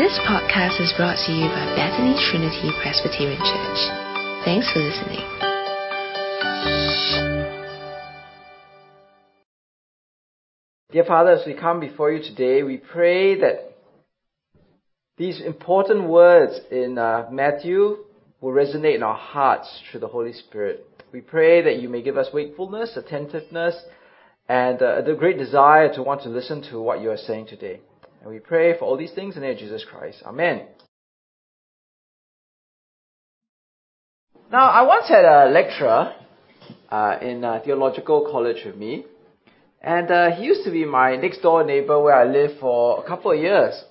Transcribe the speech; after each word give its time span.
This 0.00 0.18
podcast 0.26 0.80
is 0.80 0.92
brought 0.96 1.18
to 1.26 1.32
you 1.32 1.46
by 1.48 1.66
Bethany 1.76 2.16
Trinity 2.30 2.70
Presbyterian 2.82 3.38
Church. 3.38 3.80
Thanks 4.44 4.70
for 4.72 4.80
listening. 4.80 5.20
Dear 10.90 11.04
Father, 11.04 11.30
as 11.30 11.46
we 11.46 11.54
come 11.54 11.80
before 11.80 12.10
you 12.10 12.22
today, 12.22 12.62
we 12.62 12.78
pray 12.78 13.38
that 13.40 13.76
these 15.16 15.40
important 15.40 16.08
words 16.08 16.58
in 16.70 16.98
uh, 16.98 17.28
Matthew 17.30 17.98
will 18.40 18.52
resonate 18.52 18.96
in 18.96 19.02
our 19.02 19.16
hearts 19.16 19.68
through 19.90 20.00
the 20.00 20.08
Holy 20.08 20.32
Spirit. 20.32 20.86
We 21.12 21.20
pray 21.20 21.62
that 21.62 21.80
you 21.80 21.88
may 21.88 22.02
give 22.02 22.16
us 22.16 22.28
wakefulness, 22.32 22.96
attentiveness, 22.96 23.80
and 24.48 24.80
uh, 24.80 25.02
the 25.02 25.14
great 25.14 25.38
desire 25.38 25.92
to 25.94 26.02
want 26.02 26.22
to 26.22 26.28
listen 26.28 26.62
to 26.70 26.80
what 26.80 27.00
you 27.00 27.10
are 27.10 27.16
saying 27.16 27.46
today. 27.46 27.80
And 28.20 28.30
we 28.30 28.38
pray 28.38 28.78
for 28.78 28.84
all 28.84 28.98
these 28.98 29.12
things 29.12 29.34
in 29.36 29.40
the 29.40 29.46
name 29.46 29.56
of 29.56 29.60
Jesus 29.60 29.84
Christ. 29.90 30.22
Amen. 30.26 30.66
Now, 34.52 34.68
I 34.68 34.82
once 34.82 35.08
had 35.08 35.24
a 35.24 35.48
lecturer 35.48 36.14
uh, 36.90 37.16
in 37.22 37.44
uh, 37.44 37.60
theological 37.64 38.28
college 38.30 38.62
with 38.66 38.76
me, 38.76 39.06
and 39.80 40.10
uh, 40.10 40.32
he 40.32 40.44
used 40.44 40.64
to 40.64 40.70
be 40.70 40.84
my 40.84 41.16
next 41.16 41.40
door 41.40 41.64
neighbor 41.64 42.02
where 42.02 42.14
I 42.14 42.24
lived 42.24 42.60
for 42.60 43.02
a 43.02 43.06
couple 43.06 43.32
of 43.32 43.38
years. 43.38 43.82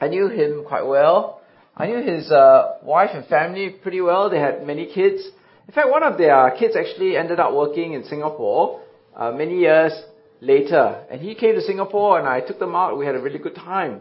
I 0.00 0.08
knew 0.08 0.28
him 0.28 0.64
quite 0.66 0.84
well. 0.84 1.40
I 1.76 1.86
knew 1.86 2.02
his 2.02 2.30
uh, 2.30 2.78
wife 2.82 3.10
and 3.14 3.24
family 3.26 3.70
pretty 3.70 4.00
well. 4.00 4.28
They 4.28 4.38
had 4.38 4.66
many 4.66 4.92
kids. 4.92 5.26
In 5.66 5.72
fact, 5.72 5.88
one 5.88 6.02
of 6.02 6.18
their 6.18 6.50
kids 6.58 6.76
actually 6.76 7.16
ended 7.16 7.40
up 7.40 7.54
working 7.54 7.94
in 7.94 8.04
Singapore 8.04 8.82
uh, 9.16 9.32
many 9.32 9.60
years 9.60 9.92
later. 10.44 11.04
And 11.10 11.20
he 11.20 11.34
came 11.34 11.54
to 11.54 11.60
Singapore 11.60 12.18
and 12.18 12.28
I 12.28 12.40
took 12.40 12.58
them 12.58 12.74
out. 12.74 12.98
We 12.98 13.06
had 13.06 13.14
a 13.14 13.20
really 13.20 13.38
good 13.38 13.54
time. 13.54 14.00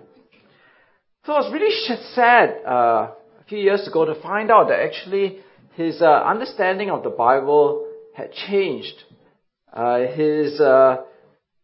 So 1.25 1.33
I 1.33 1.39
was 1.39 1.53
really 1.53 1.71
sad 2.15 2.61
uh, 2.65 3.11
a 3.39 3.43
few 3.47 3.59
years 3.59 3.87
ago 3.87 4.05
to 4.05 4.21
find 4.21 4.51
out 4.51 4.67
that 4.67 4.79
actually 4.79 5.39
his 5.75 6.01
uh, 6.01 6.05
understanding 6.05 6.89
of 6.89 7.03
the 7.03 7.09
Bible 7.09 7.87
had 8.13 8.31
changed. 8.33 8.95
Uh, 9.71 9.99
his 10.07 10.59
uh, 10.59 10.97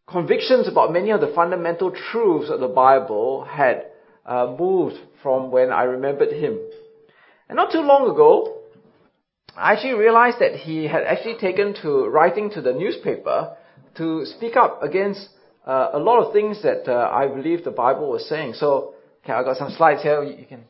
convictions 0.08 0.66
about 0.66 0.92
many 0.92 1.10
of 1.10 1.20
the 1.20 1.32
fundamental 1.34 1.92
truths 2.10 2.50
of 2.50 2.60
the 2.60 2.68
Bible 2.68 3.44
had 3.44 3.86
uh, 4.26 4.54
moved 4.58 4.96
from 5.22 5.50
when 5.50 5.70
I 5.70 5.82
remembered 5.84 6.32
him. 6.32 6.58
And 7.48 7.56
not 7.56 7.70
too 7.70 7.82
long 7.82 8.10
ago, 8.10 8.62
I 9.56 9.72
actually 9.72 9.94
realized 9.94 10.38
that 10.40 10.54
he 10.54 10.86
had 10.86 11.02
actually 11.02 11.36
taken 11.38 11.74
to 11.82 12.06
writing 12.06 12.50
to 12.52 12.62
the 12.62 12.72
newspaper 12.72 13.56
to 13.96 14.24
speak 14.26 14.56
up 14.56 14.82
against 14.82 15.28
uh, 15.66 15.90
a 15.92 15.98
lot 15.98 16.24
of 16.24 16.32
things 16.32 16.62
that 16.62 16.88
uh, 16.88 17.10
I 17.12 17.26
believe 17.26 17.64
the 17.64 17.70
Bible 17.70 18.10
was 18.10 18.28
saying. 18.28 18.54
So, 18.54 18.94
okay, 19.22 19.32
I 19.32 19.42
got 19.42 19.56
some 19.56 19.70
slides 19.70 20.02
here. 20.02 20.22
You 20.22 20.46
can, 20.46 20.64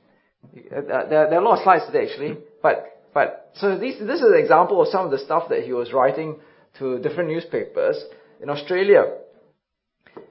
uh, 0.55 1.09
there, 1.09 1.29
there, 1.31 1.35
are 1.39 1.43
a 1.43 1.45
lot 1.45 1.59
of 1.59 1.65
slides 1.65 1.87
today 1.87 2.11
actually, 2.11 2.39
but 2.63 3.01
but 3.15 3.51
so 3.55 3.79
this 3.79 3.97
this 4.01 4.21
is 4.21 4.27
an 4.27 4.39
example 4.39 4.81
of 4.83 4.89
some 4.89 5.05
of 5.05 5.11
the 5.11 5.19
stuff 5.19 5.49
that 5.51 5.63
he 5.63 5.73
was 5.73 5.93
writing 5.93 6.37
to 6.79 6.99
different 6.99 7.29
newspapers 7.31 8.03
in 8.43 8.51
Australia. 8.51 9.05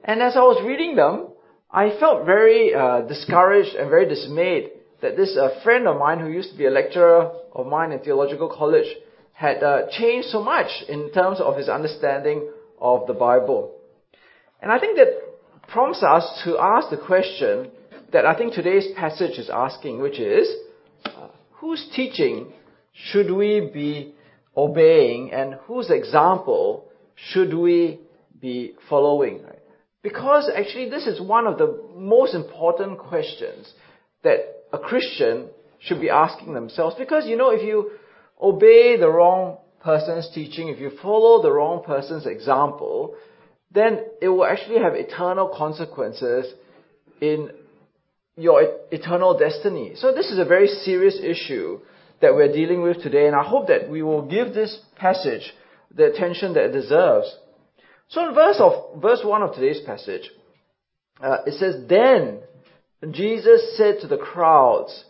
And 0.04 0.20
as 0.22 0.36
I 0.36 0.40
was 0.40 0.62
reading 0.66 0.96
them, 0.96 1.28
I 1.70 1.96
felt 1.98 2.26
very 2.26 2.74
uh, 2.74 3.02
discouraged 3.02 3.74
and 3.76 3.88
very 3.88 4.08
dismayed 4.08 4.70
that 5.02 5.16
this 5.16 5.36
uh, 5.36 5.62
friend 5.62 5.86
of 5.86 5.98
mine 5.98 6.18
who 6.18 6.28
used 6.28 6.52
to 6.52 6.58
be 6.58 6.66
a 6.66 6.70
lecturer 6.70 7.30
of 7.52 7.66
mine 7.66 7.92
in 7.92 8.00
theological 8.00 8.48
college 8.48 8.88
had 9.32 9.62
uh, 9.62 9.82
changed 9.90 10.28
so 10.28 10.42
much 10.42 10.68
in 10.88 11.10
terms 11.12 11.40
of 11.40 11.56
his 11.56 11.68
understanding 11.68 12.50
of 12.80 13.06
the 13.06 13.12
Bible. 13.12 13.72
And 14.62 14.70
I 14.70 14.78
think 14.78 14.96
that 14.96 15.08
prompts 15.68 16.02
us 16.02 16.42
to 16.44 16.58
ask 16.58 16.90
the 16.90 16.96
question 16.96 17.70
that 18.12 18.26
I 18.26 18.36
think 18.36 18.52
today's 18.52 18.88
passage 18.96 19.38
is 19.38 19.50
asking, 19.50 20.00
which 20.00 20.18
is, 20.18 20.48
uh, 21.04 21.28
whose 21.52 21.88
teaching 21.94 22.52
should 22.92 23.30
we 23.30 23.70
be 23.72 24.14
obeying 24.56 25.32
and 25.32 25.54
whose 25.66 25.90
example 25.90 26.88
should 27.14 27.54
we 27.54 28.00
be 28.40 28.74
following? 28.88 29.42
Right? 29.44 29.58
Because 30.02 30.50
actually 30.54 30.90
this 30.90 31.06
is 31.06 31.20
one 31.20 31.46
of 31.46 31.58
the 31.58 31.78
most 31.94 32.34
important 32.34 32.98
questions 32.98 33.72
that 34.24 34.38
a 34.72 34.78
Christian 34.78 35.48
should 35.78 36.00
be 36.00 36.10
asking 36.10 36.54
themselves. 36.54 36.96
Because, 36.98 37.26
you 37.26 37.36
know, 37.36 37.50
if 37.50 37.62
you 37.62 37.92
obey 38.40 38.96
the 38.98 39.08
wrong 39.08 39.58
person's 39.82 40.28
teaching, 40.34 40.68
if 40.68 40.78
you 40.78 40.90
follow 41.02 41.42
the 41.42 41.52
wrong 41.52 41.82
person's 41.84 42.26
example, 42.26 43.16
then 43.72 44.00
it 44.20 44.28
will 44.28 44.44
actually 44.44 44.78
have 44.78 44.94
eternal 44.94 45.54
consequences 45.56 46.52
in 47.20 47.50
your 48.36 48.78
eternal 48.90 49.38
destiny. 49.38 49.92
So 49.96 50.12
this 50.12 50.30
is 50.30 50.38
a 50.38 50.44
very 50.44 50.66
serious 50.66 51.18
issue 51.22 51.80
that 52.20 52.34
we're 52.34 52.52
dealing 52.52 52.82
with 52.82 53.02
today, 53.02 53.26
and 53.26 53.36
I 53.36 53.42
hope 53.42 53.68
that 53.68 53.88
we 53.88 54.02
will 54.02 54.22
give 54.22 54.52
this 54.52 54.78
passage 54.96 55.52
the 55.94 56.06
attention 56.06 56.54
that 56.54 56.64
it 56.66 56.72
deserves. 56.72 57.34
So 58.08 58.28
in 58.28 58.34
verse 58.34 58.56
of 58.58 59.00
verse 59.00 59.20
one 59.24 59.42
of 59.42 59.54
today's 59.54 59.80
passage, 59.80 60.30
uh, 61.22 61.38
it 61.46 61.54
says, 61.54 61.86
"Then 61.86 62.40
Jesus 63.10 63.76
said 63.76 64.00
to 64.00 64.06
the 64.06 64.18
crowds 64.18 65.04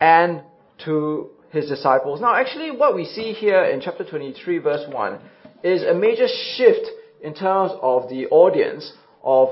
and 0.00 0.42
to 0.84 1.30
his 1.50 1.68
disciples. 1.68 2.20
Now, 2.20 2.34
actually, 2.34 2.70
what 2.70 2.94
we 2.94 3.04
see 3.04 3.32
here 3.32 3.64
in 3.64 3.80
chapter 3.80 4.04
23, 4.04 4.58
verse 4.58 4.84
1, 4.88 5.20
is 5.62 5.82
a 5.82 5.94
major 5.94 6.26
shift 6.56 6.86
in 7.22 7.34
terms 7.34 7.72
of 7.80 8.08
the 8.08 8.26
audience 8.26 8.92
of 9.22 9.48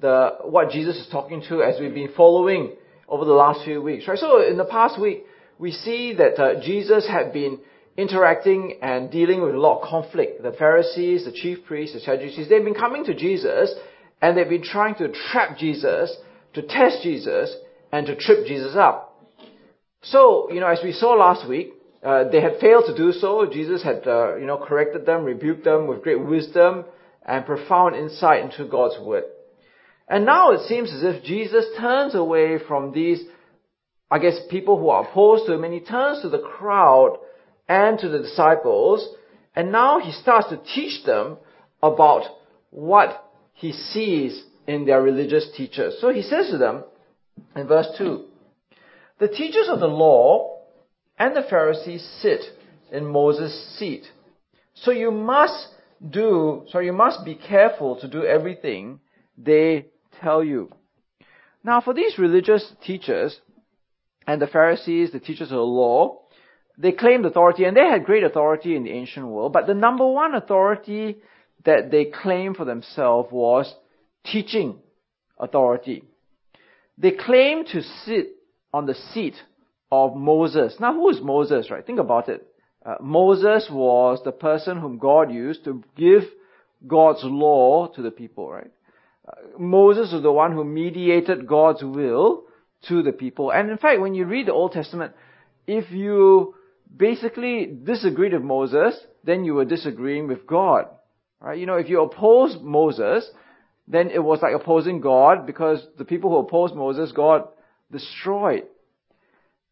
the, 0.00 0.36
what 0.42 0.70
Jesus 0.70 0.96
is 0.96 1.08
talking 1.10 1.42
to 1.48 1.62
as 1.62 1.80
we've 1.80 1.94
been 1.94 2.12
following 2.16 2.72
over 3.08 3.24
the 3.24 3.32
last 3.32 3.64
few 3.64 3.80
weeks, 3.82 4.08
right? 4.08 4.18
So, 4.18 4.42
in 4.46 4.56
the 4.56 4.64
past 4.64 5.00
week, 5.00 5.24
we 5.58 5.70
see 5.70 6.14
that 6.14 6.38
uh, 6.40 6.60
Jesus 6.60 7.06
had 7.08 7.32
been 7.32 7.60
interacting 7.96 8.78
and 8.82 9.10
dealing 9.10 9.40
with 9.40 9.54
a 9.54 9.58
lot 9.58 9.80
of 9.80 9.88
conflict. 9.88 10.42
The 10.42 10.52
Pharisees, 10.52 11.24
the 11.24 11.32
chief 11.32 11.64
priests, 11.64 11.94
the 11.94 12.00
Sadducees, 12.00 12.48
they've 12.48 12.64
been 12.64 12.74
coming 12.74 13.04
to 13.04 13.14
Jesus 13.14 13.72
and 14.20 14.36
they've 14.36 14.48
been 14.48 14.64
trying 14.64 14.96
to 14.96 15.12
trap 15.30 15.56
Jesus, 15.58 16.16
to 16.54 16.62
test 16.62 17.02
Jesus, 17.02 17.54
and 17.92 18.06
to 18.06 18.16
trip 18.16 18.46
Jesus 18.46 18.74
up. 18.74 19.13
So, 20.04 20.50
you 20.50 20.60
know, 20.60 20.68
as 20.68 20.80
we 20.82 20.92
saw 20.92 21.14
last 21.14 21.48
week, 21.48 21.74
uh, 22.02 22.24
they 22.30 22.40
had 22.40 22.58
failed 22.60 22.84
to 22.86 22.96
do 22.96 23.12
so. 23.12 23.46
Jesus 23.50 23.82
had, 23.82 24.06
uh, 24.06 24.36
you 24.36 24.46
know, 24.46 24.58
corrected 24.58 25.06
them, 25.06 25.24
rebuked 25.24 25.64
them 25.64 25.86
with 25.86 26.02
great 26.02 26.22
wisdom 26.22 26.84
and 27.24 27.46
profound 27.46 27.96
insight 27.96 28.44
into 28.44 28.70
God's 28.70 28.98
word. 29.00 29.24
And 30.08 30.26
now 30.26 30.52
it 30.52 30.66
seems 30.68 30.92
as 30.92 31.02
if 31.02 31.24
Jesus 31.24 31.64
turns 31.78 32.14
away 32.14 32.58
from 32.68 32.92
these, 32.92 33.22
I 34.10 34.18
guess, 34.18 34.38
people 34.50 34.78
who 34.78 34.90
are 34.90 35.08
opposed 35.08 35.46
to 35.46 35.54
him 35.54 35.64
and 35.64 35.72
he 35.72 35.80
turns 35.80 36.20
to 36.22 36.28
the 36.28 36.38
crowd 36.38 37.16
and 37.66 37.98
to 37.98 38.08
the 38.08 38.18
disciples 38.18 39.08
and 39.56 39.70
now 39.70 40.00
he 40.00 40.12
starts 40.12 40.48
to 40.48 40.60
teach 40.74 41.04
them 41.04 41.38
about 41.82 42.24
what 42.70 43.30
he 43.52 43.72
sees 43.72 44.42
in 44.66 44.84
their 44.84 45.00
religious 45.00 45.48
teachers. 45.56 45.96
So 46.00 46.12
he 46.12 46.22
says 46.22 46.50
to 46.50 46.58
them 46.58 46.84
in 47.54 47.66
verse 47.66 47.86
2, 47.96 48.24
the 49.18 49.28
teachers 49.28 49.68
of 49.68 49.80
the 49.80 49.86
law 49.86 50.60
and 51.18 51.36
the 51.36 51.46
Pharisees 51.48 52.06
sit 52.20 52.40
in 52.90 53.06
Moses' 53.06 53.78
seat. 53.78 54.04
So 54.74 54.90
you 54.90 55.10
must 55.10 55.68
do, 56.10 56.66
so 56.70 56.80
you 56.80 56.92
must 56.92 57.24
be 57.24 57.34
careful 57.34 58.00
to 58.00 58.08
do 58.08 58.24
everything 58.24 59.00
they 59.38 59.86
tell 60.20 60.42
you. 60.42 60.70
Now 61.62 61.80
for 61.80 61.94
these 61.94 62.18
religious 62.18 62.72
teachers 62.84 63.38
and 64.26 64.40
the 64.40 64.46
Pharisees, 64.46 65.12
the 65.12 65.20
teachers 65.20 65.50
of 65.50 65.56
the 65.56 65.62
law, 65.62 66.20
they 66.76 66.92
claimed 66.92 67.24
authority 67.24 67.64
and 67.64 67.76
they 67.76 67.88
had 67.88 68.04
great 68.04 68.24
authority 68.24 68.74
in 68.74 68.82
the 68.82 68.90
ancient 68.90 69.26
world, 69.26 69.52
but 69.52 69.66
the 69.66 69.74
number 69.74 70.06
one 70.06 70.34
authority 70.34 71.18
that 71.64 71.90
they 71.90 72.06
claimed 72.06 72.56
for 72.56 72.64
themselves 72.64 73.28
was 73.30 73.72
teaching 74.24 74.80
authority. 75.38 76.04
They 76.98 77.12
claimed 77.12 77.68
to 77.68 77.82
sit 77.82 78.33
on 78.74 78.86
the 78.86 78.94
seat 79.12 79.36
of 79.92 80.16
Moses. 80.16 80.74
Now, 80.80 80.92
who 80.92 81.08
is 81.08 81.20
Moses, 81.22 81.70
right? 81.70 81.86
Think 81.86 82.00
about 82.00 82.28
it. 82.28 82.44
Uh, 82.84 82.96
Moses 83.00 83.68
was 83.70 84.20
the 84.24 84.32
person 84.32 84.80
whom 84.80 84.98
God 84.98 85.32
used 85.32 85.62
to 85.64 85.84
give 85.96 86.22
God's 86.84 87.20
law 87.22 87.86
to 87.94 88.02
the 88.02 88.10
people, 88.10 88.50
right? 88.50 88.72
Uh, 89.28 89.58
Moses 89.60 90.12
was 90.12 90.22
the 90.22 90.32
one 90.32 90.52
who 90.52 90.64
mediated 90.64 91.46
God's 91.46 91.84
will 91.84 92.46
to 92.88 93.04
the 93.04 93.12
people. 93.12 93.52
And 93.52 93.70
in 93.70 93.78
fact, 93.78 94.00
when 94.00 94.14
you 94.14 94.24
read 94.24 94.48
the 94.48 94.52
Old 94.52 94.72
Testament, 94.72 95.12
if 95.68 95.92
you 95.92 96.56
basically 96.94 97.66
disagreed 97.66 98.32
with 98.32 98.42
Moses, 98.42 98.98
then 99.22 99.44
you 99.44 99.54
were 99.54 99.64
disagreeing 99.64 100.26
with 100.26 100.48
God. 100.48 100.86
Right? 101.40 101.60
You 101.60 101.66
know, 101.66 101.76
if 101.76 101.88
you 101.88 102.02
oppose 102.02 102.56
Moses, 102.60 103.30
then 103.86 104.10
it 104.10 104.22
was 104.22 104.40
like 104.42 104.52
opposing 104.52 105.00
God 105.00 105.46
because 105.46 105.86
the 105.96 106.04
people 106.04 106.30
who 106.30 106.38
opposed 106.38 106.74
Moses, 106.74 107.12
God 107.12 107.48
destroyed. 107.94 108.64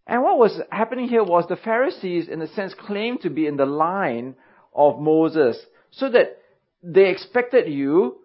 And 0.06 0.22
what 0.22 0.38
was 0.38 0.60
happening 0.70 1.08
here 1.08 1.24
was 1.24 1.44
the 1.48 1.56
Pharisees, 1.56 2.28
in 2.28 2.40
a 2.40 2.52
sense, 2.54 2.74
claimed 2.74 3.20
to 3.22 3.30
be 3.30 3.46
in 3.46 3.56
the 3.56 3.66
line 3.66 4.34
of 4.74 4.98
Moses, 4.98 5.56
so 5.90 6.08
that 6.08 6.38
they 6.82 7.10
expected 7.10 7.68
you 7.68 8.16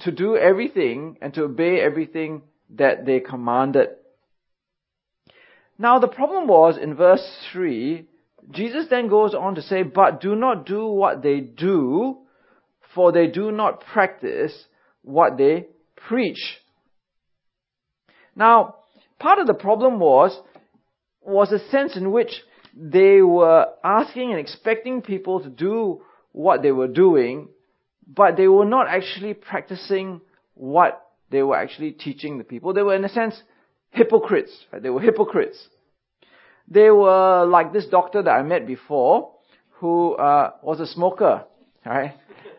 to 0.00 0.10
do 0.10 0.36
everything 0.36 1.16
and 1.22 1.32
to 1.34 1.44
obey 1.44 1.80
everything 1.80 2.42
that 2.70 3.06
they 3.06 3.20
commanded. 3.20 3.88
Now 5.78 5.98
the 5.98 6.08
problem 6.08 6.48
was 6.48 6.76
in 6.76 6.94
verse 6.94 7.26
3, 7.52 8.06
Jesus 8.50 8.86
then 8.90 9.08
goes 9.08 9.34
on 9.34 9.54
to 9.54 9.62
say, 9.62 9.82
but 9.82 10.20
do 10.20 10.34
not 10.34 10.66
do 10.66 10.86
what 10.86 11.22
they 11.22 11.40
do, 11.40 12.18
for 12.94 13.12
they 13.12 13.26
do 13.26 13.52
not 13.52 13.80
practice 13.80 14.52
what 15.02 15.38
they 15.38 15.66
preach. 15.96 16.58
Now, 18.34 18.76
part 19.22 19.38
of 19.38 19.46
the 19.46 19.54
problem 19.54 20.00
was, 20.00 20.38
was 21.22 21.52
a 21.52 21.60
sense 21.70 21.96
in 21.96 22.10
which 22.10 22.32
they 22.74 23.22
were 23.22 23.66
asking 23.84 24.30
and 24.32 24.40
expecting 24.40 25.00
people 25.00 25.40
to 25.40 25.48
do 25.48 26.02
what 26.32 26.62
they 26.62 26.72
were 26.72 26.88
doing, 26.88 27.48
but 28.06 28.36
they 28.36 28.48
were 28.48 28.64
not 28.64 28.88
actually 28.88 29.34
practicing 29.34 30.20
what 30.54 31.06
they 31.30 31.42
were 31.42 31.56
actually 31.56 31.92
teaching 31.92 32.38
the 32.38 32.44
people. 32.44 32.74
They 32.74 32.82
were, 32.82 32.96
in 32.96 33.04
a 33.04 33.08
sense, 33.08 33.40
hypocrites. 33.90 34.52
Right? 34.72 34.82
They 34.82 34.90
were 34.90 35.00
hypocrites. 35.00 35.58
They 36.68 36.90
were 36.90 37.46
like 37.46 37.72
this 37.72 37.86
doctor 37.86 38.22
that 38.22 38.30
I 38.30 38.42
met 38.42 38.66
before, 38.66 39.30
who 39.78 40.14
uh, 40.14 40.52
was 40.62 40.80
a 40.80 40.86
smoker. 40.86 41.44
Right? 41.86 42.14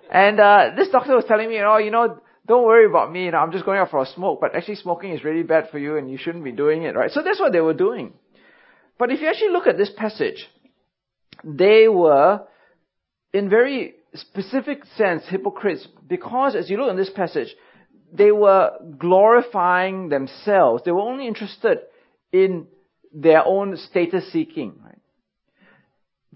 And 0.09 0.39
uh, 0.39 0.71
this 0.77 0.89
doctor 0.89 1.15
was 1.15 1.25
telling 1.27 1.49
me, 1.49 1.59
oh, 1.59 1.77
you 1.77 1.91
know, 1.91 2.19
don't 2.45 2.65
worry 2.65 2.85
about 2.85 3.11
me. 3.11 3.25
You 3.25 3.31
know, 3.31 3.37
I'm 3.37 3.51
just 3.51 3.65
going 3.65 3.79
out 3.79 3.91
for 3.91 4.01
a 4.01 4.05
smoke. 4.05 4.39
But 4.41 4.55
actually, 4.55 4.75
smoking 4.75 5.11
is 5.11 5.23
really 5.23 5.43
bad 5.43 5.69
for 5.69 5.79
you, 5.79 5.97
and 5.97 6.11
you 6.11 6.17
shouldn't 6.17 6.43
be 6.43 6.51
doing 6.51 6.83
it. 6.83 6.95
Right? 6.95 7.11
So 7.11 7.21
that's 7.23 7.39
what 7.39 7.51
they 7.53 7.61
were 7.61 7.73
doing. 7.73 8.13
But 8.99 9.11
if 9.11 9.21
you 9.21 9.27
actually 9.27 9.51
look 9.51 9.67
at 9.67 9.77
this 9.77 9.91
passage, 9.95 10.47
they 11.43 11.87
were, 11.87 12.41
in 13.33 13.49
very 13.49 13.95
specific 14.13 14.83
sense, 14.95 15.23
hypocrites 15.27 15.87
because 16.07 16.55
as 16.55 16.69
you 16.69 16.77
look 16.77 16.91
in 16.91 16.97
this 16.97 17.09
passage, 17.09 17.55
they 18.11 18.31
were 18.31 18.71
glorifying 18.99 20.09
themselves. 20.09 20.83
They 20.85 20.91
were 20.91 21.01
only 21.01 21.27
interested 21.27 21.79
in 22.31 22.67
their 23.11 23.45
own 23.45 23.77
status 23.77 24.31
seeking. 24.31 24.79
Right? 24.83 24.99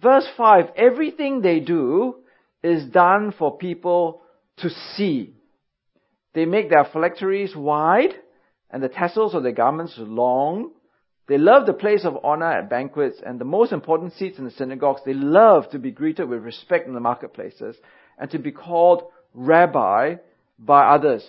Verse 0.01 0.27
5, 0.36 0.71
everything 0.75 1.42
they 1.42 1.59
do 1.59 2.18
is 2.63 2.86
done 2.86 3.33
for 3.38 3.57
people 3.57 4.21
to 4.57 4.69
see. 4.95 5.37
They 6.33 6.45
make 6.45 6.69
their 6.69 6.85
phylacteries 6.85 7.56
wide 7.56 8.13
and 8.69 8.83
the 8.83 8.89
tassels 8.89 9.33
of 9.33 9.44
their 9.44 9.51
garments 9.51 9.95
long. 9.97 10.71
They 11.27 11.38
love 11.38 11.65
the 11.65 11.74
place 11.74 12.06
of 12.06 12.18
honor 12.24 12.51
at 12.51 12.69
banquets 12.69 13.21
and 13.25 13.39
the 13.39 13.45
most 13.45 13.71
important 13.71 14.13
seats 14.13 14.38
in 14.38 14.45
the 14.45 14.51
synagogues. 14.51 15.01
They 15.06 15.13
love 15.13 15.69
to 15.71 15.79
be 15.79 15.91
greeted 15.91 16.29
with 16.29 16.44
respect 16.44 16.88
in 16.88 16.94
the 16.94 17.00
marketplaces 17.00 17.75
and 18.18 18.29
to 18.31 18.39
be 18.39 18.51
called 18.51 19.03
rabbi 19.33 20.15
by 20.57 20.88
others. 20.88 21.27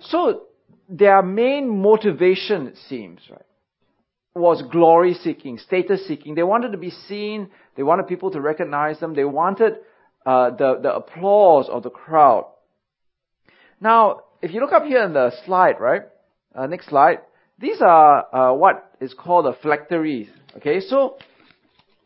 So 0.00 0.44
their 0.88 1.22
main 1.22 1.82
motivation, 1.82 2.66
it 2.66 2.76
seems, 2.88 3.20
right, 3.30 3.40
was 4.34 4.62
glory 4.72 5.14
seeking, 5.14 5.58
status 5.58 6.06
seeking. 6.06 6.34
They 6.34 6.42
wanted 6.42 6.72
to 6.72 6.78
be 6.78 6.90
seen. 6.90 7.50
They 7.76 7.82
wanted 7.82 8.08
people 8.08 8.32
to 8.32 8.40
recognize 8.40 8.98
them. 8.98 9.14
They 9.14 9.24
wanted 9.24 9.74
uh, 10.26 10.50
the 10.50 10.80
the 10.82 10.94
applause 10.94 11.68
of 11.68 11.82
the 11.82 11.90
crowd. 11.90 12.46
Now, 13.80 14.20
if 14.42 14.52
you 14.52 14.60
look 14.60 14.72
up 14.72 14.84
here 14.84 15.02
in 15.04 15.12
the 15.12 15.32
slide, 15.44 15.80
right, 15.80 16.02
uh, 16.54 16.66
next 16.66 16.88
slide, 16.88 17.18
these 17.58 17.80
are 17.80 18.34
uh, 18.34 18.54
what 18.54 18.96
is 19.00 19.14
called 19.14 19.46
the 19.46 19.56
phylacteries. 19.62 20.28
Okay, 20.56 20.80
so 20.80 21.16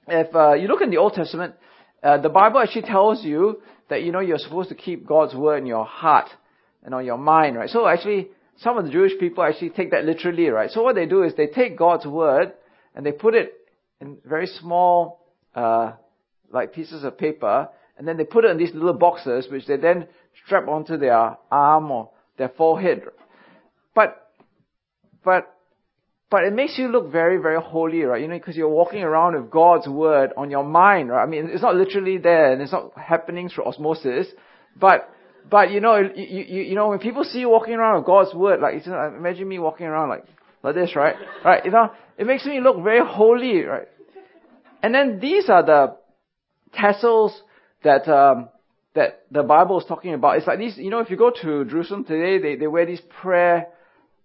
if 0.06 0.34
uh, 0.34 0.54
you 0.54 0.68
look 0.68 0.82
in 0.82 0.90
the 0.90 0.96
Old 0.96 1.14
Testament, 1.14 1.54
uh, 2.02 2.18
the 2.18 2.28
Bible 2.28 2.60
actually 2.60 2.82
tells 2.82 3.24
you 3.24 3.60
that 3.90 4.02
you 4.02 4.12
know 4.12 4.20
you're 4.20 4.38
supposed 4.38 4.68
to 4.68 4.74
keep 4.74 5.06
God's 5.06 5.34
word 5.34 5.58
in 5.58 5.66
your 5.66 5.84
heart 5.84 6.28
and 6.84 6.94
on 6.94 7.04
your 7.04 7.18
mind, 7.18 7.56
right? 7.56 7.68
So 7.68 7.86
actually, 7.86 8.28
some 8.58 8.78
of 8.78 8.84
the 8.84 8.90
Jewish 8.90 9.12
people 9.18 9.44
actually 9.44 9.70
take 9.70 9.90
that 9.90 10.04
literally, 10.04 10.48
right? 10.48 10.70
So 10.70 10.82
what 10.82 10.94
they 10.94 11.06
do 11.06 11.22
is 11.22 11.34
they 11.34 11.46
take 11.46 11.76
God's 11.76 12.06
word 12.06 12.52
and 12.94 13.04
they 13.04 13.12
put 13.12 13.34
it 13.34 13.54
in 14.00 14.18
very 14.24 14.46
small, 14.46 15.20
uh, 15.54 15.92
like 16.52 16.72
pieces 16.72 17.04
of 17.04 17.18
paper, 17.18 17.68
and 17.96 18.06
then 18.06 18.16
they 18.16 18.24
put 18.24 18.44
it 18.44 18.50
in 18.50 18.58
these 18.58 18.72
little 18.74 18.94
boxes, 18.94 19.48
which 19.50 19.66
they 19.66 19.76
then 19.76 20.06
strap 20.44 20.68
onto 20.68 20.96
their 20.96 21.36
arm 21.50 21.90
or 21.90 22.10
their 22.36 22.48
forehead. 22.50 23.02
But 23.94 24.30
but 25.24 25.54
but 26.30 26.44
it 26.44 26.52
makes 26.52 26.78
you 26.78 26.88
look 26.88 27.10
very, 27.10 27.38
very 27.38 27.60
holy, 27.60 28.02
right? 28.02 28.20
You 28.20 28.28
know, 28.28 28.36
because 28.36 28.56
you're 28.56 28.68
walking 28.68 29.02
around 29.02 29.34
with 29.34 29.50
God's 29.50 29.88
word 29.88 30.32
on 30.36 30.50
your 30.50 30.64
mind, 30.64 31.08
right? 31.08 31.22
I 31.22 31.26
mean, 31.26 31.48
it's 31.50 31.62
not 31.62 31.74
literally 31.74 32.18
there 32.18 32.52
and 32.52 32.60
it's 32.60 32.72
not 32.72 32.92
happening 32.98 33.48
through 33.48 33.64
osmosis, 33.64 34.26
but, 34.78 35.08
but 35.50 35.70
you 35.70 35.80
know, 35.80 35.96
you, 35.96 36.44
you, 36.46 36.62
you 36.64 36.74
know, 36.74 36.88
when 36.88 36.98
people 36.98 37.24
see 37.24 37.40
you 37.40 37.48
walking 37.48 37.74
around 37.74 37.96
with 37.96 38.04
God's 38.04 38.34
word, 38.34 38.60
like, 38.60 38.86
imagine 38.86 39.48
me 39.48 39.58
walking 39.58 39.86
around 39.86 40.10
like, 40.10 40.24
like 40.62 40.74
this, 40.74 40.94
right? 40.94 41.16
Right? 41.42 41.64
You 41.64 41.70
know, 41.70 41.92
it 42.18 42.26
makes 42.26 42.44
me 42.44 42.60
look 42.60 42.82
very 42.84 43.00
holy, 43.02 43.62
right? 43.62 43.88
And 44.82 44.94
then 44.94 45.20
these 45.20 45.48
are 45.48 45.64
the 45.64 45.96
tassels 46.74 47.40
that, 47.84 48.06
um, 48.06 48.50
that 48.98 49.22
the 49.30 49.44
Bible 49.44 49.78
is 49.78 49.86
talking 49.86 50.12
about. 50.12 50.36
It's 50.36 50.46
like 50.46 50.58
these, 50.58 50.76
you 50.76 50.90
know, 50.90 50.98
if 50.98 51.08
you 51.08 51.16
go 51.16 51.30
to 51.30 51.64
Jerusalem 51.64 52.04
today, 52.04 52.38
they, 52.38 52.56
they 52.56 52.66
wear 52.66 52.84
these 52.84 53.00
prayer 53.22 53.68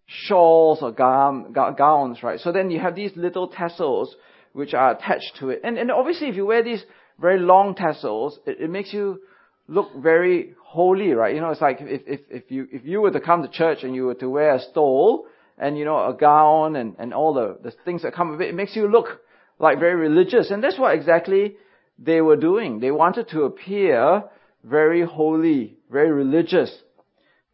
shawls 0.08 0.80
or 0.82 0.92
gown, 0.92 1.54
gowns, 1.54 2.24
right? 2.24 2.40
So 2.40 2.52
then 2.52 2.72
you 2.72 2.80
have 2.80 2.96
these 2.96 3.12
little 3.16 3.48
tassels 3.48 4.16
which 4.54 4.74
are 4.74 4.92
attached 4.92 5.38
to 5.40 5.50
it. 5.50 5.62
And, 5.64 5.78
and 5.78 5.92
obviously 5.92 6.28
if 6.28 6.36
you 6.36 6.46
wear 6.46 6.64
these 6.64 6.84
very 7.20 7.40
long 7.40 7.76
tassels, 7.76 8.40
it, 8.48 8.62
it 8.62 8.70
makes 8.70 8.92
you 8.94 9.22
look 9.68 9.90
very 9.96 10.56
holy, 10.66 11.12
right? 11.12 11.36
You 11.36 11.42
know, 11.42 11.52
it's 11.52 11.62
like 11.62 11.78
if, 11.80 12.02
if, 12.08 12.20
if 12.30 12.52
you, 12.52 12.68
if 12.72 12.84
you 12.84 13.00
were 13.00 13.12
to 13.12 13.22
come 13.22 13.44
to 13.44 13.50
church 13.50 13.84
and 13.84 13.96
you 13.96 14.06
were 14.06 14.16
to 14.16 14.30
wear 14.30 14.56
a 14.56 14.60
stole 14.60 15.28
and, 15.58 15.78
you 15.78 15.86
know, 15.86 15.98
a 16.10 16.14
gown 16.14 16.76
and, 16.76 16.96
and 16.98 17.14
all 17.14 17.34
the, 17.36 17.58
the 17.64 17.72
things 17.86 18.02
that 18.02 18.16
come 18.16 18.32
with 18.32 18.42
it, 18.42 18.50
it 18.50 18.56
makes 18.56 18.76
you 18.76 18.88
look 18.88 19.22
like 19.60 19.80
very 19.80 19.96
religious. 19.96 20.50
And 20.50 20.64
that's 20.64 20.80
what 20.80 20.96
exactly 20.96 21.58
they 22.00 22.22
were 22.22 22.38
doing. 22.38 22.80
They 22.80 22.92
wanted 22.92 23.30
to 23.30 23.44
appear 23.44 24.24
very 24.64 25.04
holy, 25.04 25.78
very 25.92 26.12
religious. 26.12 26.76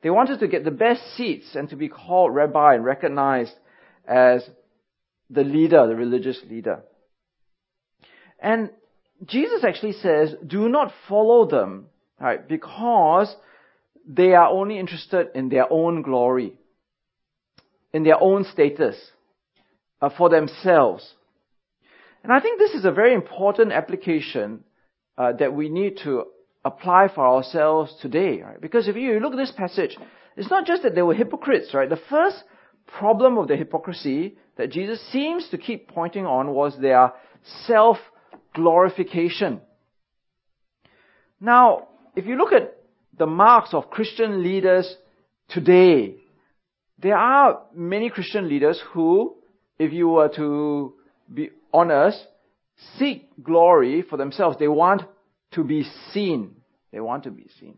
They 0.02 0.10
wanted 0.10 0.40
to 0.40 0.48
get 0.48 0.64
the 0.64 0.72
best 0.72 1.02
seats 1.16 1.56
and 1.56 1.70
to 1.70 1.76
be 1.76 1.90
called 1.90 2.34
rabbi 2.34 2.76
and 2.76 2.86
recognized 2.86 3.54
as 4.08 4.48
the 5.30 5.44
leader, 5.44 5.88
the 5.88 5.96
religious 5.96 6.40
leader. 6.50 6.82
And 8.40 8.70
Jesus 9.26 9.64
actually 9.68 9.94
says, 9.94 10.34
do 10.46 10.70
not 10.70 10.94
follow 11.08 11.46
them, 11.46 11.88
right, 12.20 12.48
because 12.48 13.36
they 14.08 14.34
are 14.34 14.48
only 14.48 14.80
interested 14.80 15.28
in 15.36 15.50
their 15.50 15.72
own 15.72 16.02
glory, 16.02 16.54
in 17.94 18.04
their 18.04 18.22
own 18.22 18.46
status, 18.46 18.96
uh, 20.01 20.10
for 20.18 20.30
themselves. 20.30 21.13
And 22.24 22.32
I 22.32 22.39
think 22.39 22.60
this 22.60 22.72
is 22.72 22.86
a 22.86 22.92
very 22.92 23.13
important 23.13 23.72
application 23.74 24.63
uh, 25.18 25.34
that 25.34 25.54
we 25.54 25.70
need 25.70 26.00
to 26.04 26.25
apply 26.66 27.08
for 27.13 27.25
ourselves 27.25 27.96
today, 28.01 28.42
right? 28.42 28.60
Because 28.60 28.88
if 28.88 28.96
you 28.96 29.20
look 29.20 29.34
at 29.34 29.38
this 29.38 29.51
passage, 29.51 29.98
it's 30.36 30.50
not 30.50 30.66
just 30.66 30.84
that 30.84 30.96
they 30.96 31.01
were 31.01 31.13
hypocrites, 31.13 31.74
right? 31.74 31.89
The 31.89 32.00
first 32.10 32.44
problem 32.86 33.38
of 33.38 33.48
the 33.48 33.56
hypocrisy 33.56 34.38
that 34.58 34.72
Jesus 34.72 35.00
seems 35.12 35.48
to 35.50 35.58
keep 35.58 35.88
pointing 35.88 36.25
on 36.25 36.54
was 36.54 36.78
their 36.80 37.13
self-glorification. 37.68 39.62
Now, 41.39 41.88
if 42.16 42.25
you 42.25 42.36
look 42.38 42.51
at 42.51 42.75
the 43.18 43.25
marks 43.25 43.74
of 43.74 43.89
Christian 43.89 44.44
leaders 44.44 44.94
today, 45.50 46.16
there 46.98 47.18
are 47.18 47.62
many 47.74 48.10
Christian 48.10 48.50
leaders 48.50 48.82
who, 48.92 49.36
if 49.78 49.94
you 49.94 50.10
were 50.10 50.30
to 50.36 50.94
be 51.34 51.51
honest, 51.74 52.20
seek 52.98 53.30
glory 53.42 54.01
for 54.01 54.18
themselves. 54.18 54.58
They 54.58 54.68
want 54.68 55.04
to 55.51 55.63
be 55.63 55.86
seen. 56.12 56.56
They 56.91 57.00
want 57.00 57.24
to 57.24 57.32
be 57.32 57.48
seen. 57.60 57.77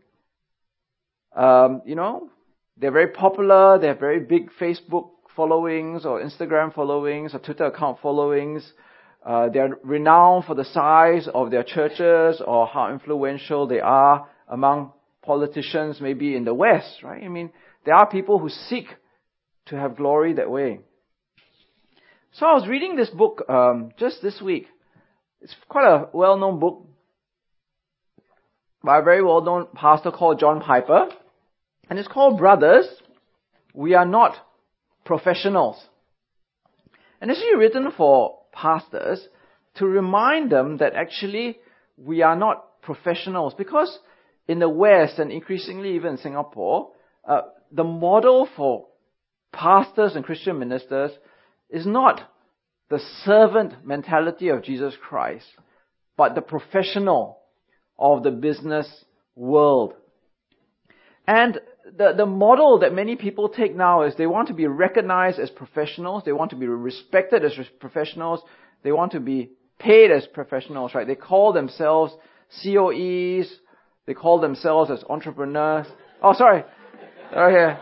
Um, 1.34 1.82
you 1.84 1.94
know, 1.94 2.30
they're 2.76 2.92
very 2.92 3.08
popular. 3.08 3.78
They 3.78 3.88
have 3.88 4.00
very 4.00 4.20
big 4.20 4.50
Facebook 4.60 5.10
followings 5.36 6.04
or 6.04 6.20
Instagram 6.20 6.74
followings 6.74 7.34
or 7.34 7.38
Twitter 7.38 7.64
account 7.64 7.98
followings. 8.02 8.70
Uh, 9.24 9.48
they're 9.48 9.78
renowned 9.84 10.44
for 10.44 10.54
the 10.54 10.64
size 10.64 11.28
of 11.32 11.50
their 11.50 11.62
churches 11.62 12.42
or 12.44 12.66
how 12.66 12.92
influential 12.92 13.66
they 13.66 13.80
are 13.80 14.28
among 14.48 14.92
politicians, 15.22 16.00
maybe 16.00 16.34
in 16.34 16.44
the 16.44 16.52
West, 16.52 17.02
right? 17.02 17.22
I 17.22 17.28
mean, 17.28 17.50
there 17.84 17.94
are 17.94 18.10
people 18.10 18.38
who 18.38 18.48
seek 18.48 18.86
to 19.66 19.76
have 19.76 19.96
glory 19.96 20.34
that 20.34 20.50
way. 20.50 20.80
So 22.32 22.46
I 22.46 22.54
was 22.54 22.66
reading 22.66 22.96
this 22.96 23.10
book 23.10 23.44
um, 23.48 23.92
just 23.98 24.22
this 24.22 24.40
week. 24.40 24.66
It's 25.40 25.54
quite 25.68 25.86
a 25.86 26.08
well-known 26.12 26.58
book 26.58 26.86
by 28.84 28.98
a 28.98 29.02
very 29.02 29.22
well-known 29.22 29.68
pastor 29.74 30.10
called 30.10 30.40
John 30.40 30.60
Piper. 30.60 31.08
And 31.88 31.98
it's 31.98 32.08
called 32.08 32.38
Brothers, 32.38 32.86
We 33.74 33.94
Are 33.94 34.06
Not 34.06 34.34
Professionals. 35.04 35.82
And 37.20 37.30
it's 37.30 37.40
really 37.40 37.58
written 37.58 37.92
for 37.96 38.38
pastors 38.52 39.26
to 39.76 39.86
remind 39.86 40.50
them 40.50 40.78
that 40.78 40.94
actually 40.94 41.58
we 41.96 42.22
are 42.22 42.36
not 42.36 42.80
professionals 42.82 43.54
because 43.54 43.98
in 44.48 44.58
the 44.58 44.68
West 44.68 45.18
and 45.18 45.30
increasingly 45.30 45.94
even 45.94 46.12
in 46.12 46.18
Singapore, 46.18 46.90
uh, 47.26 47.42
the 47.70 47.84
model 47.84 48.48
for 48.56 48.86
pastors 49.52 50.16
and 50.16 50.24
Christian 50.24 50.58
ministers 50.58 51.12
is 51.70 51.86
not 51.86 52.20
the 52.90 52.98
servant 53.24 53.86
mentality 53.86 54.48
of 54.48 54.62
Jesus 54.62 54.94
Christ, 55.00 55.46
but 56.16 56.34
the 56.34 56.42
professional 56.42 57.38
of 57.98 58.22
the 58.22 58.30
business 58.30 58.88
world. 59.36 59.94
And 61.26 61.60
the, 61.96 62.14
the 62.16 62.26
model 62.26 62.80
that 62.80 62.92
many 62.92 63.16
people 63.16 63.48
take 63.48 63.74
now 63.74 64.02
is 64.02 64.14
they 64.16 64.26
want 64.26 64.48
to 64.48 64.54
be 64.54 64.66
recognized 64.66 65.38
as 65.38 65.50
professionals, 65.50 66.22
they 66.24 66.32
want 66.32 66.50
to 66.50 66.56
be 66.56 66.66
respected 66.66 67.44
as 67.44 67.52
professionals, 67.80 68.40
they 68.82 68.92
want 68.92 69.12
to 69.12 69.20
be 69.20 69.50
paid 69.78 70.10
as 70.10 70.26
professionals, 70.26 70.94
right? 70.94 71.06
They 71.06 71.14
call 71.14 71.52
themselves 71.52 72.12
COEs, 72.62 73.52
they 74.06 74.14
call 74.14 74.40
themselves 74.40 74.90
as 74.90 75.04
entrepreneurs. 75.08 75.86
Oh, 76.22 76.34
sorry. 76.34 76.64
Okay. 77.32 77.78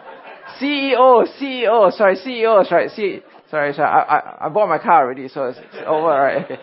CEO, 0.61 1.26
CEO, 1.40 1.93
sorry, 1.93 2.17
CEOs, 2.17 2.71
right? 2.71 2.90
C, 2.90 3.21
sorry, 3.50 3.73
sorry, 3.75 3.88
I, 3.88 4.00
I, 4.00 4.47
I 4.47 4.49
bought 4.49 4.69
my 4.69 4.78
car 4.78 5.04
already, 5.04 5.28
so 5.28 5.45
it's, 5.47 5.59
it's 5.59 5.85
over, 5.87 6.07
right? 6.07 6.45
Okay. 6.45 6.59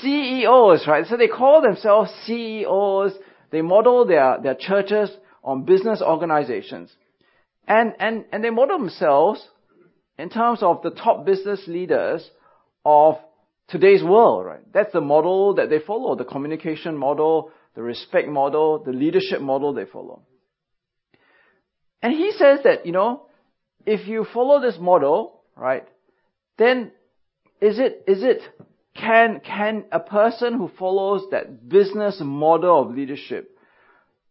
CEOs, 0.00 0.86
right? 0.86 1.06
So 1.06 1.16
they 1.16 1.28
call 1.28 1.62
themselves 1.62 2.10
CEOs. 2.26 3.12
They 3.50 3.62
model 3.62 4.06
their, 4.06 4.38
their 4.42 4.56
churches 4.58 5.10
on 5.44 5.64
business 5.64 6.02
organizations. 6.02 6.90
And, 7.66 7.94
and, 7.98 8.24
and 8.32 8.42
they 8.42 8.50
model 8.50 8.78
themselves 8.78 9.46
in 10.18 10.30
terms 10.30 10.62
of 10.62 10.82
the 10.82 10.90
top 10.90 11.24
business 11.24 11.62
leaders 11.66 12.28
of 12.84 13.16
today's 13.68 14.02
world, 14.02 14.44
right? 14.46 14.72
That's 14.72 14.92
the 14.92 15.00
model 15.00 15.54
that 15.54 15.70
they 15.70 15.78
follow, 15.78 16.16
the 16.16 16.24
communication 16.24 16.96
model, 16.96 17.50
the 17.74 17.82
respect 17.82 18.28
model, 18.28 18.82
the 18.84 18.92
leadership 18.92 19.40
model 19.40 19.72
they 19.72 19.86
follow. 19.86 20.22
And 22.02 22.12
he 22.12 22.32
says 22.32 22.60
that, 22.64 22.84
you 22.84 22.92
know, 22.92 23.26
if 23.86 24.06
you 24.06 24.26
follow 24.32 24.60
this 24.60 24.76
model, 24.78 25.40
right, 25.56 25.86
then 26.58 26.92
is 27.60 27.78
it, 27.78 28.04
is 28.06 28.22
it, 28.22 28.40
can, 28.94 29.40
can 29.40 29.84
a 29.92 30.00
person 30.00 30.54
who 30.54 30.70
follows 30.78 31.22
that 31.30 31.68
business 31.68 32.18
model 32.20 32.82
of 32.82 32.94
leadership 32.94 33.56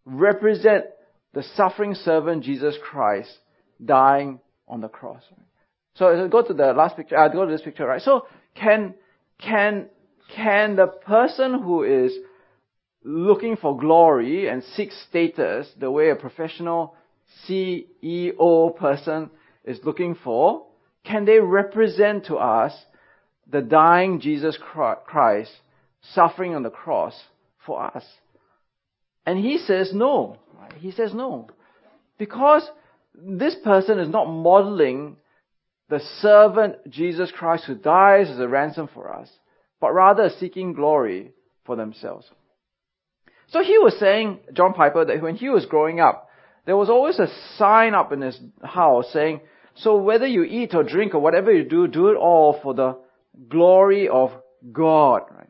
represent 0.05 0.85
the 1.33 1.43
suffering 1.55 1.95
servant 1.95 2.43
Jesus 2.43 2.75
Christ 2.81 3.31
dying 3.83 4.39
on 4.67 4.81
the 4.81 4.87
cross? 4.87 5.23
So 5.95 6.27
go 6.27 6.41
to 6.41 6.53
the 6.53 6.73
last 6.73 6.95
picture, 6.95 7.17
uh, 7.17 7.27
go 7.29 7.45
to 7.45 7.51
this 7.51 7.61
picture, 7.61 7.85
right? 7.85 8.01
So 8.01 8.27
can, 8.55 8.95
can, 9.39 9.87
can 10.35 10.75
the 10.75 10.87
person 10.87 11.61
who 11.61 11.83
is 11.83 12.13
looking 13.03 13.57
for 13.57 13.77
glory 13.77 14.47
and 14.47 14.63
seeks 14.75 14.95
status 15.09 15.67
the 15.79 15.89
way 15.89 16.09
a 16.09 16.15
professional 16.15 16.95
CEO 17.47 18.75
person 18.75 19.29
is 19.63 19.79
looking 19.83 20.15
for, 20.15 20.65
can 21.03 21.25
they 21.25 21.39
represent 21.39 22.25
to 22.25 22.35
us 22.35 22.73
the 23.49 23.61
dying 23.61 24.19
Jesus 24.19 24.57
Christ 24.57 25.51
suffering 26.13 26.55
on 26.55 26.63
the 26.63 26.69
cross 26.69 27.19
for 27.65 27.83
us? 27.83 28.05
And 29.25 29.37
he 29.37 29.57
says 29.57 29.91
no. 29.93 30.37
He 30.77 30.91
says 30.91 31.13
no. 31.13 31.47
Because 32.17 32.69
this 33.15 33.55
person 33.63 33.99
is 33.99 34.09
not 34.09 34.25
modeling 34.25 35.17
the 35.89 35.99
servant 36.21 36.89
Jesus 36.89 37.31
Christ 37.35 37.65
who 37.65 37.75
dies 37.75 38.29
as 38.29 38.39
a 38.39 38.47
ransom 38.47 38.89
for 38.93 39.13
us, 39.13 39.29
but 39.79 39.93
rather 39.93 40.29
seeking 40.29 40.73
glory 40.73 41.31
for 41.65 41.75
themselves. 41.75 42.29
So 43.49 43.61
he 43.61 43.77
was 43.77 43.99
saying, 43.99 44.39
John 44.53 44.73
Piper, 44.73 45.03
that 45.03 45.21
when 45.21 45.35
he 45.35 45.49
was 45.49 45.65
growing 45.65 45.99
up, 45.99 46.29
there 46.65 46.77
was 46.77 46.89
always 46.89 47.19
a 47.19 47.27
sign 47.57 47.93
up 47.93 48.11
in 48.13 48.21
his 48.21 48.39
house 48.63 49.11
saying, 49.11 49.41
so 49.75 49.97
whether 49.97 50.27
you 50.27 50.43
eat 50.43 50.73
or 50.75 50.83
drink 50.83 51.13
or 51.13 51.19
whatever 51.19 51.51
you 51.51 51.63
do, 51.63 51.87
do 51.87 52.09
it 52.09 52.15
all 52.17 52.59
for 52.61 52.73
the 52.73 52.97
glory 53.49 54.07
of 54.09 54.31
God. 54.71 55.23
Right? 55.31 55.49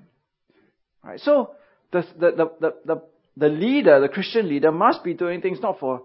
Right. 1.04 1.20
So 1.20 1.52
the, 1.92 2.06
the, 2.18 2.32
the, 2.60 2.74
the, 2.86 3.02
the, 3.36 3.50
leader, 3.50 4.00
the 4.00 4.08
Christian 4.08 4.48
leader, 4.48 4.72
must 4.72 5.04
be 5.04 5.14
doing 5.14 5.42
things 5.42 5.60
not 5.62 5.80
for 5.80 6.04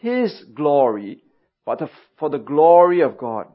his 0.00 0.44
glory, 0.54 1.22
but 1.64 1.80
for 2.18 2.28
the 2.28 2.38
glory 2.38 3.00
of 3.00 3.16
God. 3.16 3.46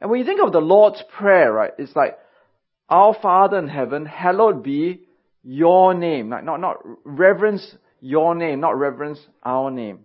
And 0.00 0.10
when 0.10 0.20
you 0.20 0.26
think 0.26 0.40
of 0.42 0.52
the 0.52 0.60
Lord's 0.60 1.02
Prayer, 1.16 1.52
right, 1.52 1.72
it's 1.78 1.96
like, 1.96 2.18
Our 2.88 3.16
Father 3.20 3.58
in 3.58 3.68
heaven, 3.68 4.04
hallowed 4.04 4.62
be 4.62 5.00
your 5.42 5.94
name. 5.94 6.28
Not, 6.28 6.44
not, 6.44 6.60
not 6.60 6.76
reverence 7.04 7.74
your 8.00 8.34
name, 8.34 8.60
not 8.60 8.78
reverence 8.78 9.18
our 9.42 9.70
name. 9.70 10.00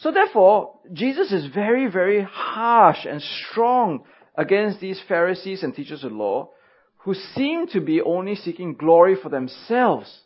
So 0.00 0.10
therefore, 0.10 0.78
Jesus 0.92 1.32
is 1.32 1.46
very, 1.52 1.90
very 1.90 2.22
harsh 2.22 3.04
and 3.04 3.22
strong 3.22 4.04
against 4.36 4.80
these 4.80 5.00
Pharisees 5.08 5.62
and 5.62 5.74
teachers 5.74 6.04
of 6.04 6.12
law 6.12 6.50
who 6.98 7.14
seem 7.14 7.66
to 7.68 7.80
be 7.80 8.00
only 8.00 8.34
seeking 8.34 8.74
glory 8.74 9.16
for 9.20 9.28
themselves, 9.28 10.20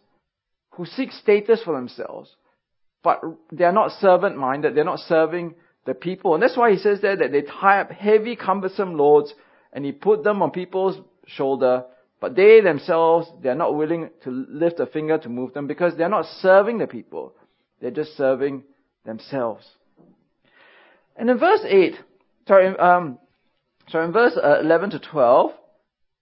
who 0.73 0.85
seek 0.85 1.13
status 1.13 1.61
for 1.65 1.75
themselves, 1.75 2.35
but 3.03 3.21
they 3.53 3.65
are 3.65 3.73
not 3.73 3.93
servant 4.01 4.37
minded, 4.37 4.75
they're 4.75 4.85
not 4.85 4.99
serving 5.01 5.55
the 5.87 5.95
people. 5.95 6.35
And 6.35 6.43
that's 6.43 6.57
why 6.57 6.73
he 6.73 6.79
says 6.79 7.01
there 7.01 7.17
that 7.17 7.31
they 7.31 7.43
tie 7.43 7.81
up 7.81 7.91
heavy, 7.91 8.35
cumbersome 8.35 8.97
loads 8.97 9.35
and 9.73 9.85
he 9.85 9.93
put 9.93 10.25
them 10.25 10.43
on 10.43 10.51
people's 10.51 10.99
shoulder 11.27 11.85
but 12.25 12.37
they 12.37 12.63
themselves, 12.63 13.29
they 13.43 13.51
are 13.51 13.55
not 13.55 13.75
willing 13.75 14.09
to 14.23 14.31
lift 14.31 14.81
a 14.81 14.87
finger 14.87 15.19
to 15.19 15.29
move 15.29 15.53
them 15.53 15.67
because 15.67 15.95
they 15.95 16.05
are 16.05 16.09
not 16.09 16.25
serving 16.41 16.79
the 16.79 16.87
people. 16.87 17.35
They're 17.83 17.91
just 17.91 18.17
serving 18.17 18.63
themselves. 19.05 19.67
And 21.17 21.31
in 21.31 21.39
verse 21.39 21.61
8, 21.65 21.95
sorry, 22.49 22.77
um, 22.79 23.19
sorry, 23.89 24.07
in 24.07 24.13
verse 24.13 24.37
uh, 24.37 24.61
11 24.61 24.91
to 24.91 24.99
12, 24.99 25.51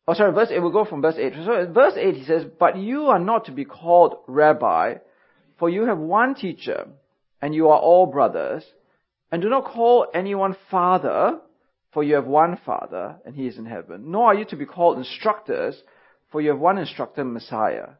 oh 0.09 0.15
sorry, 0.15 0.33
verse 0.33 0.49
8, 0.51 0.61
we'll 0.61 0.71
go 0.71 0.85
from 0.85 1.03
verse 1.03 1.17
8. 1.19 1.33
So 1.45 1.61
in 1.61 1.73
verse 1.73 1.95
8 1.97 2.15
he 2.15 2.25
says, 2.25 2.45
But 2.59 2.77
you 2.77 3.05
are 3.05 3.19
not 3.19 3.47
to 3.47 3.53
be 3.53 3.65
called 3.65 4.17
rabbi, 4.27 4.95
for 5.59 5.71
you 5.71 5.87
have 5.87 5.99
one 5.99 6.35
teacher, 6.35 6.89
and 7.41 7.55
you 7.55 7.69
are 7.69 7.79
all 7.79 8.07
brothers, 8.07 8.65
and 9.31 9.41
do 9.41 9.49
not 9.49 9.65
call 9.65 10.07
anyone 10.15 10.57
father, 10.71 11.41
for 11.93 12.03
you 12.03 12.15
have 12.15 12.27
one 12.27 12.59
Father, 12.65 13.17
and 13.25 13.35
He 13.35 13.47
is 13.47 13.59
in 13.59 13.67
heaven. 13.67 14.11
Nor 14.11 14.29
are 14.29 14.35
you 14.35 14.45
to 14.47 14.57
be 14.57 14.67
called 14.67 14.99
instructors, 14.99 15.81
for 16.31 16.41
you 16.41 16.51
have 16.51 16.59
one 16.59 16.79
instructor, 16.79 17.25
Messiah. 17.25 17.91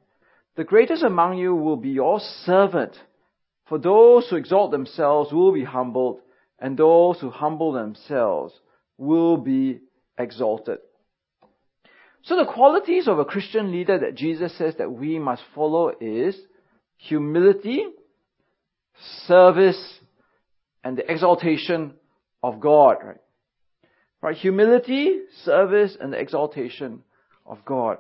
The 0.57 0.65
greatest 0.65 1.03
among 1.03 1.39
you 1.39 1.55
will 1.55 1.77
be 1.77 1.91
your 1.91 2.19
servant. 2.21 2.97
For 3.69 3.79
those 3.79 4.29
who 4.29 4.37
exalt 4.37 4.71
themselves 4.71 5.33
will 5.33 5.53
be 5.53 5.65
humbled, 5.65 6.21
and 6.59 6.77
those 6.77 7.21
who 7.21 7.31
humble 7.31 7.73
themselves 7.73 8.53
will 8.99 9.37
be 9.37 9.81
exalted. 10.19 10.79
So 12.25 12.37
the 12.37 12.45
qualities 12.45 13.09
of 13.09 13.19
a 13.19 13.25
Christian 13.25 13.73
leader 13.73 13.99
that 13.99 14.15
Jesus 14.15 14.57
says 14.57 14.75
that 14.79 14.93
we 14.93 15.19
must 15.19 15.43
follow 15.55 15.93
is 16.01 16.37
humility, 16.97 17.85
service, 19.27 19.99
and 20.85 20.97
the 20.97 21.11
exaltation 21.11 21.95
of 22.43 22.61
God, 22.61 22.97
right? 23.03 23.17
Right? 24.21 24.37
Humility, 24.37 25.19
service, 25.45 25.97
and 26.01 26.13
the 26.13 26.21
exaltation 26.21 27.03
of 27.45 27.65
God. 27.65 27.99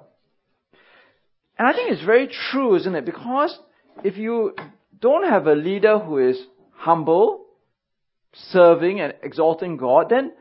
And 1.58 1.66
I 1.66 1.72
think 1.72 1.90
it's 1.90 2.04
very 2.04 2.28
true, 2.50 2.76
isn't 2.76 2.94
it? 2.94 3.04
Because 3.04 3.58
if 4.04 4.16
you 4.16 4.54
don't 5.02 5.28
have 5.28 5.46
a 5.46 5.54
leader 5.54 5.98
who 5.98 6.16
is 6.16 6.40
humble, 6.72 7.44
serving, 8.32 9.00
and 9.00 9.12
exalting 9.22 9.76
God, 9.76 10.06
then 10.08 10.32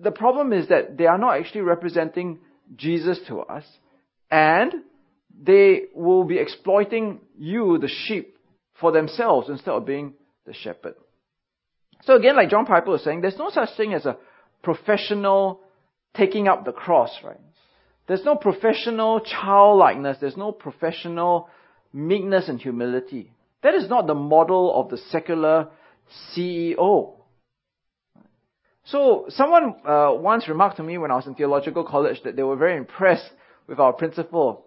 the 0.00 0.10
problem 0.10 0.52
is 0.52 0.68
that 0.68 0.98
they 0.98 1.06
are 1.06 1.18
not 1.18 1.36
actually 1.36 1.60
representing 1.60 2.40
Jesus 2.74 3.20
to 3.28 3.40
us, 3.40 3.64
and 4.30 4.72
they 5.40 5.82
will 5.94 6.24
be 6.24 6.38
exploiting 6.38 7.20
you, 7.38 7.78
the 7.78 7.88
sheep, 7.88 8.36
for 8.80 8.90
themselves 8.90 9.48
instead 9.48 9.74
of 9.74 9.86
being 9.86 10.14
the 10.46 10.52
shepherd. 10.52 10.94
So 12.04 12.16
again, 12.16 12.34
like 12.34 12.50
John 12.50 12.66
Piper 12.66 12.90
was 12.90 13.04
saying, 13.04 13.20
there's 13.20 13.38
no 13.38 13.50
such 13.50 13.76
thing 13.76 13.94
as 13.94 14.06
a 14.06 14.16
professional 14.62 15.60
taking 16.16 16.48
up 16.48 16.64
the 16.64 16.72
cross, 16.72 17.10
right? 17.22 17.38
There's 18.08 18.24
no 18.24 18.34
professional 18.34 19.20
childlikeness. 19.20 20.18
There's 20.20 20.36
no 20.36 20.50
professional 20.50 21.48
meekness 21.92 22.48
and 22.48 22.60
humility. 22.60 23.30
That 23.62 23.74
is 23.74 23.88
not 23.88 24.06
the 24.06 24.14
model 24.14 24.74
of 24.74 24.90
the 24.90 24.98
secular 25.10 25.68
CEO. 26.34 27.14
So 28.84 29.26
someone 29.28 29.76
uh, 29.86 30.12
once 30.14 30.48
remarked 30.48 30.78
to 30.78 30.82
me 30.82 30.98
when 30.98 31.10
I 31.10 31.14
was 31.14 31.26
in 31.26 31.34
theological 31.34 31.84
college 31.84 32.20
that 32.24 32.34
they 32.34 32.42
were 32.42 32.56
very 32.56 32.76
impressed 32.76 33.30
with 33.68 33.78
our 33.78 33.92
principal. 33.92 34.66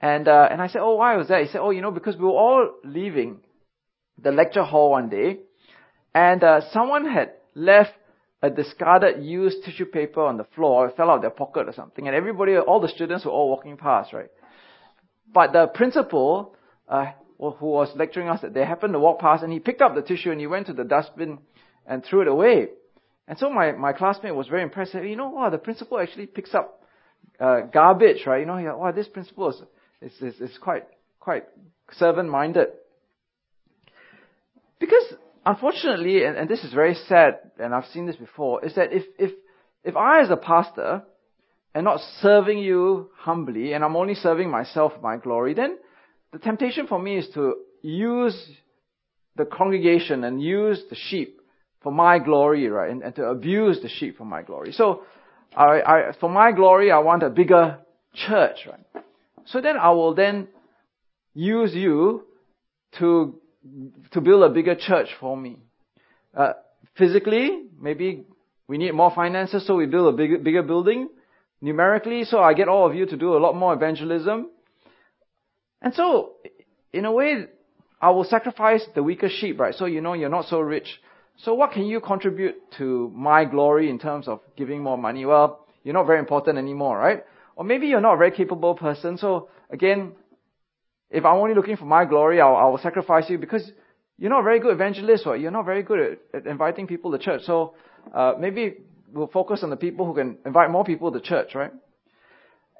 And, 0.00 0.28
uh, 0.28 0.48
and 0.50 0.60
I 0.60 0.68
said, 0.68 0.82
oh, 0.82 0.96
why 0.96 1.16
was 1.16 1.28
that? 1.28 1.42
He 1.42 1.48
said, 1.48 1.60
oh, 1.60 1.70
you 1.70 1.80
know, 1.80 1.90
because 1.90 2.16
we 2.16 2.24
were 2.24 2.30
all 2.30 2.70
leaving 2.84 3.40
the 4.22 4.30
lecture 4.30 4.62
hall 4.62 4.90
one 4.90 5.08
day 5.08 5.38
and 6.14 6.42
uh, 6.44 6.60
someone 6.72 7.08
had 7.08 7.32
left 7.54 7.92
a 8.42 8.50
discarded 8.50 9.24
used 9.24 9.64
tissue 9.64 9.86
paper 9.86 10.24
on 10.24 10.36
the 10.36 10.44
floor. 10.54 10.88
It 10.88 10.96
fell 10.96 11.10
out 11.10 11.16
of 11.16 11.22
their 11.22 11.30
pocket 11.30 11.68
or 11.68 11.72
something. 11.72 12.06
And 12.06 12.14
everybody, 12.14 12.56
all 12.56 12.80
the 12.80 12.88
students 12.88 13.24
were 13.24 13.32
all 13.32 13.48
walking 13.48 13.76
past, 13.76 14.12
right? 14.12 14.30
But 15.32 15.52
the 15.52 15.66
principal, 15.66 16.54
uh, 16.88 17.06
who 17.38 17.66
was 17.66 17.88
lecturing 17.94 18.28
us, 18.28 18.40
that 18.42 18.52
they 18.52 18.64
happened 18.64 18.92
to 18.92 18.98
walk 18.98 19.20
past 19.20 19.42
and 19.42 19.52
he 19.52 19.60
picked 19.60 19.80
up 19.80 19.94
the 19.94 20.02
tissue 20.02 20.30
and 20.30 20.40
he 20.40 20.46
went 20.46 20.66
to 20.66 20.72
the 20.72 20.84
dustbin 20.84 21.38
and 21.86 22.04
threw 22.04 22.22
it 22.22 22.28
away. 22.28 22.68
And 23.28 23.38
so 23.38 23.50
my, 23.50 23.72
my 23.72 23.92
classmate 23.92 24.34
was 24.34 24.48
very 24.48 24.62
impressed. 24.62 24.92
Said, 24.92 25.06
you 25.06 25.16
know, 25.16 25.28
wow, 25.28 25.50
the 25.50 25.58
principal 25.58 25.98
actually 25.98 26.26
picks 26.26 26.54
up 26.54 26.82
uh, 27.38 27.60
garbage, 27.72 28.26
right? 28.26 28.40
You 28.40 28.46
know, 28.46 28.58
yeah, 28.58 28.74
wow, 28.74 28.90
this 28.90 29.08
principal 29.08 29.50
is, 29.50 29.62
is, 30.00 30.34
is, 30.34 30.50
is 30.50 30.58
quite, 30.58 30.84
quite 31.20 31.44
servant-minded. 31.92 32.68
Because 34.80 35.14
unfortunately, 35.44 36.24
and, 36.24 36.36
and 36.36 36.48
this 36.48 36.64
is 36.64 36.72
very 36.72 36.94
sad, 36.94 37.38
and 37.58 37.74
I've 37.74 37.86
seen 37.86 38.06
this 38.06 38.16
before, 38.16 38.64
is 38.64 38.74
that 38.74 38.92
if, 38.92 39.04
if, 39.18 39.32
if 39.84 39.96
I 39.96 40.22
as 40.22 40.30
a 40.30 40.36
pastor 40.36 41.02
am 41.74 41.84
not 41.84 42.00
serving 42.20 42.58
you 42.58 43.10
humbly, 43.16 43.74
and 43.74 43.84
I'm 43.84 43.94
only 43.94 44.14
serving 44.14 44.50
myself 44.50 44.92
my 45.02 45.16
glory, 45.16 45.54
then 45.54 45.78
the 46.32 46.38
temptation 46.38 46.86
for 46.86 46.98
me 46.98 47.18
is 47.18 47.28
to 47.34 47.56
use 47.82 48.36
the 49.36 49.44
congregation 49.44 50.24
and 50.24 50.42
use 50.42 50.82
the 50.90 50.96
sheep 50.96 51.40
for 51.82 51.92
my 51.92 52.18
glory, 52.18 52.68
right? 52.68 52.90
And, 52.90 53.02
and 53.02 53.14
to 53.16 53.26
abuse 53.26 53.80
the 53.80 53.88
sheep 53.88 54.18
for 54.18 54.24
my 54.24 54.42
glory. 54.42 54.72
So, 54.72 55.02
I, 55.56 55.80
I, 55.80 56.12
for 56.20 56.28
my 56.28 56.52
glory, 56.52 56.90
I 56.90 56.98
want 56.98 57.22
a 57.22 57.30
bigger 57.30 57.78
church, 58.14 58.58
right? 58.66 59.04
So 59.46 59.60
then 59.60 59.76
I 59.76 59.90
will 59.90 60.14
then 60.14 60.48
use 61.34 61.74
you 61.74 62.24
to 62.98 63.40
to 64.12 64.20
build 64.20 64.42
a 64.42 64.48
bigger 64.50 64.74
church 64.74 65.08
for 65.20 65.36
me. 65.36 65.58
Uh, 66.36 66.52
physically, 66.96 67.64
maybe 67.80 68.24
we 68.66 68.78
need 68.78 68.92
more 68.92 69.12
finances, 69.14 69.66
so 69.66 69.76
we 69.76 69.86
build 69.86 70.14
a 70.14 70.16
bigger, 70.16 70.38
bigger 70.38 70.62
building. 70.62 71.08
Numerically, 71.60 72.24
so 72.24 72.38
I 72.38 72.54
get 72.54 72.68
all 72.68 72.86
of 72.86 72.94
you 72.94 73.06
to 73.06 73.16
do 73.16 73.36
a 73.36 73.38
lot 73.38 73.56
more 73.56 73.74
evangelism. 73.74 74.50
And 75.80 75.94
so, 75.94 76.32
in 76.92 77.04
a 77.04 77.12
way, 77.12 77.46
I 78.00 78.10
will 78.10 78.24
sacrifice 78.24 78.84
the 78.94 79.02
weaker 79.02 79.28
sheep, 79.28 79.58
right? 79.58 79.74
So 79.74 79.86
you 79.86 80.00
know 80.00 80.12
you're 80.12 80.28
not 80.28 80.46
so 80.46 80.60
rich. 80.60 81.00
So 81.38 81.54
what 81.54 81.72
can 81.72 81.84
you 81.84 82.00
contribute 82.00 82.56
to 82.78 83.12
my 83.14 83.44
glory 83.44 83.90
in 83.90 83.98
terms 83.98 84.28
of 84.28 84.40
giving 84.56 84.82
more 84.82 84.98
money? 84.98 85.24
Well, 85.24 85.66
you're 85.84 85.94
not 85.94 86.06
very 86.06 86.18
important 86.18 86.58
anymore, 86.58 86.98
right? 86.98 87.24
Or 87.56 87.64
maybe 87.64 87.86
you're 87.86 88.00
not 88.00 88.14
a 88.14 88.18
very 88.18 88.30
capable 88.32 88.74
person. 88.74 89.18
So 89.18 89.48
again, 89.70 90.12
if 91.10 91.24
I'm 91.24 91.36
only 91.36 91.54
looking 91.54 91.76
for 91.76 91.86
my 91.86 92.04
glory, 92.04 92.40
I'll, 92.40 92.56
I'll 92.56 92.78
sacrifice 92.78 93.30
you 93.30 93.38
because 93.38 93.70
you're 94.16 94.30
not 94.30 94.40
a 94.40 94.44
very 94.44 94.60
good 94.60 94.72
evangelist 94.72 95.26
or 95.26 95.36
you're 95.36 95.50
not 95.50 95.64
very 95.64 95.82
good 95.82 96.18
at, 96.34 96.40
at 96.40 96.46
inviting 96.46 96.86
people 96.86 97.12
to 97.12 97.18
church. 97.18 97.42
So 97.44 97.74
uh, 98.14 98.34
maybe 98.38 98.78
we'll 99.12 99.28
focus 99.28 99.60
on 99.62 99.70
the 99.70 99.76
people 99.76 100.06
who 100.06 100.14
can 100.14 100.38
invite 100.44 100.70
more 100.70 100.84
people 100.84 101.10
to 101.12 101.20
church, 101.20 101.54
right? 101.54 101.72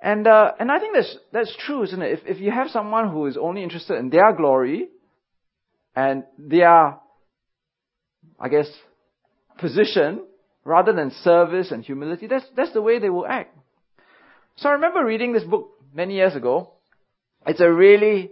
And 0.00 0.26
uh, 0.26 0.52
and 0.60 0.70
I 0.70 0.78
think 0.78 0.94
that's 0.94 1.16
that's 1.32 1.56
true, 1.66 1.82
isn't 1.82 2.00
it? 2.00 2.12
If 2.12 2.36
if 2.36 2.40
you 2.40 2.50
have 2.50 2.68
someone 2.68 3.10
who 3.10 3.26
is 3.26 3.36
only 3.36 3.62
interested 3.62 3.98
in 3.98 4.10
their 4.10 4.32
glory 4.32 4.88
and 5.96 6.24
their, 6.38 6.98
I 8.38 8.48
guess, 8.48 8.68
position 9.58 10.24
rather 10.64 10.92
than 10.92 11.10
service 11.22 11.72
and 11.72 11.84
humility, 11.84 12.28
that's 12.28 12.46
that's 12.54 12.72
the 12.72 12.82
way 12.82 13.00
they 13.00 13.10
will 13.10 13.26
act. 13.26 13.56
So 14.56 14.68
I 14.68 14.72
remember 14.72 15.04
reading 15.04 15.32
this 15.32 15.44
book 15.44 15.70
many 15.92 16.14
years 16.14 16.36
ago, 16.36 16.70
it's 17.46 17.60
a 17.60 17.70
really 17.70 18.30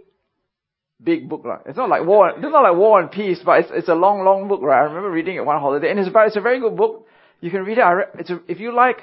big 1.03 1.29
book, 1.29 1.43
right? 1.43 1.61
It's 1.65 1.77
not 1.77 1.89
like 1.89 2.05
War, 2.05 2.29
it's 2.29 2.41
not 2.41 2.63
like 2.63 2.75
War 2.75 2.99
and 2.99 3.11
Peace, 3.11 3.39
but 3.43 3.59
it's, 3.59 3.69
it's 3.73 3.87
a 3.89 3.95
long, 3.95 4.23
long 4.23 4.47
book, 4.47 4.61
right? 4.61 4.81
I 4.81 4.85
remember 4.85 5.11
reading 5.11 5.35
it 5.35 5.45
one 5.45 5.59
holiday, 5.59 5.89
and 5.89 5.99
it's 5.99 6.09
about, 6.09 6.27
it's 6.27 6.35
a 6.35 6.41
very 6.41 6.59
good 6.59 6.75
book. 6.75 7.07
You 7.39 7.51
can 7.51 7.63
read 7.63 7.77
it. 7.77 7.81
Re- 7.81 8.05
it's 8.19 8.29
a, 8.29 8.39
if 8.47 8.59
you 8.59 8.73
like 8.73 8.97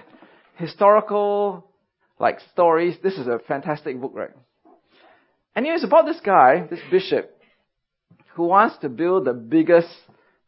historical, 0.57 1.67
like 2.19 2.39
stories, 2.53 2.97
this 3.03 3.15
is 3.15 3.27
a 3.27 3.39
fantastic 3.47 4.01
book, 4.01 4.13
right? 4.15 4.31
And 5.57 5.67
it's 5.67 5.85
about 5.85 6.07
this 6.07 6.21
guy, 6.25 6.67
this 6.69 6.81
bishop, 6.91 7.31
who 8.35 8.45
wants 8.45 8.77
to 8.79 8.89
build 8.89 9.25
the 9.25 9.33
biggest 9.33 9.89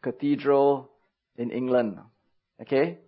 cathedral 0.03 0.91
in 1.37 1.51
England. 1.51 1.99
Okay? 2.61 2.99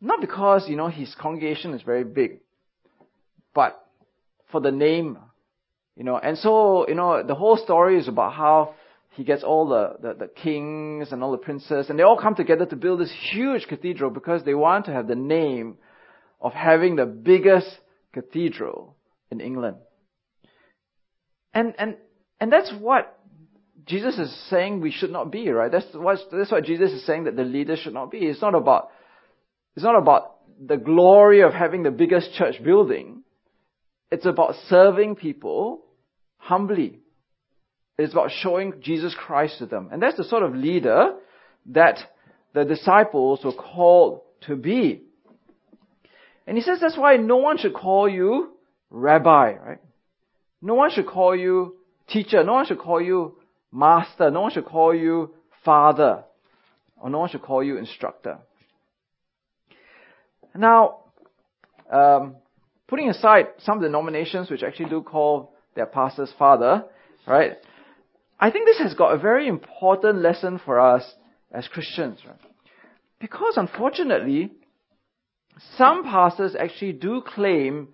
Not 0.00 0.20
because, 0.20 0.68
you 0.68 0.76
know, 0.76 0.88
his 0.88 1.14
congregation 1.20 1.74
is 1.74 1.82
very 1.82 2.04
big, 2.04 2.40
but 3.54 3.84
for 4.52 4.60
the 4.60 4.70
name 4.70 5.18
you 5.98 6.04
know, 6.04 6.16
and 6.16 6.38
so, 6.38 6.88
you 6.88 6.94
know, 6.94 7.24
the 7.24 7.34
whole 7.34 7.56
story 7.56 7.98
is 7.98 8.06
about 8.06 8.32
how 8.32 8.76
he 9.16 9.24
gets 9.24 9.42
all 9.42 9.68
the, 9.68 9.96
the, 10.00 10.14
the, 10.14 10.28
kings 10.28 11.10
and 11.10 11.24
all 11.24 11.32
the 11.32 11.38
princes, 11.38 11.90
and 11.90 11.98
they 11.98 12.04
all 12.04 12.16
come 12.16 12.36
together 12.36 12.66
to 12.66 12.76
build 12.76 13.00
this 13.00 13.12
huge 13.32 13.66
cathedral 13.66 14.08
because 14.08 14.44
they 14.44 14.54
want 14.54 14.84
to 14.84 14.92
have 14.92 15.08
the 15.08 15.16
name 15.16 15.76
of 16.40 16.52
having 16.52 16.96
the 16.96 17.06
biggest 17.06 17.68
cathedral 18.12 18.96
in 19.30 19.40
England. 19.40 19.76
And, 21.52 21.74
and, 21.78 21.96
and 22.40 22.52
that's 22.52 22.72
what 22.78 23.18
Jesus 23.86 24.18
is 24.18 24.34
saying 24.50 24.80
we 24.80 24.92
should 24.92 25.10
not 25.10 25.32
be, 25.32 25.48
right? 25.48 25.72
That's 25.72 25.86
what, 25.94 26.18
that's 26.30 26.52
what 26.52 26.64
Jesus 26.64 26.92
is 26.92 27.06
saying 27.06 27.24
that 27.24 27.36
the 27.36 27.42
leaders 27.42 27.80
should 27.80 27.94
not 27.94 28.10
be. 28.10 28.18
It's 28.18 28.42
not 28.42 28.54
about, 28.54 28.90
it's 29.74 29.84
not 29.84 29.96
about 29.96 30.36
the 30.64 30.76
glory 30.76 31.40
of 31.40 31.52
having 31.54 31.82
the 31.82 31.90
biggest 31.90 32.32
church 32.34 32.62
building. 32.62 33.22
It's 34.10 34.26
about 34.26 34.54
serving 34.68 35.16
people 35.16 35.84
humbly. 36.36 37.00
It's 37.98 38.12
about 38.12 38.30
showing 38.30 38.74
Jesus 38.80 39.14
Christ 39.18 39.58
to 39.58 39.66
them. 39.66 39.88
And 39.90 40.00
that's 40.02 40.16
the 40.16 40.24
sort 40.24 40.42
of 40.42 40.54
leader 40.54 41.14
that 41.66 41.98
the 42.54 42.64
disciples 42.64 43.40
were 43.44 43.52
called 43.52 44.20
to 44.42 44.56
be. 44.56 45.02
And 46.48 46.56
he 46.56 46.62
says 46.62 46.78
that's 46.80 46.96
why 46.96 47.18
no 47.18 47.36
one 47.36 47.58
should 47.58 47.74
call 47.74 48.08
you 48.08 48.54
rabbi, 48.88 49.52
right? 49.52 49.80
No 50.62 50.74
one 50.74 50.90
should 50.90 51.06
call 51.06 51.36
you 51.36 51.76
teacher. 52.08 52.42
No 52.42 52.54
one 52.54 52.64
should 52.64 52.78
call 52.78 53.02
you 53.02 53.36
master. 53.70 54.30
No 54.30 54.40
one 54.40 54.52
should 54.52 54.64
call 54.64 54.94
you 54.94 55.34
father. 55.62 56.24
Or 56.96 57.10
no 57.10 57.18
one 57.18 57.28
should 57.28 57.42
call 57.42 57.62
you 57.62 57.76
instructor. 57.76 58.38
Now, 60.54 61.00
um, 61.92 62.36
putting 62.86 63.10
aside 63.10 63.48
some 63.58 63.82
denominations 63.82 64.50
which 64.50 64.62
actually 64.62 64.88
do 64.88 65.02
call 65.02 65.52
their 65.74 65.84
pastor's 65.84 66.32
father, 66.38 66.86
right? 67.26 67.58
I 68.40 68.50
think 68.50 68.64
this 68.64 68.78
has 68.78 68.94
got 68.94 69.12
a 69.12 69.18
very 69.18 69.48
important 69.48 70.22
lesson 70.22 70.58
for 70.64 70.80
us 70.80 71.04
as 71.52 71.68
Christians, 71.68 72.20
right? 72.26 72.40
Because 73.20 73.58
unfortunately, 73.58 74.52
some 75.76 76.04
pastors 76.04 76.54
actually 76.54 76.92
do 76.92 77.22
claim 77.22 77.88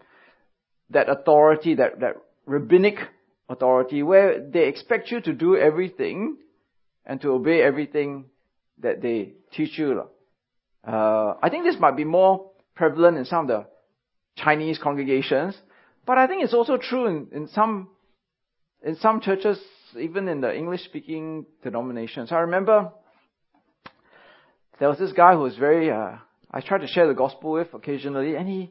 that 0.91 1.09
authority, 1.09 1.75
that, 1.75 2.01
that 2.01 2.17
rabbinic 2.47 2.97
authority, 3.49 4.03
where 4.03 4.41
they 4.41 4.67
expect 4.69 5.11
you 5.11 5.21
to 5.21 5.33
do 5.33 5.57
everything 5.57 6.37
and 7.07 7.21
to 7.21 7.31
obey 7.31 7.63
everything 7.63 8.27
that 8.81 9.03
they 9.03 9.33
teach 9.53 9.79
you. 9.79 10.03
Uh, 10.87 11.35
I 11.43 11.49
think 11.51 11.65
this 11.65 11.77
might 11.79 11.97
be 11.97 12.05
more 12.05 12.51
prevalent 12.75 13.17
in 13.17 13.25
some 13.25 13.43
of 13.43 13.49
the 13.49 13.67
Chinese 14.37 14.79
congregations, 14.79 15.57
but 16.07 16.19
I 16.19 16.27
think 16.27 16.45
it's 16.45 16.55
also 16.55 16.77
true 16.77 17.07
in, 17.07 17.29
in 17.33 17.49
some 17.49 17.89
in 18.83 18.97
some 18.97 19.21
churches, 19.21 19.59
even 19.99 20.29
in 20.29 20.43
the 20.43 20.55
English 20.55 20.85
speaking 20.85 21.47
denominations. 21.63 22.31
I 22.33 22.41
remember 22.41 22.93
there 24.79 24.91
was 24.91 24.99
this 24.99 25.13
guy 25.13 25.33
who 25.33 25.41
was 25.41 25.57
very 25.57 25.91
uh, 25.91 26.17
I 26.55 26.61
try 26.61 26.79
to 26.79 26.87
share 26.87 27.09
the 27.09 27.15
gospel 27.15 27.53
with 27.53 27.75
occasionally, 27.75 28.37
and 28.37 28.49
he 28.49 28.71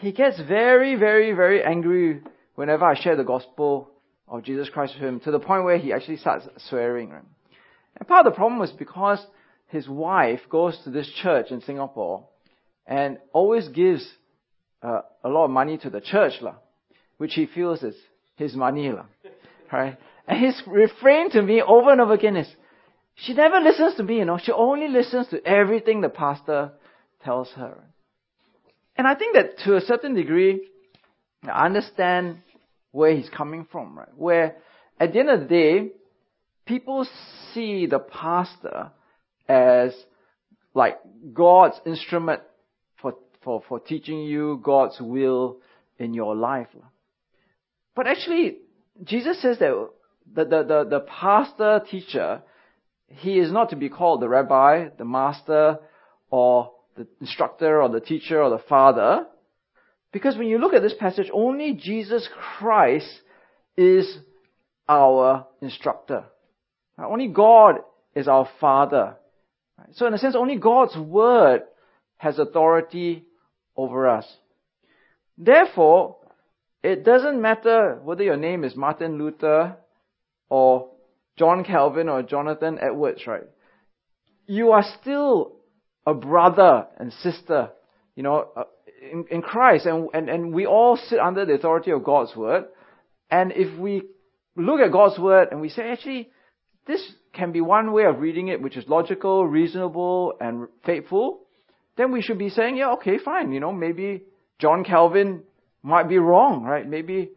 he 0.00 0.12
gets 0.12 0.40
very, 0.40 0.94
very, 0.94 1.32
very 1.32 1.62
angry 1.62 2.22
whenever 2.54 2.84
I 2.84 2.94
share 2.98 3.16
the 3.16 3.24
gospel 3.24 3.90
of 4.28 4.42
Jesus 4.42 4.68
Christ 4.68 4.94
with 4.94 5.02
him, 5.02 5.20
to 5.20 5.30
the 5.30 5.40
point 5.40 5.64
where 5.64 5.78
he 5.78 5.92
actually 5.92 6.18
starts 6.18 6.46
swearing. 6.68 7.10
Right? 7.10 7.22
And 7.96 8.08
part 8.08 8.26
of 8.26 8.32
the 8.32 8.36
problem 8.36 8.58
was 8.60 8.70
because 8.72 9.24
his 9.68 9.88
wife 9.88 10.40
goes 10.48 10.78
to 10.84 10.90
this 10.90 11.10
church 11.22 11.50
in 11.50 11.60
Singapore 11.62 12.28
and 12.86 13.18
always 13.32 13.68
gives 13.68 14.06
uh, 14.82 15.00
a 15.24 15.28
lot 15.28 15.46
of 15.46 15.50
money 15.50 15.76
to 15.78 15.90
the 15.90 16.00
church. 16.00 16.34
Lah 16.40 16.54
which 17.18 17.34
he 17.34 17.46
feels 17.46 17.82
is 17.82 17.94
his 18.36 18.54
money. 18.54 18.92
Right? 19.72 19.96
And 20.28 20.44
his 20.44 20.60
refrain 20.66 21.30
to 21.30 21.42
me 21.42 21.62
over 21.62 21.90
and 21.90 22.00
over 22.00 22.14
again 22.14 22.36
is, 22.36 22.48
she 23.14 23.32
never 23.32 23.60
listens 23.60 23.94
to 23.94 24.02
me, 24.02 24.18
you 24.18 24.24
know. 24.24 24.38
She 24.42 24.52
only 24.52 24.88
listens 24.88 25.28
to 25.28 25.44
everything 25.46 26.02
the 26.02 26.10
pastor 26.10 26.72
tells 27.26 27.50
her. 27.56 27.84
And 28.96 29.06
I 29.06 29.14
think 29.14 29.34
that 29.34 29.58
to 29.64 29.76
a 29.76 29.80
certain 29.82 30.14
degree, 30.14 30.60
I 31.44 31.66
understand 31.66 32.38
where 32.92 33.14
he's 33.14 33.28
coming 33.28 33.66
from, 33.70 33.98
right? 33.98 34.16
Where 34.16 34.56
at 34.98 35.12
the 35.12 35.18
end 35.18 35.28
of 35.28 35.40
the 35.40 35.46
day, 35.46 35.88
people 36.64 37.06
see 37.52 37.86
the 37.86 37.98
pastor 37.98 38.92
as 39.48 39.92
like 40.72 40.98
God's 41.34 41.78
instrument 41.84 42.42
for, 43.02 43.14
for, 43.42 43.62
for 43.68 43.80
teaching 43.80 44.20
you 44.20 44.60
God's 44.62 44.96
will 45.00 45.58
in 45.98 46.14
your 46.14 46.34
life. 46.34 46.68
But 47.94 48.06
actually, 48.06 48.58
Jesus 49.04 49.42
says 49.42 49.58
that 49.58 49.90
the, 50.34 50.44
the, 50.44 50.62
the, 50.62 50.86
the 50.88 51.00
pastor 51.00 51.82
teacher, 51.90 52.42
he 53.08 53.38
is 53.38 53.50
not 53.50 53.70
to 53.70 53.76
be 53.76 53.88
called 53.88 54.22
the 54.22 54.28
rabbi, 54.28 54.88
the 54.96 55.04
master, 55.04 55.78
or 56.30 56.72
the 56.96 57.06
instructor, 57.20 57.82
or 57.82 57.88
the 57.88 58.00
teacher, 58.00 58.42
or 58.42 58.50
the 58.50 58.62
father. 58.68 59.26
Because 60.12 60.36
when 60.36 60.48
you 60.48 60.58
look 60.58 60.74
at 60.74 60.82
this 60.82 60.94
passage, 60.98 61.30
only 61.32 61.74
Jesus 61.74 62.28
Christ 62.58 63.20
is 63.76 64.18
our 64.88 65.46
instructor. 65.60 66.24
Only 66.98 67.28
God 67.28 67.80
is 68.14 68.28
our 68.28 68.48
father. 68.60 69.16
So 69.92 70.06
in 70.06 70.14
a 70.14 70.18
sense, 70.18 70.34
only 70.34 70.56
God's 70.56 70.96
word 70.96 71.62
has 72.16 72.38
authority 72.38 73.26
over 73.76 74.08
us. 74.08 74.26
Therefore, 75.36 76.16
it 76.82 77.04
doesn't 77.04 77.40
matter 77.40 78.00
whether 78.02 78.22
your 78.22 78.36
name 78.38 78.64
is 78.64 78.74
Martin 78.74 79.18
Luther 79.18 79.76
or 80.48 80.90
John 81.36 81.64
Calvin 81.64 82.08
or 82.08 82.22
Jonathan 82.22 82.78
Edwards, 82.80 83.26
right? 83.26 83.42
You 84.46 84.70
are 84.70 84.84
still 85.00 85.55
a 86.06 86.14
brother 86.14 86.86
and 86.98 87.12
sister, 87.12 87.70
you 88.14 88.22
know, 88.22 88.48
uh, 88.56 88.64
in, 89.10 89.24
in 89.30 89.42
Christ, 89.42 89.86
and, 89.86 90.08
and, 90.14 90.28
and 90.28 90.54
we 90.54 90.66
all 90.66 90.96
sit 90.96 91.18
under 91.18 91.44
the 91.44 91.54
authority 91.54 91.90
of 91.90 92.04
God's 92.04 92.34
word. 92.34 92.64
And 93.30 93.52
if 93.52 93.78
we 93.78 94.02
look 94.56 94.80
at 94.80 94.92
God's 94.92 95.18
word 95.18 95.48
and 95.50 95.60
we 95.60 95.68
say, 95.68 95.90
actually, 95.90 96.30
this 96.86 97.02
can 97.32 97.52
be 97.52 97.60
one 97.60 97.92
way 97.92 98.04
of 98.04 98.20
reading 98.20 98.48
it, 98.48 98.62
which 98.62 98.76
is 98.76 98.88
logical, 98.88 99.46
reasonable, 99.46 100.34
and 100.40 100.68
faithful, 100.84 101.40
then 101.96 102.12
we 102.12 102.22
should 102.22 102.38
be 102.38 102.50
saying, 102.50 102.76
yeah, 102.76 102.92
okay, 102.92 103.18
fine, 103.18 103.52
you 103.52 103.60
know, 103.60 103.72
maybe 103.72 104.22
John 104.58 104.84
Calvin 104.84 105.42
might 105.82 106.08
be 106.08 106.18
wrong, 106.18 106.62
right? 106.62 106.88
Maybe 106.88 107.30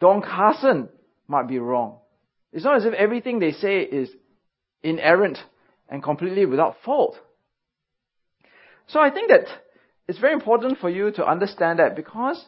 Don 0.00 0.22
Carson 0.22 0.88
might 1.26 1.48
be 1.48 1.58
wrong. 1.58 1.98
It's 2.52 2.64
not 2.64 2.76
as 2.76 2.84
if 2.84 2.94
everything 2.94 3.38
they 3.38 3.52
say 3.52 3.80
is 3.80 4.08
inerrant 4.82 5.38
and 5.88 6.02
completely 6.02 6.46
without 6.46 6.76
fault. 6.84 7.16
So 8.88 9.00
I 9.00 9.10
think 9.10 9.28
that 9.28 9.46
it's 10.08 10.18
very 10.18 10.32
important 10.32 10.78
for 10.78 10.90
you 10.90 11.10
to 11.12 11.26
understand 11.26 11.78
that 11.78 11.94
because 11.94 12.42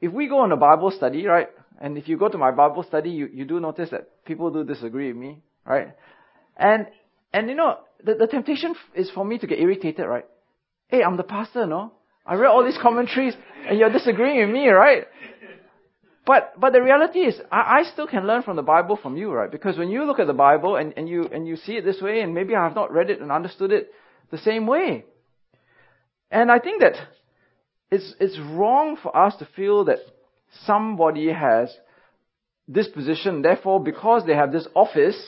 if 0.00 0.12
we 0.12 0.28
go 0.28 0.40
on 0.40 0.52
a 0.52 0.56
Bible 0.56 0.90
study, 0.90 1.26
right, 1.26 1.48
and 1.80 1.96
if 1.96 2.08
you 2.08 2.18
go 2.18 2.28
to 2.28 2.38
my 2.38 2.50
Bible 2.50 2.82
study, 2.82 3.10
you, 3.10 3.28
you 3.32 3.44
do 3.44 3.60
notice 3.60 3.90
that 3.90 4.24
people 4.24 4.50
do 4.50 4.64
disagree 4.64 5.08
with 5.08 5.16
me, 5.16 5.42
right? 5.64 5.94
And, 6.56 6.86
and 7.32 7.48
you 7.48 7.54
know, 7.54 7.78
the, 8.04 8.14
the 8.14 8.26
temptation 8.26 8.74
is 8.94 9.10
for 9.10 9.24
me 9.24 9.38
to 9.38 9.46
get 9.46 9.60
irritated, 9.60 10.06
right? 10.06 10.26
Hey, 10.88 11.02
I'm 11.02 11.16
the 11.16 11.22
pastor, 11.22 11.66
no? 11.66 11.92
I 12.26 12.34
read 12.34 12.48
all 12.48 12.64
these 12.64 12.78
commentaries 12.80 13.34
and 13.68 13.78
you're 13.78 13.92
disagreeing 13.92 14.38
with 14.40 14.50
me, 14.50 14.68
right? 14.68 15.04
But, 16.26 16.54
but 16.58 16.72
the 16.72 16.82
reality 16.82 17.20
is, 17.20 17.40
I, 17.50 17.80
I 17.80 17.82
still 17.92 18.06
can 18.06 18.26
learn 18.26 18.42
from 18.42 18.56
the 18.56 18.62
Bible 18.62 18.98
from 19.00 19.16
you, 19.16 19.30
right? 19.30 19.50
Because 19.50 19.78
when 19.78 19.88
you 19.88 20.04
look 20.04 20.18
at 20.18 20.26
the 20.26 20.34
Bible 20.34 20.76
and, 20.76 20.92
and 20.96 21.08
you, 21.08 21.28
and 21.32 21.46
you 21.46 21.56
see 21.56 21.72
it 21.72 21.84
this 21.84 22.02
way, 22.02 22.20
and 22.20 22.34
maybe 22.34 22.54
I 22.54 22.64
have 22.64 22.74
not 22.74 22.92
read 22.92 23.08
it 23.08 23.20
and 23.20 23.30
understood 23.30 23.72
it 23.72 23.90
the 24.30 24.38
same 24.38 24.66
way. 24.66 25.04
And 26.30 26.50
I 26.50 26.58
think 26.58 26.82
that 26.82 26.94
it's, 27.90 28.14
it's 28.20 28.38
wrong 28.38 28.96
for 29.02 29.16
us 29.16 29.34
to 29.36 29.48
feel 29.56 29.84
that 29.86 29.98
somebody 30.66 31.32
has 31.32 31.74
this 32.66 32.88
position, 32.88 33.42
therefore, 33.42 33.82
because 33.82 34.24
they 34.26 34.34
have 34.34 34.52
this 34.52 34.68
office, 34.74 35.18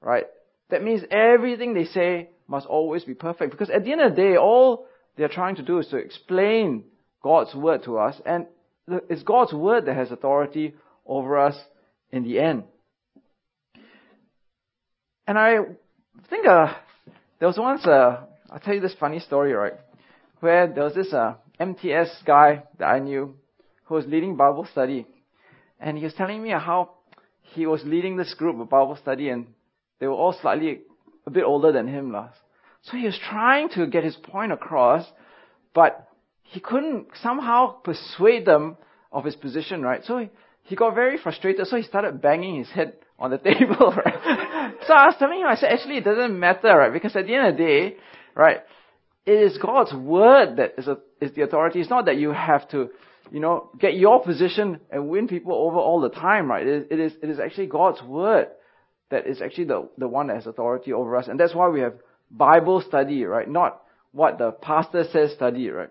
right, 0.00 0.26
that 0.70 0.82
means 0.82 1.02
everything 1.10 1.72
they 1.72 1.84
say 1.84 2.30
must 2.48 2.66
always 2.66 3.04
be 3.04 3.14
perfect. 3.14 3.52
Because 3.52 3.70
at 3.70 3.84
the 3.84 3.92
end 3.92 4.00
of 4.00 4.16
the 4.16 4.22
day, 4.22 4.36
all 4.36 4.86
they're 5.16 5.28
trying 5.28 5.56
to 5.56 5.62
do 5.62 5.78
is 5.78 5.86
to 5.88 5.96
explain 5.96 6.84
God's 7.22 7.54
word 7.54 7.84
to 7.84 7.98
us, 7.98 8.20
and 8.26 8.46
it's 9.08 9.22
God's 9.22 9.52
word 9.52 9.86
that 9.86 9.96
has 9.96 10.10
authority 10.10 10.74
over 11.06 11.38
us 11.38 11.56
in 12.10 12.24
the 12.24 12.40
end. 12.40 12.64
And 15.26 15.38
I 15.38 15.58
think 16.30 16.46
uh, 16.46 16.74
there 17.38 17.48
was 17.48 17.58
once, 17.58 17.86
uh, 17.86 18.24
I'll 18.50 18.60
tell 18.60 18.74
you 18.74 18.80
this 18.80 18.94
funny 18.98 19.20
story, 19.20 19.52
right? 19.52 19.74
Where 20.40 20.66
there 20.66 20.84
was 20.84 20.94
this 20.94 21.12
uh, 21.12 21.34
MTS 21.58 22.22
guy 22.24 22.64
that 22.78 22.86
I 22.86 22.98
knew 23.00 23.34
who 23.84 23.94
was 23.94 24.06
leading 24.06 24.36
Bible 24.36 24.66
study. 24.70 25.06
And 25.80 25.96
he 25.96 26.04
was 26.04 26.14
telling 26.14 26.42
me 26.42 26.50
how 26.50 26.90
he 27.54 27.66
was 27.66 27.82
leading 27.84 28.16
this 28.16 28.34
group 28.34 28.60
of 28.60 28.68
Bible 28.68 28.98
study 29.00 29.30
and 29.30 29.46
they 29.98 30.06
were 30.06 30.14
all 30.14 30.36
slightly 30.40 30.80
a 31.26 31.30
bit 31.30 31.44
older 31.44 31.72
than 31.72 31.88
him. 31.88 32.12
Lah. 32.12 32.30
So 32.82 32.96
he 32.96 33.04
was 33.04 33.18
trying 33.30 33.68
to 33.70 33.86
get 33.86 34.04
his 34.04 34.16
point 34.16 34.52
across, 34.52 35.04
but 35.74 36.08
he 36.42 36.60
couldn't 36.60 37.08
somehow 37.22 37.80
persuade 37.82 38.44
them 38.44 38.76
of 39.12 39.24
his 39.24 39.36
position, 39.36 39.82
right? 39.82 40.04
So 40.04 40.18
he, 40.18 40.30
he 40.62 40.76
got 40.76 40.94
very 40.94 41.18
frustrated, 41.18 41.66
so 41.66 41.76
he 41.76 41.82
started 41.82 42.22
banging 42.22 42.56
his 42.58 42.68
head 42.68 42.94
on 43.18 43.30
the 43.30 43.38
table, 43.38 43.94
right? 43.96 44.76
so 44.86 44.92
I 44.92 45.06
was 45.06 45.16
telling 45.18 45.40
him, 45.40 45.46
I 45.46 45.56
said, 45.56 45.72
actually, 45.72 45.98
it 45.98 46.04
doesn't 46.04 46.38
matter, 46.38 46.76
right? 46.76 46.92
Because 46.92 47.16
at 47.16 47.26
the 47.26 47.34
end 47.34 47.48
of 47.48 47.56
the 47.56 47.64
day, 47.64 47.96
right, 48.34 48.58
it 49.28 49.42
is 49.42 49.58
God's 49.58 49.92
word 49.92 50.56
that 50.56 50.74
is, 50.78 50.88
a, 50.88 50.96
is 51.20 51.32
the 51.34 51.42
authority. 51.42 51.80
It's 51.80 51.90
not 51.90 52.06
that 52.06 52.16
you 52.16 52.32
have 52.32 52.66
to, 52.70 52.88
you 53.30 53.40
know, 53.40 53.68
get 53.78 53.94
your 53.94 54.24
position 54.24 54.80
and 54.90 55.10
win 55.10 55.28
people 55.28 55.52
over 55.52 55.76
all 55.76 56.00
the 56.00 56.08
time, 56.08 56.50
right? 56.50 56.66
It 56.66 56.74
is, 56.74 56.84
it 56.90 56.98
is, 56.98 57.12
it 57.22 57.28
is 57.28 57.38
actually 57.38 57.66
God's 57.66 58.02
word 58.02 58.48
that 59.10 59.26
is 59.26 59.42
actually 59.42 59.64
the, 59.64 59.86
the 59.98 60.08
one 60.08 60.28
that 60.28 60.36
has 60.36 60.46
authority 60.46 60.94
over 60.94 61.14
us. 61.14 61.28
And 61.28 61.38
that's 61.38 61.54
why 61.54 61.68
we 61.68 61.80
have 61.80 61.92
Bible 62.30 62.80
study, 62.80 63.22
right? 63.24 63.46
Not 63.46 63.82
what 64.12 64.38
the 64.38 64.50
pastor 64.50 65.04
says 65.12 65.34
study, 65.34 65.68
right? 65.68 65.90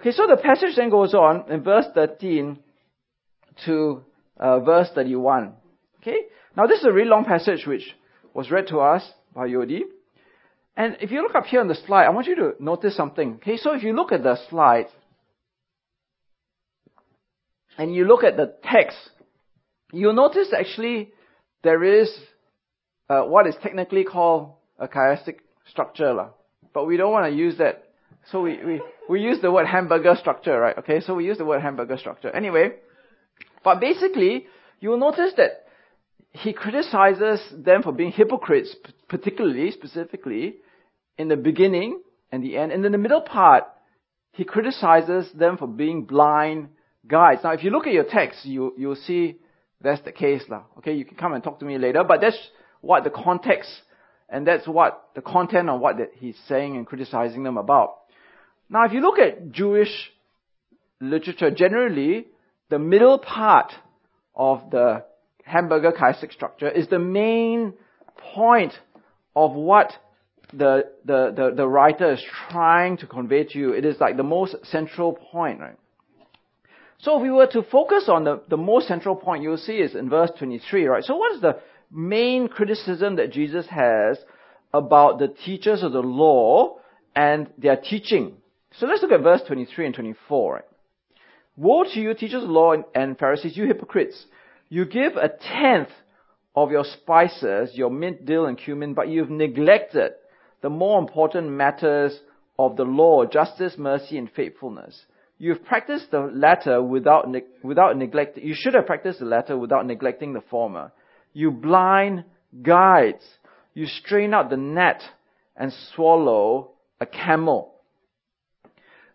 Okay, 0.00 0.12
so 0.12 0.28
the 0.28 0.36
passage 0.36 0.76
then 0.76 0.90
goes 0.90 1.14
on 1.14 1.50
in 1.50 1.64
verse 1.64 1.86
13 1.92 2.56
to 3.66 4.04
uh, 4.38 4.60
verse 4.60 4.90
31. 4.94 5.54
Okay, 6.00 6.18
now 6.56 6.68
this 6.68 6.78
is 6.78 6.84
a 6.84 6.92
really 6.92 7.08
long 7.08 7.24
passage 7.24 7.66
which 7.66 7.96
was 8.32 8.48
read 8.52 8.68
to 8.68 8.78
us 8.78 9.02
by 9.34 9.48
Yodi. 9.48 9.80
And 10.76 10.96
if 11.00 11.10
you 11.10 11.22
look 11.22 11.34
up 11.34 11.44
here 11.44 11.60
on 11.60 11.68
the 11.68 11.74
slide, 11.74 12.06
I 12.06 12.10
want 12.10 12.26
you 12.26 12.36
to 12.36 12.52
notice 12.58 12.96
something. 12.96 13.34
Okay, 13.36 13.56
so 13.56 13.74
if 13.74 13.82
you 13.82 13.94
look 13.94 14.12
at 14.12 14.22
the 14.22 14.38
slide 14.48 14.86
and 17.76 17.94
you 17.94 18.06
look 18.06 18.24
at 18.24 18.36
the 18.36 18.54
text, 18.62 18.96
you'll 19.92 20.14
notice 20.14 20.48
actually 20.56 21.12
there 21.62 21.84
is 21.84 22.10
uh, 23.08 23.22
what 23.22 23.46
is 23.46 23.54
technically 23.62 24.04
called 24.04 24.54
a 24.78 24.88
chiastic 24.88 25.36
structure, 25.70 26.30
but 26.72 26.86
we 26.86 26.96
don't 26.96 27.12
want 27.12 27.30
to 27.30 27.36
use 27.36 27.58
that 27.58 27.92
so 28.30 28.42
we, 28.42 28.58
we, 28.64 28.82
we 29.08 29.20
use 29.20 29.40
the 29.40 29.50
word 29.50 29.66
hamburger 29.66 30.14
structure, 30.18 30.58
right? 30.58 30.76
Okay, 30.78 31.00
so 31.00 31.14
we 31.14 31.26
use 31.26 31.38
the 31.38 31.44
word 31.44 31.60
hamburger 31.60 31.96
structure. 31.96 32.30
Anyway, 32.30 32.72
but 33.64 33.80
basically, 33.80 34.46
you'll 34.80 34.98
notice 34.98 35.32
that 35.36 35.61
he 36.32 36.52
criticizes 36.52 37.40
them 37.52 37.82
for 37.82 37.92
being 37.92 38.10
hypocrites, 38.10 38.74
particularly, 39.08 39.70
specifically, 39.70 40.56
in 41.18 41.28
the 41.28 41.36
beginning 41.36 42.00
and 42.30 42.42
the 42.42 42.56
end. 42.56 42.72
And 42.72 42.84
in 42.84 42.92
the 42.92 42.98
middle 42.98 43.20
part, 43.20 43.64
he 44.32 44.44
criticizes 44.44 45.30
them 45.32 45.58
for 45.58 45.66
being 45.66 46.04
blind 46.04 46.68
guides. 47.06 47.42
Now, 47.44 47.52
if 47.52 47.62
you 47.62 47.70
look 47.70 47.86
at 47.86 47.92
your 47.92 48.04
text, 48.04 48.46
you, 48.46 48.72
you'll 48.78 48.96
see 48.96 49.36
that's 49.82 50.00
the 50.02 50.12
case. 50.12 50.42
Lah. 50.48 50.62
Okay, 50.78 50.94
you 50.94 51.04
can 51.04 51.16
come 51.16 51.34
and 51.34 51.44
talk 51.44 51.58
to 51.58 51.66
me 51.66 51.76
later, 51.76 52.02
but 52.02 52.20
that's 52.22 52.38
what 52.80 53.04
the 53.04 53.10
context, 53.10 53.70
and 54.28 54.46
that's 54.46 54.66
what 54.66 55.10
the 55.14 55.20
content 55.20 55.68
of 55.68 55.80
what 55.80 55.96
he's 56.14 56.38
saying 56.48 56.76
and 56.76 56.86
criticizing 56.86 57.42
them 57.42 57.58
about. 57.58 57.96
Now, 58.70 58.86
if 58.86 58.92
you 58.92 59.00
look 59.00 59.18
at 59.18 59.52
Jewish 59.52 60.10
literature, 60.98 61.50
generally, 61.50 62.26
the 62.70 62.78
middle 62.78 63.18
part 63.18 63.72
of 64.34 64.70
the 64.70 65.04
hamburger 65.44 65.92
chiastic 65.92 66.32
structure 66.32 66.68
is 66.68 66.88
the 66.88 66.98
main 66.98 67.74
point 68.34 68.72
of 69.34 69.52
what 69.52 69.92
the, 70.52 70.90
the, 71.04 71.32
the, 71.34 71.54
the, 71.56 71.66
writer 71.66 72.12
is 72.12 72.22
trying 72.50 72.98
to 72.98 73.06
convey 73.06 73.44
to 73.44 73.58
you. 73.58 73.72
It 73.72 73.84
is 73.84 73.98
like 74.00 74.16
the 74.16 74.22
most 74.22 74.54
central 74.64 75.14
point, 75.14 75.60
right? 75.60 75.78
So 76.98 77.16
if 77.16 77.22
we 77.22 77.30
were 77.30 77.48
to 77.48 77.62
focus 77.62 78.04
on 78.08 78.24
the, 78.24 78.42
the 78.48 78.56
most 78.56 78.86
central 78.86 79.16
point, 79.16 79.42
you'll 79.42 79.56
see 79.56 79.72
is 79.72 79.94
in 79.94 80.08
verse 80.08 80.30
23, 80.38 80.86
right? 80.86 81.02
So 81.02 81.16
what 81.16 81.34
is 81.34 81.40
the 81.40 81.58
main 81.90 82.48
criticism 82.48 83.16
that 83.16 83.32
Jesus 83.32 83.66
has 83.68 84.18
about 84.72 85.18
the 85.18 85.28
teachers 85.28 85.82
of 85.82 85.92
the 85.92 86.00
law 86.00 86.76
and 87.16 87.48
their 87.58 87.76
teaching? 87.76 88.36
So 88.78 88.86
let's 88.86 89.02
look 89.02 89.10
at 89.10 89.20
verse 89.20 89.40
23 89.46 89.86
and 89.86 89.94
24. 89.94 90.54
Right? 90.54 90.64
Woe 91.56 91.84
to 91.84 92.00
you, 92.00 92.14
teachers 92.14 92.44
of 92.44 92.50
law 92.50 92.74
and 92.94 93.18
Pharisees, 93.18 93.56
you 93.56 93.66
hypocrites! 93.66 94.24
You 94.72 94.86
give 94.86 95.18
a 95.18 95.28
tenth 95.28 95.90
of 96.56 96.70
your 96.70 96.84
spices, 96.84 97.72
your 97.74 97.90
mint, 97.90 98.24
dill, 98.24 98.46
and 98.46 98.56
cumin, 98.56 98.94
but 98.94 99.08
you've 99.10 99.28
neglected 99.28 100.12
the 100.62 100.70
more 100.70 100.98
important 100.98 101.50
matters 101.50 102.18
of 102.58 102.78
the 102.78 102.84
law, 102.84 103.26
justice, 103.26 103.74
mercy, 103.76 104.16
and 104.16 104.30
faithfulness. 104.30 104.98
You've 105.36 105.62
practiced 105.62 106.10
the 106.10 106.20
latter 106.20 106.82
without, 106.82 107.28
ne- 107.28 107.44
without 107.62 107.98
neglecting, 107.98 108.46
you 108.46 108.54
should 108.56 108.72
have 108.72 108.86
practiced 108.86 109.18
the 109.18 109.26
latter 109.26 109.58
without 109.58 109.84
neglecting 109.84 110.32
the 110.32 110.40
former. 110.40 110.90
You 111.34 111.50
blind 111.50 112.24
guides, 112.62 113.26
you 113.74 113.84
strain 113.84 114.32
out 114.32 114.48
the 114.48 114.56
net 114.56 115.02
and 115.54 115.70
swallow 115.94 116.70
a 116.98 117.04
camel. 117.04 117.74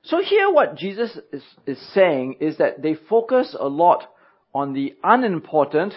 So 0.04 0.22
here 0.22 0.52
what 0.52 0.76
Jesus 0.76 1.18
is, 1.34 1.42
is 1.66 1.94
saying 1.96 2.36
is 2.42 2.60
that 2.60 2.84
they 2.84 2.94
focus 2.94 3.56
a 3.60 3.68
lot 3.68 4.04
on 4.54 4.74
the 4.74 4.96
unimportant 5.04 5.94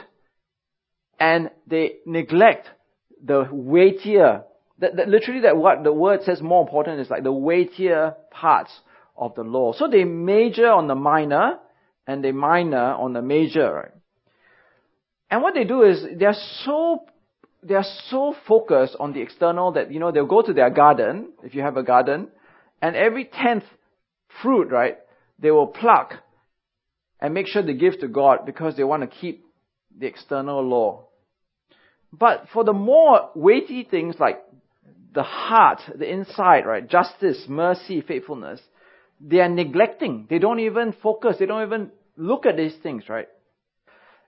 and 1.19 1.51
they 1.67 1.97
neglect 2.07 2.69
the 3.23 3.47
weightier, 3.51 4.45
that, 4.79 4.97
that 4.97 5.09
literally 5.09 5.43
that 5.43 5.57
what 5.57 5.85
the 5.85 5.93
word 5.93 6.21
says 6.25 6.41
more 6.41 6.63
important 6.63 7.01
is 7.01 7.11
like 7.11 7.23
the 7.23 7.33
weightier 7.33 8.15
parts 8.31 8.73
of 9.17 9.35
the 9.35 9.43
law. 9.43 9.73
So 9.73 9.89
they 9.89 10.05
major 10.05 10.71
on 10.71 10.89
the 10.89 10.95
minor 10.95 11.59
and 12.07 12.25
they 12.25 12.33
minor 12.33 12.95
on 12.95 13.13
the 13.13 13.23
major, 13.23 13.73
right? 13.73 13.93
And 15.31 15.43
what 15.43 15.55
they 15.55 15.65
do 15.65 15.83
is 15.83 16.05
they're 16.19 16.35
so 16.65 17.05
they 17.63 17.75
are 17.75 17.85
so 18.09 18.35
focused 18.49 18.97
on 18.99 19.13
the 19.13 19.21
external 19.21 19.73
that, 19.73 19.93
you 19.93 20.01
know, 20.01 20.11
they'll 20.11 20.27
go 20.27 20.43
to 20.43 20.53
their 20.53 20.71
garden, 20.71 21.33
if 21.43 21.55
you 21.55 21.61
have 21.61 21.77
a 21.77 21.83
garden, 21.83 22.29
and 22.81 22.97
every 22.97 23.27
tenth 23.27 23.65
fruit, 24.41 24.71
right, 24.71 24.97
they 25.39 25.51
will 25.51 25.67
pluck 25.67 26.15
and 27.21 27.35
make 27.35 27.47
sure 27.47 27.63
they 27.63 27.75
give 27.75 28.01
to 28.01 28.09
God 28.09 28.47
because 28.47 28.77
they 28.77 28.85
want 28.85 29.03
to 29.03 29.19
keep 29.19 29.45
the 29.97 30.07
external 30.07 30.63
law. 30.63 31.07
But 32.13 32.47
for 32.53 32.65
the 32.65 32.73
more 32.73 33.31
weighty 33.35 33.85
things 33.85 34.17
like 34.19 34.43
the 35.15 35.23
heart, 35.23 35.81
the 35.95 36.11
inside, 36.11 36.67
right, 36.67 36.89
justice, 36.89 37.45
mercy, 37.49 38.01
faithfulness, 38.01 38.61
they 39.21 39.41
are 39.41 39.49
neglecting. 39.49 40.27
They 40.31 40.39
don't 40.39 40.61
even 40.61 40.95
focus. 41.03 41.37
They 41.39 41.47
don't 41.47 41.67
even 41.67 41.91
look 42.17 42.47
at 42.47 42.57
these 42.57 42.75
things, 42.83 43.09
right? 43.09 43.29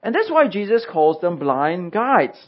And 0.02 0.14
that's 0.14 0.30
why 0.30 0.48
Jesus 0.48 0.84
calls 0.90 1.20
them 1.20 1.38
blind 1.38 1.92
guides. 1.92 2.38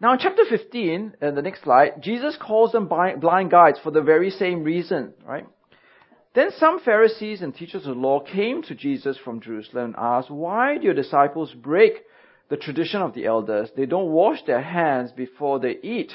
Now 0.00 0.12
in 0.12 0.18
chapter 0.20 0.42
15, 0.48 1.14
in 1.20 1.34
the 1.34 1.42
next 1.42 1.62
slide, 1.62 2.02
Jesus 2.02 2.36
calls 2.40 2.72
them 2.72 2.88
blind 2.88 3.50
guides 3.50 3.78
for 3.82 3.90
the 3.90 4.00
very 4.00 4.30
same 4.30 4.62
reason, 4.62 5.14
right? 5.24 5.46
Then 6.34 6.50
some 6.50 6.80
Pharisees 6.80 7.42
and 7.42 7.54
teachers 7.54 7.86
of 7.86 7.94
the 7.94 8.00
law 8.00 8.20
came 8.20 8.62
to 8.62 8.74
Jesus 8.74 9.16
from 9.16 9.40
Jerusalem 9.40 9.86
and 9.86 9.94
asked, 9.96 10.30
Why 10.30 10.76
do 10.76 10.84
your 10.84 10.94
disciples 10.94 11.52
break 11.54 12.04
the 12.48 12.56
tradition 12.56 13.02
of 13.02 13.14
the 13.14 13.26
elders? 13.26 13.70
They 13.76 13.86
don't 13.86 14.12
wash 14.12 14.42
their 14.44 14.62
hands 14.62 15.10
before 15.12 15.58
they 15.58 15.76
eat. 15.82 16.12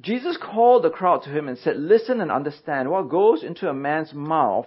Jesus 0.00 0.36
called 0.36 0.82
the 0.82 0.90
crowd 0.90 1.22
to 1.24 1.30
him 1.30 1.48
and 1.48 1.58
said, 1.58 1.76
Listen 1.76 2.20
and 2.20 2.30
understand. 2.30 2.90
What 2.90 3.08
goes 3.08 3.42
into 3.42 3.68
a 3.68 3.74
man's 3.74 4.12
mouth 4.12 4.66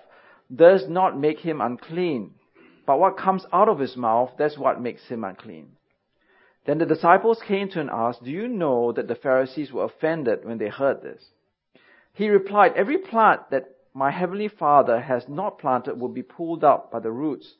does 0.53 0.87
not 0.87 1.19
make 1.19 1.39
him 1.39 1.59
unclean. 1.61 2.31
But 2.85 2.99
what 2.99 3.17
comes 3.17 3.45
out 3.51 3.67
of 3.67 3.79
his 3.79 3.97
mouth, 3.97 4.31
that's 4.37 4.57
what 4.57 4.81
makes 4.81 5.05
him 5.07 5.23
unclean. 5.25 5.71
Then 6.65 6.77
the 6.77 6.85
disciples 6.85 7.41
came 7.45 7.69
to 7.69 7.81
him 7.81 7.89
and 7.89 7.97
asked, 7.97 8.23
Do 8.23 8.31
you 8.31 8.47
know 8.47 8.91
that 8.93 9.07
the 9.07 9.15
Pharisees 9.15 9.71
were 9.71 9.85
offended 9.85 10.45
when 10.45 10.57
they 10.57 10.69
heard 10.69 11.01
this? 11.01 11.23
He 12.13 12.29
replied, 12.29 12.73
Every 12.75 12.97
plant 12.97 13.49
that 13.51 13.76
my 13.97 14.11
heavenly 14.11 14.47
Father 14.47 15.01
has 15.01 15.23
not 15.27 15.57
planted 15.57 15.99
will 15.99 16.07
be 16.07 16.21
pulled 16.21 16.63
up 16.63 16.91
by 16.91 16.99
the 16.99 17.09
roots. 17.09 17.55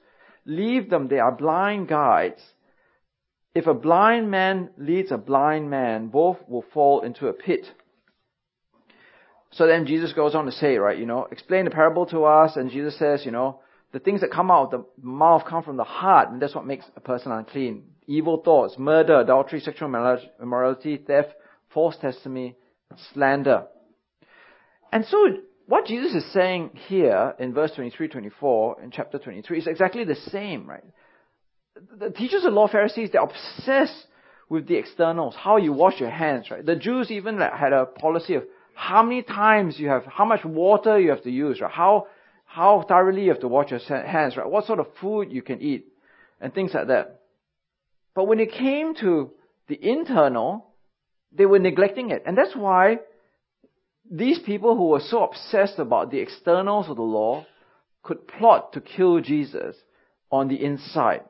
Leave 0.46 0.88
them, 0.88 1.08
they 1.08 1.18
are 1.18 1.32
blind 1.32 1.88
guides. 1.88 2.40
If 3.56 3.66
a 3.66 3.74
blind 3.74 4.30
man 4.30 4.70
leads 4.78 5.12
a 5.12 5.18
blind 5.18 5.72
man, 5.72 6.10
both 6.10 6.38
will 6.48 6.64
fall 6.76 7.02
into 7.02 7.28
a 7.28 7.34
pit. 7.34 7.66
So 9.50 9.66
then 9.66 9.88
Jesus 9.88 10.14
goes 10.14 10.36
on 10.36 10.46
to 10.46 10.52
say, 10.52 10.78
right, 10.78 11.00
you 11.00 11.08
know, 11.08 11.28
explain 11.32 11.66
the 11.66 11.72
parable 11.72 12.06
to 12.08 12.26
us, 12.26 12.56
and 12.56 12.70
Jesus 12.70 13.00
says, 13.00 13.26
you 13.26 13.32
know, 13.32 13.62
the 13.92 14.00
things 14.00 14.22
that 14.22 14.30
come 14.30 14.52
out 14.52 14.72
of 14.72 14.72
the 14.72 14.86
mouth 15.02 15.44
come 15.50 15.64
from 15.64 15.78
the 15.78 15.84
heart, 15.84 16.30
and 16.30 16.40
that's 16.40 16.54
what 16.54 16.68
makes 16.68 16.86
a 16.96 17.00
person 17.00 17.32
unclean. 17.32 17.84
Evil 18.06 18.44
thoughts, 18.46 18.76
murder, 18.78 19.22
adultery, 19.22 19.60
sexual 19.60 19.88
immorality, 20.40 20.98
theft, 20.98 21.34
false 21.74 21.98
testimony, 21.98 22.56
slander. 23.12 23.64
And 24.92 25.04
so 25.04 25.18
what 25.68 25.86
Jesus 25.86 26.16
is 26.16 26.34
saying 26.34 26.72
here 26.88 27.36
in 27.40 27.54
verse 27.54 27.72
23, 27.76 28.08
24, 28.08 28.82
in 28.84 28.92
chapter 28.92 29.20
23 29.20 29.60
is 29.60 29.68
exactly 29.68 30.06
the 30.06 30.16
same, 30.16 30.66
right? 30.66 30.84
The 32.00 32.10
teachers 32.10 32.46
of 32.46 32.54
law 32.54 32.68
Pharisees, 32.68 33.10
they're 33.12 33.22
obsessed 33.22 34.08
with 34.50 34.68
the 34.68 34.76
externals, 34.76 35.36
how 35.36 35.58
you 35.58 35.74
wash 35.74 36.00
your 36.00 36.10
hands, 36.10 36.50
right? 36.50 36.66
The 36.66 36.78
Jews 36.78 37.12
even 37.12 37.38
had 37.38 37.74
a 37.74 37.86
policy 37.86 38.36
of 38.36 38.44
how 38.74 39.04
many 39.04 39.24
times 39.24 39.78
you 39.78 39.90
have, 39.90 40.06
how 40.06 40.24
much 40.24 40.46
water 40.46 40.98
you 41.00 41.10
have 41.10 41.24
to 41.24 41.32
use, 41.32 41.60
right? 41.60 41.72
How, 41.72 42.08
how 42.46 42.86
thoroughly 42.88 43.24
you 43.24 43.30
have 43.30 43.42
to 43.42 43.50
wash 43.50 43.70
your 43.72 43.80
hands, 44.04 44.38
right? 44.38 44.50
What 44.50 44.66
sort 44.66 44.80
of 44.80 44.88
food 45.02 45.34
you 45.34 45.42
can 45.42 45.62
eat, 45.62 45.88
and 46.40 46.54
things 46.54 46.72
like 46.74 46.88
that. 46.88 47.20
But 48.16 48.28
when 48.28 48.40
it 48.40 48.54
came 48.54 48.96
to 48.96 49.32
the 49.68 49.78
internal, 49.82 50.68
they 51.34 51.46
were 51.46 51.60
neglecting 51.60 52.12
it. 52.12 52.24
And 52.26 52.38
that's 52.38 52.56
why 52.56 53.00
these 54.10 54.40
people 54.40 54.76
who 54.76 54.90
were 54.90 55.02
so 55.02 55.24
obsessed 55.24 55.80
about 55.80 56.12
the 56.12 56.20
externals 56.20 56.90
of 56.90 56.96
the 56.96 57.02
law 57.02 57.46
could 58.04 58.28
plot 58.28 58.74
to 58.74 58.82
kill 58.82 59.20
Jesus 59.20 59.76
on 60.32 60.48
the 60.48 60.64
inside. 60.64 61.22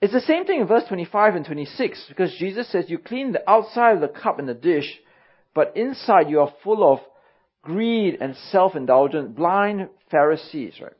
It's 0.00 0.12
the 0.12 0.20
same 0.20 0.44
thing 0.44 0.60
in 0.60 0.66
verse 0.66 0.84
25 0.88 1.36
and 1.36 1.44
26 1.44 2.06
because 2.08 2.34
Jesus 2.38 2.70
says, 2.70 2.84
You 2.88 2.98
clean 2.98 3.32
the 3.32 3.48
outside 3.48 3.94
of 3.94 4.00
the 4.00 4.08
cup 4.08 4.38
and 4.38 4.48
the 4.48 4.54
dish, 4.54 4.92
but 5.54 5.76
inside 5.76 6.28
you 6.28 6.40
are 6.40 6.52
full 6.62 6.92
of 6.92 7.00
greed 7.62 8.18
and 8.20 8.36
self 8.50 8.76
indulgence, 8.76 9.34
blind 9.34 9.88
Pharisees, 10.10 10.74
right? 10.80 10.92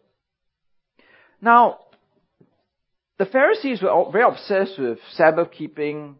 Now, 1.41 1.81
the 3.19 3.27
Pharisees 3.27 3.83
were 3.83 4.11
very 4.11 4.25
obsessed 4.25 4.79
with 4.79 4.99
Sabbath 5.13 5.53
keeping, 5.53 6.17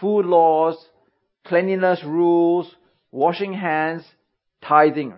food 0.00 0.26
laws, 0.26 0.76
cleanliness 1.46 2.02
rules, 2.04 2.74
washing 3.10 3.52
hands, 3.52 4.04
tithing. 4.62 5.14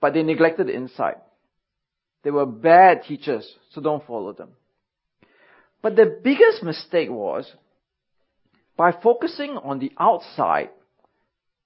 But 0.00 0.14
they 0.14 0.22
neglected 0.22 0.66
the 0.66 0.74
inside. 0.74 1.16
They 2.22 2.30
were 2.30 2.46
bad 2.46 3.02
teachers, 3.04 3.50
so 3.70 3.80
don't 3.80 4.06
follow 4.06 4.32
them. 4.32 4.50
But 5.82 5.96
the 5.96 6.20
biggest 6.22 6.62
mistake 6.62 7.10
was 7.10 7.50
by 8.76 8.92
focusing 8.92 9.50
on 9.50 9.80
the 9.80 9.92
outside 9.98 10.70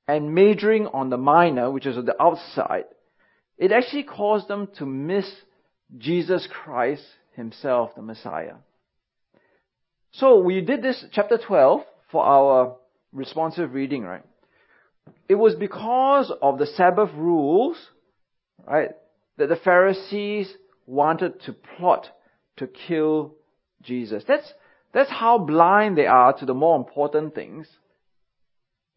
and 0.08 0.34
majoring 0.34 0.86
on 0.86 1.10
the 1.10 1.16
minor, 1.16 1.70
which 1.70 1.86
is 1.86 1.96
the 1.96 2.20
outside, 2.20 2.84
it 3.58 3.72
actually 3.72 4.04
caused 4.04 4.48
them 4.48 4.68
to 4.78 4.86
miss 4.86 5.30
Jesus 5.96 6.46
Christ 6.50 7.04
himself, 7.34 7.94
the 7.94 8.02
Messiah. 8.02 8.54
So 10.12 10.40
we 10.40 10.60
did 10.60 10.82
this 10.82 11.04
chapter 11.12 11.38
12 11.38 11.82
for 12.10 12.24
our 12.24 12.76
responsive 13.12 13.74
reading, 13.74 14.02
right? 14.02 14.22
It 15.28 15.34
was 15.34 15.54
because 15.54 16.32
of 16.40 16.58
the 16.58 16.66
Sabbath 16.66 17.10
rules, 17.14 17.76
right, 18.66 18.90
that 19.38 19.48
the 19.48 19.56
Pharisees 19.56 20.52
wanted 20.86 21.40
to 21.42 21.52
plot 21.52 22.08
to 22.56 22.66
kill 22.66 23.34
Jesus. 23.82 24.24
That's, 24.26 24.52
that's 24.92 25.10
how 25.10 25.38
blind 25.38 25.98
they 25.98 26.06
are 26.06 26.32
to 26.38 26.46
the 26.46 26.54
more 26.54 26.76
important 26.76 27.34
things 27.34 27.66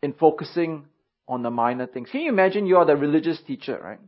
in 0.02 0.13
focusing 0.13 0.86
on 1.28 1.43
the 1.43 1.52
minor 1.52 1.88
things. 1.88 2.10
Can 2.12 2.22
you 2.22 2.30
imagine 2.30 2.65
you 2.65 2.78
are 2.78 2.86
the 2.86 2.95
religious 2.95 3.39
teacher, 3.45 3.80
right? 3.82 4.00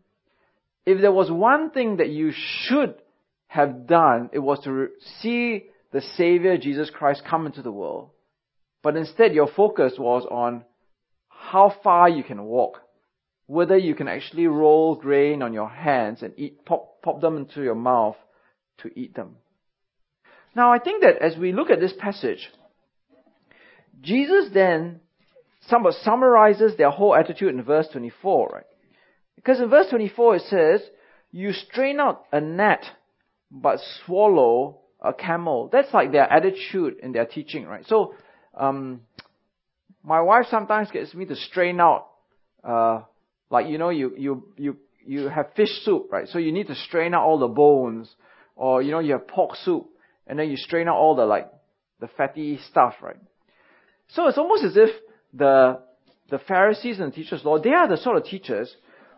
If 0.86 1.02
there 1.02 1.12
was 1.12 1.30
one 1.30 1.72
thing 1.72 1.98
that 1.98 2.10
you 2.10 2.32
should 2.34 2.96
have 3.48 3.86
done, 3.86 4.30
it 4.32 4.40
was 4.40 4.60
to 4.64 4.90
see 5.22 5.66
the 5.92 6.02
Savior 6.16 6.58
Jesus 6.58 6.90
Christ 6.90 7.24
come 7.30 7.46
into 7.46 7.62
the 7.62 7.72
world. 7.72 8.10
But 8.82 8.96
instead 8.96 9.34
your 9.34 9.48
focus 9.48 9.94
was 10.00 10.26
on 10.30 10.64
how 11.42 11.74
far 11.84 12.08
you 12.08 12.24
can 12.24 12.44
walk, 12.44 12.82
whether 13.48 13.78
you 13.78 13.96
can 13.96 14.08
actually 14.08 14.48
roll 14.48 14.96
grain 14.96 15.42
on 15.42 15.54
your 15.54 15.70
hands 15.70 16.22
and 16.22 16.34
eat, 16.38 16.64
pop, 16.66 17.02
pop 17.02 17.20
them 17.20 17.38
into 17.38 17.64
your 17.64 17.76
mouth 17.76 18.16
to 18.80 18.90
eat 18.98 19.16
them. 19.16 19.38
Now 20.56 20.72
I 20.72 20.80
think 20.80 21.02
that 21.02 21.18
as 21.22 21.38
we 21.38 21.52
look 21.52 21.70
at 21.70 21.80
this 21.80 21.94
passage, 21.98 22.48
Jesus 24.02 24.50
then 24.54 25.02
somewhat 25.68 25.96
summarizes 26.04 26.78
their 26.78 26.92
whole 26.92 27.16
attitude 27.16 27.54
in 27.54 27.64
verse 27.64 27.88
24, 27.92 28.50
right? 28.54 28.64
Because 29.36 29.60
in 29.60 29.70
verse 29.70 29.88
24 29.90 30.36
it 30.36 30.44
says, 30.44 30.82
you 31.32 31.54
strain 31.54 32.00
out 32.00 32.26
a 32.32 32.40
gnat, 32.40 32.84
but 33.50 33.80
swallow 34.06 34.82
a 35.02 35.14
camel. 35.14 35.70
That's 35.72 35.94
like 35.94 36.12
their 36.12 36.32
attitude 36.32 36.98
in 37.02 37.14
their 37.14 37.26
teaching, 37.26 37.66
right? 37.66 37.86
So, 37.88 38.14
um, 38.54 39.02
my 40.04 40.22
wife 40.22 40.46
sometimes 40.50 40.90
gets 40.92 41.14
me 41.14 41.26
to 41.26 41.36
strain 41.36 41.80
out, 41.80 42.08
uh, 42.64 43.02
like 43.50 43.68
you 43.68 43.78
know, 43.78 43.90
you 43.90 44.14
you 44.18 44.44
you 44.58 44.78
you 45.06 45.28
have 45.28 45.54
fish 45.56 45.72
soup, 45.84 46.08
right? 46.12 46.28
So 46.28 46.40
you 46.40 46.52
need 46.52 46.68
to 46.68 46.76
strain 46.76 47.14
out 47.14 47.24
all 47.24 47.40
the 47.40 47.48
bones, 47.48 48.14
or 48.56 48.82
you 48.82 48.92
know, 48.92 49.00
you 49.00 49.14
have 49.14 49.28
pork 49.28 49.56
soup, 49.56 49.88
and 50.28 50.40
then 50.40 50.50
you 50.50 50.58
strain 50.58 50.88
out 50.88 50.96
all 50.96 51.16
the 51.16 51.26
like 51.26 51.52
the 52.00 52.08
fatty 52.08 52.60
stuff, 52.70 52.96
right? 53.02 53.20
So 54.10 54.28
it's 54.28 54.38
almost 54.38 54.64
as 54.64 54.76
if 54.76 54.90
the 55.34 55.80
the 56.30 56.40
Pharisees 56.40 57.00
and 57.00 57.12
the 57.12 57.16
teachers 57.16 57.42
Lord, 57.44 57.64
they 57.64 57.74
are 57.74 57.88
the 57.88 57.98
sort 57.98 58.18
of 58.18 58.24
teachers 58.24 58.74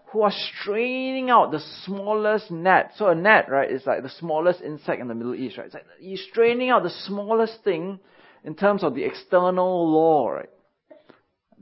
who 0.08 0.22
are 0.22 0.32
straining 0.62 1.32
out 1.32 1.52
the 1.52 1.62
smallest 1.86 2.52
net. 2.52 2.92
So 2.98 3.08
a 3.08 3.16
net, 3.16 3.50
right, 3.50 3.72
is 3.72 3.84
like 3.86 4.04
the 4.04 4.10
smallest 4.10 4.62
insect 4.62 5.02
in 5.02 5.08
the 5.08 5.16
Middle 5.16 5.34
East, 5.34 5.58
right? 5.58 5.66
It's 5.66 5.74
like 5.74 5.86
you're 6.00 6.18
straining 6.30 6.70
out 6.70 6.84
the 6.84 6.94
smallest 7.06 7.64
thing 7.64 8.00
in 8.44 8.56
terms 8.56 8.84
of 8.84 8.94
the 8.94 9.04
external 9.04 9.92
law, 9.92 10.30
right? 10.30 10.50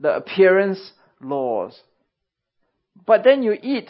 The 0.02 0.14
appearance 0.14 0.92
laws. 1.20 1.80
But 3.06 3.24
then 3.24 3.42
you 3.42 3.56
eat 3.62 3.88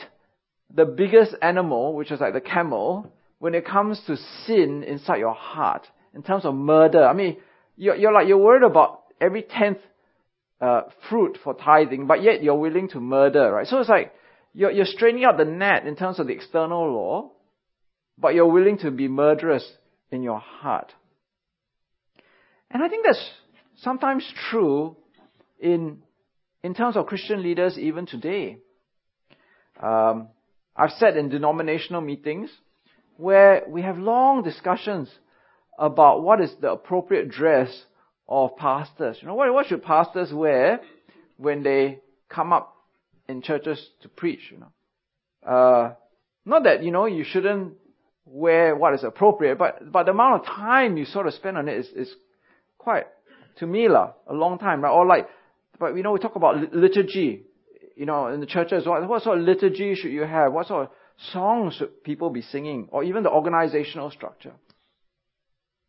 the 0.73 0.85
biggest 0.85 1.35
animal, 1.43 1.95
which 1.95 2.13
is 2.13 2.21
like 2.21 2.35
the 2.35 2.41
camel, 2.41 3.11
when 3.39 3.55
it 3.55 3.67
comes 3.67 4.01
to 4.07 4.17
sin 4.47 4.85
inside 4.85 5.19
your 5.19 5.35
heart, 5.35 5.87
in 6.15 6.23
terms 6.23 6.45
of 6.45 6.55
murder. 6.55 7.05
I 7.05 7.15
mean, 7.15 7.39
you're, 7.77 7.97
you're 7.97 8.13
like, 8.13 8.29
you're 8.29 8.39
worried 8.39 8.63
about 8.63 9.01
every 9.21 9.43
tenth 9.43 9.79
uh, 10.61 10.83
fruit 11.09 11.39
for 11.43 11.55
tithing, 11.55 12.07
but 12.07 12.23
yet 12.23 12.43
you're 12.43 12.55
willing 12.55 12.89
to 12.91 13.01
murder, 13.01 13.51
right? 13.51 13.67
So 13.67 13.79
it's 13.79 13.89
like, 13.89 14.13
you're, 14.55 14.71
you're 14.71 14.85
straining 14.85 15.25
out 15.25 15.39
the 15.39 15.47
net 15.47 15.87
in 15.87 15.97
terms 15.97 16.21
of 16.21 16.27
the 16.27 16.35
external 16.35 16.93
law, 16.93 17.31
but 18.19 18.35
you're 18.35 18.47
willing 18.47 18.79
to 18.79 18.91
be 18.91 19.09
murderous 19.09 19.67
in 20.11 20.23
your 20.23 20.39
heart. 20.39 20.93
And 22.71 22.83
I 22.83 22.89
think 22.89 23.05
that's 23.07 23.31
sometimes 23.79 24.25
true 24.51 24.97
in, 25.63 26.03
in 26.63 26.75
terms 26.75 26.97
of 26.97 27.07
Christian 27.07 27.43
leaders 27.43 27.79
even 27.79 28.05
today. 28.05 28.59
Um, 29.81 30.29
I've 30.77 30.91
sat 30.93 31.17
in 31.17 31.29
denominational 31.29 32.01
meetings 32.01 32.51
where 33.17 33.63
we 33.69 33.83
have 33.83 33.97
long 33.97 34.43
discussions 34.43 35.09
about 35.79 36.23
what 36.23 36.41
is 36.41 36.51
the 36.61 36.73
appropriate 36.73 37.31
dress 37.31 37.85
of 38.29 38.57
pastors. 38.57 39.19
You 39.21 39.29
know, 39.29 39.35
what, 39.35 39.53
what 39.55 39.67
should 39.67 39.83
pastors 39.83 40.33
wear 40.33 40.81
when 41.37 41.63
they 41.63 42.01
come 42.29 42.53
up 42.53 42.75
in 43.29 43.43
churches 43.43 43.85
to 44.03 44.09
preach, 44.09 44.41
you 44.51 44.59
know? 44.59 45.49
Uh, 45.49 45.95
not 46.45 46.65
that, 46.65 46.83
you 46.83 46.91
know, 46.91 47.07
you 47.07 47.25
shouldn't 47.25 47.75
wear 48.25 48.75
what 48.75 48.95
is 48.95 49.05
appropriate, 49.05 49.59
but, 49.59 49.93
but 49.93 50.05
the 50.05 50.13
amount 50.13 50.41
of 50.41 50.47
time 50.47 50.97
you 50.97 51.05
sort 51.05 51.27
of 51.27 51.35
spend 51.35 51.57
on 51.57 51.69
it 51.69 51.79
is, 51.79 51.87
is 51.95 52.15
quite, 52.79 53.07
to 53.59 53.67
me, 53.67 53.89
lah, 53.89 54.13
a 54.27 54.35
long 54.35 54.59
time, 54.59 54.83
right? 54.83 54.91
Or 54.91 55.07
like, 55.07 55.29
but 55.83 55.97
you 55.97 56.05
know, 56.05 56.13
we 56.13 56.21
talk 56.21 56.37
about 56.37 56.73
liturgy, 56.73 57.43
you 57.97 58.07
know, 58.07 58.29
in 58.29 58.39
the 58.39 58.47
churches, 58.47 58.87
what, 58.87 59.09
what 59.09 59.25
sort 59.25 59.39
of 59.39 59.45
liturgy 59.45 59.97
should 59.97 60.13
you 60.13 60.23
have? 60.23 60.53
What 60.53 60.69
sort 60.69 60.85
of 60.85 60.91
songs 61.33 61.75
should 61.75 62.05
people 62.05 62.31
be 62.31 62.41
singing? 62.41 62.87
Or 62.93 63.03
even 63.03 63.25
the 63.25 63.31
organizational 63.31 64.13
structure. 64.13 64.53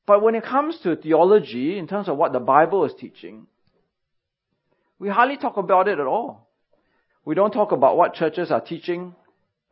But 0.07 0.23
when 0.23 0.33
it 0.33 0.43
comes 0.43 0.79
to 0.81 0.95
theology, 0.95 1.77
in 1.77 1.87
terms 1.87 2.09
of 2.09 2.17
what 2.17 2.33
the 2.33 2.39
Bible 2.39 2.85
is 2.85 2.93
teaching, 2.99 3.45
we 4.97 5.09
hardly 5.09 5.37
talk 5.37 5.57
about 5.57 5.87
it 5.87 5.99
at 5.99 6.07
all. 6.07 6.49
We 7.23 7.35
don't 7.35 7.51
talk 7.51 7.71
about 7.71 7.95
what 7.95 8.15
churches 8.15 8.49
are 8.49 8.61
teaching 8.61 9.13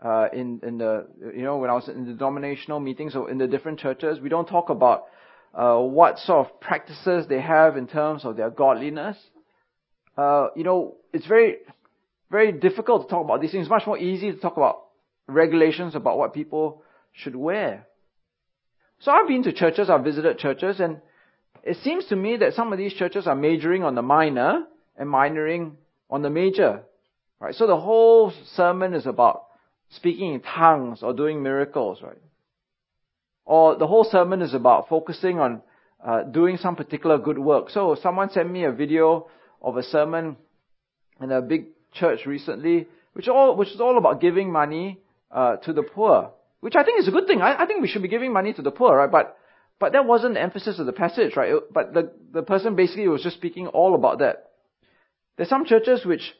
uh, 0.06 0.28
in 0.32 0.60
in 0.62 0.78
the 0.78 1.08
you 1.36 1.42
know 1.42 1.58
when 1.58 1.72
I 1.72 1.74
was 1.74 1.90
in 1.90 2.06
the 2.06 2.14
denominational 2.14 2.80
meetings 2.80 3.16
or 3.16 3.32
in 3.32 3.40
the 3.40 3.48
different 3.48 3.80
churches. 3.80 4.20
We 4.20 4.30
don't 4.30 4.48
talk 4.48 4.70
about 4.70 5.06
uh, 5.56 5.80
what 5.80 6.20
sort 6.20 6.46
of 6.46 6.62
practices 6.62 7.26
they 7.28 7.42
have 7.42 7.76
in 7.76 7.88
terms 7.88 8.24
of 8.24 8.38
their 8.38 8.52
godliness. 8.52 9.18
Uh, 10.18 10.50
you 10.56 10.64
know, 10.64 10.96
it's 11.14 11.26
very 11.26 11.58
very 12.30 12.52
difficult 12.52 13.04
to 13.04 13.08
talk 13.10 13.26
about 13.26 13.42
these 13.42 13.52
things. 13.52 13.64
It's 13.64 13.70
much 13.70 13.86
more 13.86 13.98
easy 13.98 14.32
to 14.32 14.38
talk 14.38 14.58
about 14.58 14.86
regulations 15.28 15.96
about 15.96 16.18
what 16.18 16.34
people 16.34 16.82
should 17.12 17.36
wear. 17.36 17.88
So 19.00 19.12
I've 19.12 19.28
been 19.28 19.44
to 19.44 19.52
churches, 19.52 19.90
I've 19.90 20.04
visited 20.04 20.38
churches, 20.38 20.80
and 20.80 21.02
it 21.64 21.78
seems 21.84 22.06
to 22.06 22.16
me 22.16 22.38
that 22.38 22.54
some 22.54 22.72
of 22.72 22.78
these 22.78 22.94
churches 22.94 23.28
are 23.28 23.36
majoring 23.36 23.84
on 23.84 23.96
the 23.96 24.02
minor 24.02 24.66
and 24.98 25.10
minoring 25.10 25.74
on 26.10 26.22
the 26.22 26.30
major. 26.30 26.84
Right? 27.40 27.56
So 27.56 27.68
the 27.68 27.80
whole 27.80 28.32
sermon 28.56 28.94
is 28.94 29.06
about 29.06 29.46
speaking 29.90 30.34
in 30.34 30.42
tongues 30.42 31.04
or 31.04 31.14
doing 31.14 31.44
miracles, 31.44 32.00
right? 32.02 32.22
Or 33.46 33.76
the 33.76 33.88
whole 33.88 34.04
sermon 34.04 34.42
is 34.42 34.54
about 34.54 34.88
focusing 34.88 35.40
on 35.40 35.62
uh, 36.06 36.24
doing 36.24 36.58
some 36.58 36.76
particular 36.76 37.18
good 37.18 37.38
work. 37.38 37.70
So 37.70 37.98
someone 38.02 38.30
sent 38.30 38.50
me 38.50 38.64
a 38.64 38.72
video 38.72 39.28
of 39.62 39.78
a 39.78 39.84
sermon 39.84 40.38
in 41.22 41.32
a 41.32 41.42
big 41.42 41.68
church 41.94 42.26
recently, 42.26 42.88
which 43.14 43.28
all 43.28 43.56
which 43.56 43.70
is 43.70 43.82
all 43.82 43.98
about 43.98 44.22
giving 44.22 44.52
money 44.52 45.00
uh, 45.32 45.58
to 45.58 45.74
the 45.74 45.84
poor 45.84 46.32
which 46.62 46.76
I 46.76 46.84
think 46.84 47.00
is 47.00 47.08
a 47.08 47.12
good 47.12 47.28
thing. 47.28 47.42
I, 47.42 47.64
I 47.64 47.66
think 47.66 47.82
we 47.82 47.88
should 47.88 48.04
be 48.04 48.08
giving 48.08 48.32
money 48.32 48.54
to 48.54 48.62
the 48.62 48.72
poor, 48.72 48.96
right? 48.96 49.12
But 49.12 49.38
but 49.80 49.94
that 49.94 50.06
wasn't 50.06 50.36
the 50.36 50.42
emphasis 50.42 50.80
of 50.80 50.86
the 50.86 50.94
passage, 50.94 51.36
right? 51.36 51.54
But 51.74 51.94
the 51.94 52.12
the 52.32 52.44
person 52.44 52.76
basically 52.76 53.08
was 53.08 53.24
just 53.24 53.36
speaking 53.36 53.68
all 53.68 53.96
about 53.96 54.20
that. 54.20 54.52
There's 55.36 55.50
some 55.50 55.66
churches 55.66 56.06
which 56.06 56.34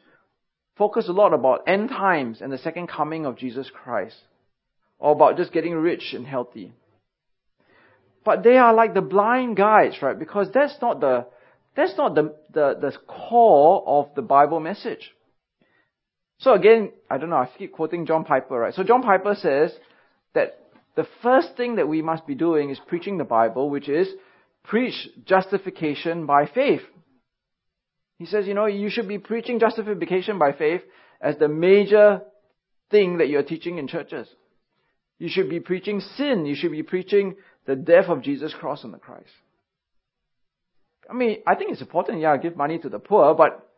focus 0.76 1.08
a 1.08 1.12
lot 1.12 1.34
about 1.34 1.64
end 1.66 1.90
times 1.90 2.40
and 2.40 2.52
the 2.52 2.58
second 2.58 2.86
coming 2.86 3.26
of 3.26 3.36
Jesus 3.36 3.68
Christ, 3.70 4.16
or 4.98 5.12
about 5.12 5.36
just 5.36 5.52
getting 5.52 5.74
rich 5.74 6.14
and 6.14 6.26
healthy. 6.26 6.72
But 8.24 8.44
they 8.44 8.56
are 8.56 8.72
like 8.72 8.94
the 8.94 9.00
blind 9.00 9.56
guides, 9.56 10.00
right? 10.00 10.16
Because 10.16 10.48
that's 10.54 10.76
not 10.80 11.00
the 11.00 11.26
that's 11.74 11.96
not 11.96 12.14
the, 12.14 12.34
the, 12.52 12.76
the 12.80 12.92
core 13.06 13.82
of 13.86 14.14
the 14.14 14.22
Bible 14.22 14.60
message. 14.60 15.10
So 16.38 16.54
again, 16.54 16.92
I 17.08 17.18
don't 17.18 17.30
know, 17.30 17.36
I 17.36 17.48
keep 17.56 17.72
quoting 17.72 18.04
John 18.06 18.24
Piper, 18.24 18.58
right? 18.58 18.74
So 18.74 18.82
John 18.82 19.02
Piper 19.02 19.34
says 19.34 19.72
that 20.34 20.58
the 20.96 21.06
first 21.22 21.56
thing 21.56 21.76
that 21.76 21.88
we 21.88 22.02
must 22.02 22.26
be 22.26 22.34
doing 22.34 22.70
is 22.70 22.80
preaching 22.86 23.16
the 23.16 23.24
Bible, 23.24 23.70
which 23.70 23.88
is 23.88 24.08
preach 24.64 25.08
justification 25.24 26.26
by 26.26 26.46
faith. 26.46 26.82
He 28.18 28.26
says, 28.26 28.46
you 28.46 28.54
know, 28.54 28.66
you 28.66 28.90
should 28.90 29.08
be 29.08 29.18
preaching 29.18 29.58
justification 29.58 30.38
by 30.38 30.52
faith 30.52 30.82
as 31.20 31.36
the 31.38 31.48
major 31.48 32.22
thing 32.90 33.18
that 33.18 33.28
you're 33.28 33.42
teaching 33.42 33.78
in 33.78 33.88
churches. 33.88 34.28
You 35.18 35.28
should 35.28 35.48
be 35.48 35.60
preaching 35.60 36.00
sin. 36.16 36.44
You 36.44 36.54
should 36.54 36.72
be 36.72 36.82
preaching 36.82 37.36
the 37.66 37.76
death 37.76 38.06
of 38.08 38.22
Jesus 38.22 38.52
Christ 38.58 38.84
on 38.84 38.92
the 38.92 38.98
Christ. 38.98 39.30
I 41.08 41.14
mean, 41.14 41.38
I 41.46 41.54
think 41.54 41.72
it's 41.72 41.80
important, 41.80 42.20
yeah, 42.20 42.36
give 42.36 42.56
money 42.56 42.78
to 42.78 42.88
the 42.88 42.98
poor, 42.98 43.34
but 43.34 43.68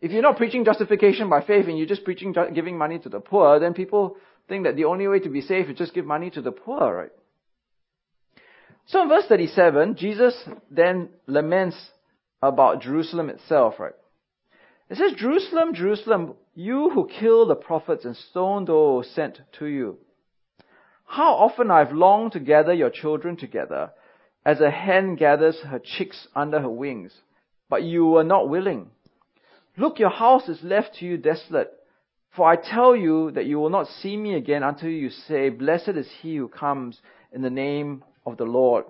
if 0.00 0.10
you're 0.12 0.22
not 0.22 0.36
preaching 0.36 0.64
justification 0.64 1.28
by 1.28 1.40
faith 1.40 1.66
and 1.66 1.78
you're 1.78 1.86
just 1.86 2.04
preaching 2.04 2.34
giving 2.54 2.76
money 2.76 2.98
to 2.98 3.08
the 3.08 3.20
poor, 3.20 3.58
then 3.58 3.74
people 3.74 4.16
think 4.48 4.64
that 4.64 4.76
the 4.76 4.84
only 4.84 5.08
way 5.08 5.18
to 5.20 5.28
be 5.28 5.40
safe 5.40 5.68
is 5.68 5.78
just 5.78 5.94
give 5.94 6.04
money 6.04 6.30
to 6.30 6.42
the 6.42 6.52
poor, 6.52 6.94
right? 6.94 7.12
So 8.86 9.02
in 9.02 9.08
verse 9.08 9.24
37, 9.28 9.96
Jesus 9.96 10.34
then 10.70 11.08
laments 11.26 11.76
about 12.42 12.82
Jerusalem 12.82 13.30
itself, 13.30 13.74
right? 13.80 13.94
It 14.88 14.98
says, 14.98 15.12
Jerusalem, 15.16 15.74
Jerusalem, 15.74 16.34
you 16.54 16.90
who 16.90 17.08
kill 17.08 17.46
the 17.46 17.56
prophets 17.56 18.04
and 18.04 18.16
stone 18.16 18.66
those 18.66 19.10
sent 19.10 19.40
to 19.58 19.66
you. 19.66 19.98
How 21.04 21.34
often 21.34 21.70
I've 21.70 21.92
longed 21.92 22.32
to 22.32 22.40
gather 22.40 22.72
your 22.72 22.90
children 22.90 23.36
together 23.36 23.90
as 24.46 24.60
a 24.60 24.70
hen 24.70 25.16
gathers 25.16 25.58
her 25.66 25.80
chicks 25.80 26.28
under 26.36 26.60
her 26.60 26.70
wings, 26.70 27.12
but 27.68 27.82
you 27.82 28.06
were 28.06 28.22
not 28.22 28.48
willing. 28.48 28.88
Look, 29.76 29.98
your 29.98 30.10
house 30.10 30.48
is 30.48 30.62
left 30.62 30.94
to 30.94 31.04
you 31.04 31.18
desolate. 31.18 31.72
For 32.36 32.48
I 32.48 32.54
tell 32.54 32.94
you 32.94 33.32
that 33.32 33.46
you 33.46 33.58
will 33.58 33.70
not 33.70 33.88
see 33.88 34.16
me 34.16 34.34
again 34.34 34.62
until 34.62 34.88
you 34.88 35.10
say, 35.10 35.48
Blessed 35.48 35.96
is 35.96 36.08
he 36.22 36.36
who 36.36 36.46
comes 36.46 37.00
in 37.32 37.42
the 37.42 37.50
name 37.50 38.04
of 38.24 38.36
the 38.36 38.44
Lord. 38.44 38.84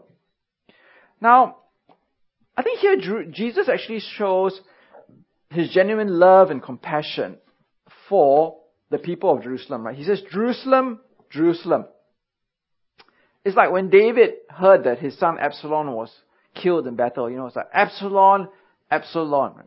Now, 1.22 1.56
I 2.54 2.62
think 2.62 2.80
here 2.80 3.26
Jesus 3.30 3.66
actually 3.66 4.00
shows 4.00 4.60
his 5.50 5.70
genuine 5.70 6.18
love 6.18 6.50
and 6.50 6.62
compassion 6.62 7.38
for 8.10 8.58
the 8.90 8.98
people 8.98 9.32
of 9.32 9.42
Jerusalem, 9.42 9.86
right? 9.86 9.96
He 9.96 10.04
says, 10.04 10.20
Jerusalem, 10.30 11.00
Jerusalem. 11.30 11.86
It's 13.46 13.56
like 13.56 13.70
when 13.70 13.90
David 13.90 14.30
heard 14.48 14.82
that 14.84 14.98
his 14.98 15.16
son 15.20 15.38
Absalom 15.38 15.92
was 15.92 16.10
killed 16.60 16.88
in 16.88 16.96
battle, 16.96 17.30
you 17.30 17.36
know, 17.36 17.46
it's 17.46 17.54
like, 17.54 17.68
Absalom, 17.72 18.48
Absalom. 18.90 19.62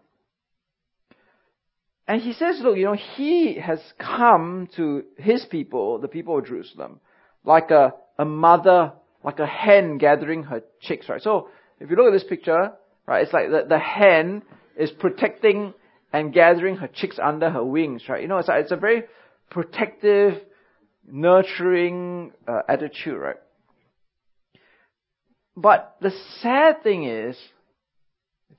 And 2.06 2.22
he 2.22 2.34
says, 2.34 2.60
look, 2.62 2.76
you 2.76 2.84
know, 2.84 2.98
he 3.16 3.54
has 3.54 3.80
come 3.98 4.68
to 4.76 5.06
his 5.16 5.46
people, 5.50 5.98
the 5.98 6.10
people 6.10 6.38
of 6.38 6.46
Jerusalem, 6.46 7.00
like 7.46 7.72
a, 7.72 7.94
a 8.18 8.26
mother, 8.26 8.92
like 9.24 9.40
a 9.40 9.48
hen 9.48 9.98
gathering 9.98 10.44
her 10.44 10.62
chicks, 10.82 11.08
right? 11.08 11.22
So, 11.22 11.48
if 11.80 11.90
you 11.90 11.96
look 11.96 12.08
at 12.08 12.12
this 12.12 12.28
picture, 12.28 12.74
right, 13.06 13.24
it's 13.24 13.32
like 13.32 13.50
the, 13.50 13.64
the 13.66 13.80
hen 13.80 14.42
is 14.76 14.92
protecting 14.92 15.74
and 16.12 16.34
gathering 16.34 16.76
her 16.76 16.90
chicks 16.94 17.18
under 17.18 17.50
her 17.50 17.64
wings, 17.64 18.04
right? 18.10 18.22
You 18.22 18.28
know, 18.28 18.40
it's, 18.40 18.50
like, 18.50 18.62
it's 18.62 18.74
a 18.74 18.76
very 18.76 19.04
protective, 19.50 20.34
nurturing 21.10 22.34
uh, 22.46 22.64
attitude, 22.68 23.18
right? 23.18 23.38
But 25.62 25.98
the 26.00 26.12
sad 26.42 26.84
thing 26.84 27.04
is, 27.04 27.38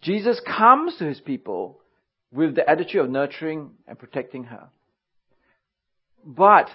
Jesus 0.03 0.39
comes 0.47 0.97
to 0.99 1.07
his 1.07 1.19
people 1.19 1.81
with 2.31 2.55
the 2.55 2.69
attitude 2.69 3.01
of 3.01 3.11
nurturing 3.11 3.71
and 3.89 3.99
protecting 3.99 4.45
her. 4.45 4.69
But 6.25 6.69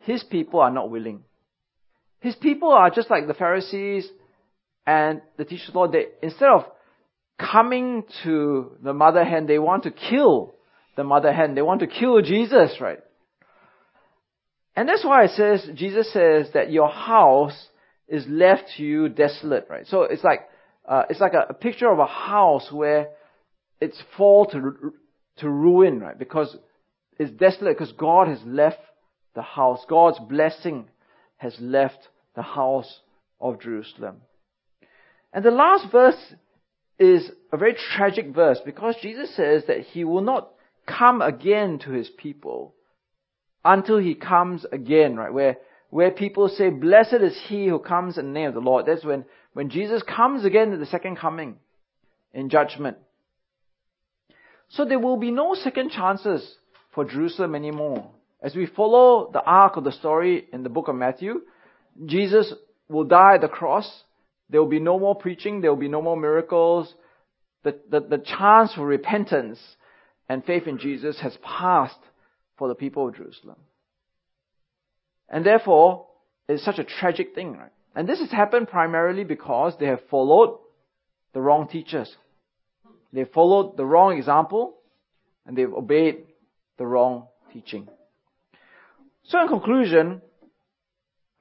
his 0.00 0.24
people 0.24 0.58
are 0.58 0.72
not 0.72 0.90
willing. 0.90 1.22
His 2.18 2.34
people 2.34 2.72
are 2.72 2.90
just 2.90 3.08
like 3.08 3.28
the 3.28 3.34
Pharisees 3.34 4.08
and 4.84 5.22
the 5.36 5.44
teachers 5.44 5.68
of 5.68 5.76
law. 5.76 5.86
They, 5.86 6.06
instead 6.20 6.48
of 6.48 6.64
coming 7.38 8.02
to 8.24 8.72
the 8.82 8.92
mother 8.92 9.24
hen, 9.24 9.46
they 9.46 9.60
want 9.60 9.84
to 9.84 9.92
kill 9.92 10.54
the 10.96 11.04
mother 11.04 11.32
hen. 11.32 11.54
They 11.54 11.62
want 11.62 11.80
to 11.80 11.86
kill 11.86 12.20
Jesus, 12.20 12.80
right? 12.80 12.98
And 14.74 14.88
that's 14.88 15.04
why 15.04 15.24
it 15.24 15.30
says, 15.36 15.68
Jesus 15.76 16.12
says 16.12 16.48
that 16.54 16.72
your 16.72 16.88
house 16.88 17.68
is 18.08 18.24
left 18.26 18.64
to 18.76 18.82
you 18.82 19.08
desolate, 19.08 19.66
right? 19.68 19.86
So 19.86 20.02
it's 20.02 20.24
like, 20.24 20.48
uh, 20.86 21.02
it's 21.10 21.20
like 21.20 21.34
a, 21.34 21.46
a 21.50 21.54
picture 21.54 21.90
of 21.90 21.98
a 21.98 22.06
house 22.06 22.70
where 22.72 23.10
it's 23.80 24.00
fall 24.16 24.46
to, 24.46 24.92
to 25.38 25.48
ruin, 25.48 26.00
right? 26.00 26.18
Because 26.18 26.56
it's 27.18 27.30
desolate 27.32 27.78
because 27.78 27.92
God 27.92 28.28
has 28.28 28.40
left 28.44 28.80
the 29.34 29.42
house. 29.42 29.80
God's 29.88 30.18
blessing 30.28 30.88
has 31.36 31.54
left 31.60 32.08
the 32.34 32.42
house 32.42 33.00
of 33.40 33.60
Jerusalem. 33.60 34.16
And 35.32 35.44
the 35.44 35.50
last 35.50 35.90
verse 35.92 36.34
is 36.98 37.30
a 37.52 37.56
very 37.56 37.74
tragic 37.74 38.34
verse 38.34 38.58
because 38.64 38.96
Jesus 39.02 39.34
says 39.36 39.64
that 39.68 39.80
he 39.80 40.04
will 40.04 40.22
not 40.22 40.50
come 40.86 41.20
again 41.22 41.78
to 41.80 41.90
his 41.90 42.08
people 42.08 42.74
until 43.64 43.98
he 43.98 44.14
comes 44.14 44.64
again, 44.72 45.16
right? 45.16 45.32
Where, 45.32 45.58
where 45.90 46.10
people 46.10 46.48
say, 46.48 46.70
Blessed 46.70 47.22
is 47.22 47.38
he 47.46 47.66
who 47.66 47.78
comes 47.78 48.18
in 48.18 48.26
the 48.26 48.32
name 48.32 48.48
of 48.48 48.54
the 48.54 48.60
Lord. 48.60 48.86
That's 48.86 49.04
when, 49.04 49.24
when 49.52 49.70
Jesus 49.70 50.02
comes 50.02 50.44
again 50.44 50.78
the 50.78 50.86
second 50.86 51.16
coming 51.16 51.56
in 52.32 52.50
judgment. 52.50 52.98
So 54.68 54.84
there 54.84 54.98
will 54.98 55.16
be 55.16 55.30
no 55.30 55.54
second 55.54 55.90
chances 55.90 56.56
for 56.94 57.04
Jerusalem 57.04 57.54
anymore. 57.54 58.10
As 58.42 58.54
we 58.54 58.66
follow 58.66 59.30
the 59.32 59.42
arc 59.42 59.76
of 59.76 59.84
the 59.84 59.92
story 59.92 60.46
in 60.52 60.62
the 60.62 60.68
book 60.68 60.88
of 60.88 60.94
Matthew, 60.94 61.40
Jesus 62.04 62.52
will 62.88 63.04
die 63.04 63.36
at 63.36 63.40
the 63.40 63.48
cross. 63.48 63.90
There 64.50 64.60
will 64.60 64.68
be 64.68 64.80
no 64.80 64.98
more 64.98 65.14
preaching. 65.14 65.60
There 65.60 65.70
will 65.70 65.80
be 65.80 65.88
no 65.88 66.02
more 66.02 66.16
miracles. 66.16 66.92
The, 67.64 67.78
the, 67.90 68.00
the 68.00 68.18
chance 68.18 68.74
for 68.74 68.86
repentance 68.86 69.58
and 70.28 70.44
faith 70.44 70.66
in 70.66 70.78
Jesus 70.78 71.18
has 71.20 71.36
passed 71.42 71.98
for 72.56 72.68
the 72.68 72.74
people 72.74 73.08
of 73.08 73.16
Jerusalem. 73.16 73.56
And 75.28 75.44
therefore, 75.44 76.06
it's 76.48 76.64
such 76.64 76.78
a 76.78 76.84
tragic 76.84 77.34
thing, 77.34 77.56
right? 77.56 77.72
And 77.94 78.08
this 78.08 78.20
has 78.20 78.30
happened 78.30 78.68
primarily 78.68 79.24
because 79.24 79.74
they 79.78 79.86
have 79.86 80.00
followed 80.10 80.58
the 81.34 81.40
wrong 81.40 81.68
teachers. 81.68 82.14
They 83.12 83.24
followed 83.24 83.76
the 83.76 83.84
wrong 83.84 84.16
example 84.16 84.76
and 85.46 85.56
they've 85.56 85.72
obeyed 85.72 86.24
the 86.78 86.86
wrong 86.86 87.26
teaching. 87.52 87.88
So 89.24 89.40
in 89.40 89.48
conclusion, 89.48 90.22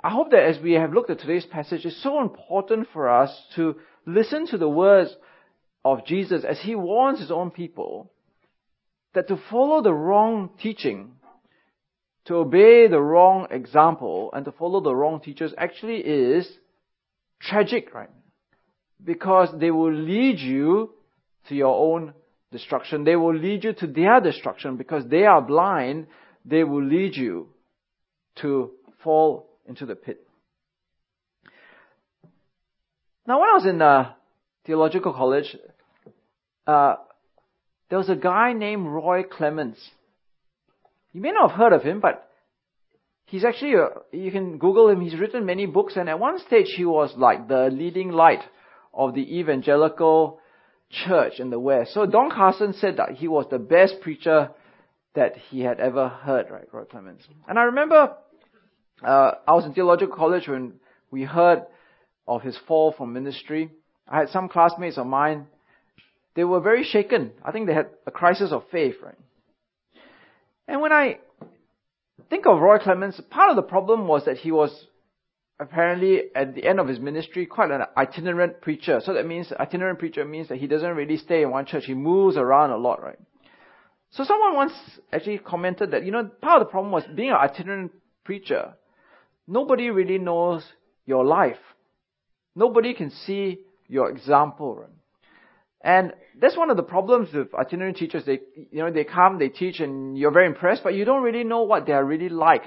I 0.01 0.09
hope 0.09 0.31
that 0.31 0.43
as 0.43 0.61
we 0.61 0.73
have 0.73 0.93
looked 0.93 1.09
at 1.09 1.19
today's 1.19 1.45
passage, 1.45 1.85
it's 1.85 2.01
so 2.03 2.21
important 2.21 2.87
for 2.93 3.09
us 3.09 3.29
to 3.55 3.75
listen 4.05 4.47
to 4.47 4.57
the 4.57 4.69
words 4.69 5.15
of 5.83 6.05
Jesus 6.05 6.43
as 6.43 6.59
he 6.61 6.75
warns 6.75 7.19
his 7.19 7.31
own 7.31 7.51
people 7.51 8.11
that 9.13 9.27
to 9.27 9.39
follow 9.49 9.81
the 9.81 9.93
wrong 9.93 10.51
teaching, 10.61 11.13
to 12.27 12.35
obey 12.35 12.87
the 12.87 12.99
wrong 12.99 13.47
example, 13.51 14.29
and 14.33 14.45
to 14.45 14.51
follow 14.51 14.81
the 14.81 14.93
wrong 14.93 15.21
teachers 15.21 15.53
actually 15.57 15.97
is 15.97 16.47
tragic, 17.39 17.93
right? 17.93 18.09
Because 19.03 19.49
they 19.57 19.71
will 19.71 19.93
lead 19.93 20.39
you 20.39 20.91
to 21.47 21.55
your 21.55 21.73
own 21.73 22.13
destruction. 22.51 23.05
They 23.05 23.15
will 23.15 23.35
lead 23.35 23.63
you 23.63 23.73
to 23.73 23.87
their 23.87 24.19
destruction 24.19 24.75
because 24.75 25.05
they 25.07 25.23
are 25.23 25.41
blind. 25.41 26.07
They 26.43 26.63
will 26.63 26.83
lead 26.83 27.15
you 27.15 27.49
to 28.41 28.71
fall 29.03 29.49
into 29.65 29.85
the 29.85 29.95
pit. 29.95 30.27
Now, 33.25 33.39
when 33.39 33.49
I 33.49 33.53
was 33.53 33.65
in 33.65 33.81
uh, 33.81 34.13
theological 34.65 35.13
college, 35.13 35.55
uh, 36.65 36.95
there 37.89 37.97
was 37.97 38.09
a 38.09 38.15
guy 38.15 38.53
named 38.53 38.87
Roy 38.87 39.23
Clements. 39.23 39.79
You 41.17 41.23
may 41.23 41.31
not 41.31 41.49
have 41.49 41.57
heard 41.57 41.73
of 41.73 41.81
him, 41.81 41.99
but 41.99 42.29
he's 43.25 43.43
actually, 43.43 43.73
a, 43.73 43.87
you 44.11 44.31
can 44.31 44.59
Google 44.59 44.87
him, 44.87 45.01
he's 45.01 45.19
written 45.19 45.47
many 45.47 45.65
books, 45.65 45.95
and 45.95 46.07
at 46.07 46.19
one 46.19 46.37
stage 46.37 46.67
he 46.75 46.85
was 46.85 47.11
like 47.17 47.47
the 47.47 47.71
leading 47.71 48.11
light 48.11 48.43
of 48.93 49.15
the 49.15 49.39
evangelical 49.39 50.39
church 50.91 51.39
in 51.39 51.49
the 51.49 51.57
West. 51.57 51.95
So 51.95 52.05
Don 52.05 52.29
Carson 52.29 52.73
said 52.73 52.97
that 52.97 53.13
he 53.13 53.27
was 53.27 53.47
the 53.49 53.57
best 53.57 53.95
preacher 54.01 54.51
that 55.15 55.37
he 55.49 55.61
had 55.61 55.79
ever 55.79 56.07
heard, 56.07 56.51
right, 56.51 56.71
Roy 56.71 56.83
Clements. 56.83 57.23
And 57.47 57.57
I 57.57 57.63
remember 57.63 58.15
uh, 59.03 59.31
I 59.47 59.53
was 59.53 59.65
in 59.65 59.73
theological 59.73 60.15
college 60.15 60.47
when 60.47 60.73
we 61.09 61.23
heard 61.23 61.63
of 62.27 62.43
his 62.43 62.55
fall 62.67 62.93
from 62.95 63.13
ministry. 63.13 63.71
I 64.07 64.19
had 64.19 64.29
some 64.29 64.49
classmates 64.49 64.99
of 64.99 65.07
mine. 65.07 65.47
They 66.35 66.43
were 66.43 66.59
very 66.59 66.83
shaken. 66.83 67.31
I 67.43 67.51
think 67.51 67.65
they 67.65 67.73
had 67.73 67.89
a 68.05 68.11
crisis 68.11 68.51
of 68.51 68.65
faith, 68.71 68.97
right? 69.01 69.17
And 70.67 70.81
when 70.81 70.91
I 70.91 71.19
think 72.29 72.45
of 72.45 72.59
Roy 72.59 72.79
Clements, 72.79 73.21
part 73.29 73.49
of 73.49 73.55
the 73.55 73.61
problem 73.61 74.07
was 74.07 74.25
that 74.25 74.37
he 74.37 74.51
was 74.51 74.87
apparently 75.59 76.23
at 76.35 76.53
the 76.53 76.65
end 76.65 76.79
of 76.79 76.87
his 76.87 76.99
ministry 76.99 77.45
quite 77.45 77.71
an 77.71 77.81
itinerant 77.95 78.61
preacher. 78.61 78.99
So 79.03 79.13
that 79.13 79.25
means 79.25 79.51
itinerant 79.59 79.99
preacher 79.99 80.23
means 80.25 80.49
that 80.49 80.57
he 80.57 80.67
doesn't 80.67 80.95
really 80.95 81.17
stay 81.17 81.41
in 81.41 81.51
one 81.51 81.65
church. 81.65 81.85
He 81.85 81.93
moves 81.93 82.37
around 82.37 82.71
a 82.71 82.77
lot, 82.77 83.01
right? 83.01 83.17
So 84.11 84.23
someone 84.23 84.55
once 84.55 84.73
actually 85.11 85.39
commented 85.39 85.91
that, 85.91 86.05
you 86.05 86.11
know, 86.11 86.29
part 86.41 86.61
of 86.61 86.67
the 86.67 86.71
problem 86.71 86.91
was 86.91 87.03
being 87.15 87.29
an 87.29 87.37
itinerant 87.37 87.91
preacher. 88.23 88.73
Nobody 89.47 89.89
really 89.89 90.17
knows 90.17 90.63
your 91.05 91.25
life. 91.25 91.57
Nobody 92.55 92.93
can 92.93 93.09
see 93.09 93.59
your 93.87 94.09
example? 94.09 94.85
And 95.81 96.13
that's 96.39 96.57
one 96.57 96.69
of 96.69 96.77
the 96.77 96.83
problems 96.83 97.29
with 97.33 97.53
itinerant 97.53 97.97
teachers. 97.97 98.23
They, 98.25 98.39
you 98.71 98.83
know, 98.83 98.91
they 98.91 99.03
come, 99.03 99.39
they 99.39 99.49
teach, 99.49 99.79
and 99.79 100.17
you're 100.17 100.31
very 100.31 100.47
impressed, 100.47 100.83
but 100.83 100.93
you 100.93 101.05
don't 101.05 101.23
really 101.23 101.43
know 101.43 101.63
what 101.63 101.85
they 101.85 101.93
are 101.93 102.03
really 102.03 102.29
like 102.29 102.63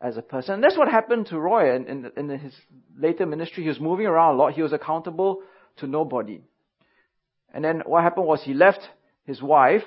as 0.00 0.16
a 0.16 0.22
person. 0.22 0.54
And 0.54 0.64
that's 0.64 0.76
what 0.76 0.88
happened 0.88 1.26
to 1.26 1.38
Roy 1.38 1.74
in, 1.74 1.86
in, 1.86 2.12
in 2.16 2.38
his 2.38 2.54
later 2.96 3.26
ministry. 3.26 3.62
He 3.64 3.68
was 3.68 3.80
moving 3.80 4.06
around 4.06 4.34
a 4.34 4.38
lot. 4.38 4.52
He 4.52 4.62
was 4.62 4.72
accountable 4.72 5.42
to 5.78 5.86
nobody. 5.86 6.40
And 7.52 7.64
then 7.64 7.82
what 7.86 8.02
happened 8.02 8.26
was 8.26 8.42
he 8.42 8.54
left 8.54 8.80
his 9.24 9.42
wife 9.42 9.82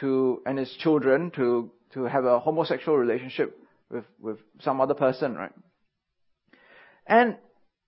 to 0.00 0.42
and 0.46 0.58
his 0.58 0.70
children 0.80 1.30
to 1.36 1.70
to 1.92 2.04
have 2.04 2.24
a 2.24 2.40
homosexual 2.40 2.98
relationship 2.98 3.56
with 3.90 4.04
with 4.20 4.38
some 4.60 4.80
other 4.80 4.94
person, 4.94 5.34
right? 5.34 5.52
And 7.06 7.36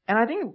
and 0.07 0.19
I 0.19 0.27
think 0.27 0.55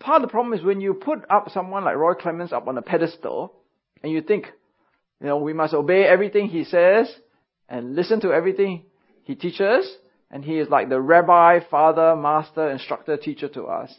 part 0.00 0.22
of 0.22 0.28
the 0.28 0.32
problem 0.32 0.58
is 0.58 0.64
when 0.64 0.80
you 0.80 0.94
put 0.94 1.20
up 1.30 1.50
someone 1.50 1.84
like 1.84 1.96
Roy 1.96 2.14
Clements 2.14 2.52
up 2.52 2.66
on 2.66 2.76
a 2.76 2.82
pedestal, 2.82 3.54
and 4.02 4.10
you 4.10 4.22
think, 4.22 4.46
you 5.20 5.26
know, 5.26 5.36
we 5.36 5.52
must 5.52 5.74
obey 5.74 6.04
everything 6.04 6.48
he 6.48 6.64
says 6.64 7.14
and 7.68 7.94
listen 7.94 8.20
to 8.22 8.32
everything 8.32 8.84
he 9.22 9.34
teaches, 9.34 9.88
and 10.30 10.44
he 10.44 10.58
is 10.58 10.68
like 10.68 10.88
the 10.88 11.00
rabbi, 11.00 11.60
father, 11.70 12.16
master, 12.16 12.70
instructor, 12.70 13.16
teacher 13.16 13.48
to 13.48 13.64
us, 13.64 13.94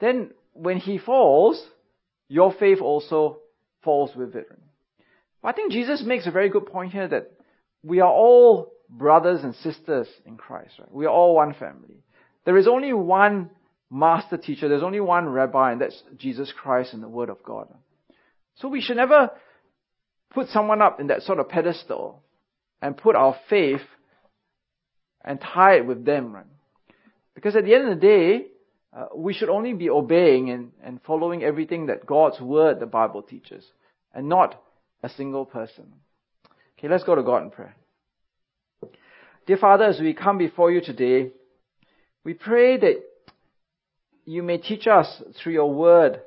then 0.00 0.30
when 0.52 0.76
he 0.76 0.98
falls, 0.98 1.64
your 2.28 2.52
faith 2.52 2.80
also 2.80 3.38
falls 3.82 4.14
with 4.14 4.34
it. 4.36 4.46
I 5.42 5.52
think 5.52 5.72
Jesus 5.72 6.02
makes 6.04 6.26
a 6.26 6.30
very 6.30 6.48
good 6.48 6.66
point 6.66 6.92
here 6.92 7.08
that 7.08 7.32
we 7.82 8.00
are 8.00 8.10
all 8.10 8.72
brothers 8.88 9.42
and 9.42 9.54
sisters 9.56 10.06
in 10.24 10.36
Christ. 10.36 10.72
Right? 10.78 10.92
We 10.92 11.06
are 11.06 11.12
all 11.12 11.34
one 11.34 11.54
family. 11.54 12.02
There 12.44 12.56
is 12.56 12.66
only 12.66 12.92
one 12.92 13.50
master 13.94 14.36
teacher. 14.36 14.68
There's 14.68 14.82
only 14.82 15.00
one 15.00 15.28
rabbi, 15.28 15.72
and 15.72 15.80
that's 15.80 16.02
Jesus 16.18 16.52
Christ 16.52 16.92
and 16.92 17.02
the 17.02 17.08
Word 17.08 17.30
of 17.30 17.42
God. 17.44 17.68
So 18.56 18.68
we 18.68 18.80
should 18.80 18.96
never 18.96 19.30
put 20.30 20.48
someone 20.48 20.82
up 20.82 20.98
in 20.98 21.06
that 21.06 21.22
sort 21.22 21.38
of 21.38 21.48
pedestal 21.48 22.20
and 22.82 22.96
put 22.96 23.14
our 23.14 23.36
faith 23.48 23.82
and 25.24 25.40
tie 25.40 25.76
it 25.76 25.86
with 25.86 26.04
them, 26.04 26.34
right? 26.34 26.44
Because 27.34 27.54
at 27.54 27.64
the 27.64 27.74
end 27.74 27.88
of 27.88 28.00
the 28.00 28.06
day, 28.06 28.46
uh, 28.92 29.06
we 29.14 29.32
should 29.32 29.48
only 29.48 29.72
be 29.72 29.88
obeying 29.88 30.50
and, 30.50 30.72
and 30.82 31.00
following 31.02 31.42
everything 31.42 31.86
that 31.86 32.04
God's 32.04 32.40
Word, 32.40 32.80
the 32.80 32.86
Bible 32.86 33.22
teaches, 33.22 33.64
and 34.12 34.28
not 34.28 34.60
a 35.04 35.08
single 35.08 35.44
person. 35.44 35.86
Okay, 36.78 36.88
let's 36.88 37.04
go 37.04 37.14
to 37.14 37.22
God 37.22 37.42
in 37.42 37.50
prayer. 37.50 37.76
Dear 39.46 39.58
Father, 39.58 39.84
as 39.84 40.00
we 40.00 40.14
come 40.14 40.38
before 40.38 40.72
you 40.72 40.80
today, 40.80 41.30
we 42.24 42.34
pray 42.34 42.76
that 42.76 43.02
you 44.24 44.42
may 44.42 44.58
teach 44.58 44.86
us 44.86 45.22
through 45.36 45.52
your 45.52 45.72
word 45.72 46.20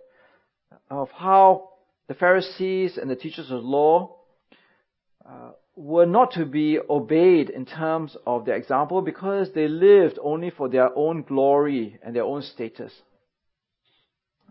of 0.89 1.09
how 1.11 1.69
the 2.07 2.13
Pharisees 2.13 2.97
and 2.97 3.09
the 3.09 3.15
teachers 3.15 3.51
of 3.51 3.63
law 3.63 4.15
uh, 5.27 5.51
were 5.75 6.05
not 6.05 6.31
to 6.31 6.45
be 6.45 6.79
obeyed 6.89 7.49
in 7.49 7.65
terms 7.65 8.15
of 8.25 8.45
their 8.45 8.55
example 8.55 9.01
because 9.01 9.49
they 9.53 9.67
lived 9.67 10.17
only 10.21 10.49
for 10.49 10.69
their 10.69 10.89
own 10.97 11.21
glory 11.21 11.99
and 12.03 12.15
their 12.15 12.23
own 12.23 12.41
status. 12.41 12.93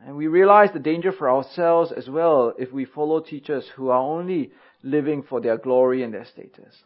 And 0.04 0.16
we 0.16 0.26
realize 0.26 0.70
the 0.72 0.78
danger 0.78 1.10
for 1.10 1.30
ourselves 1.30 1.90
as 1.90 2.08
well 2.08 2.52
if 2.58 2.72
we 2.72 2.84
follow 2.84 3.20
teachers 3.20 3.68
who 3.74 3.88
are 3.88 3.98
only 3.98 4.52
living 4.82 5.22
for 5.22 5.40
their 5.40 5.56
glory 5.56 6.02
and 6.02 6.12
their 6.12 6.26
status. 6.26 6.76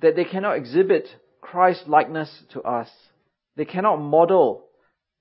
That 0.00 0.16
they 0.16 0.24
cannot 0.24 0.56
exhibit 0.56 1.08
Christ 1.40 1.86
likeness 1.86 2.44
to 2.52 2.62
us. 2.62 2.88
They 3.56 3.64
cannot 3.64 3.96
model 3.96 4.69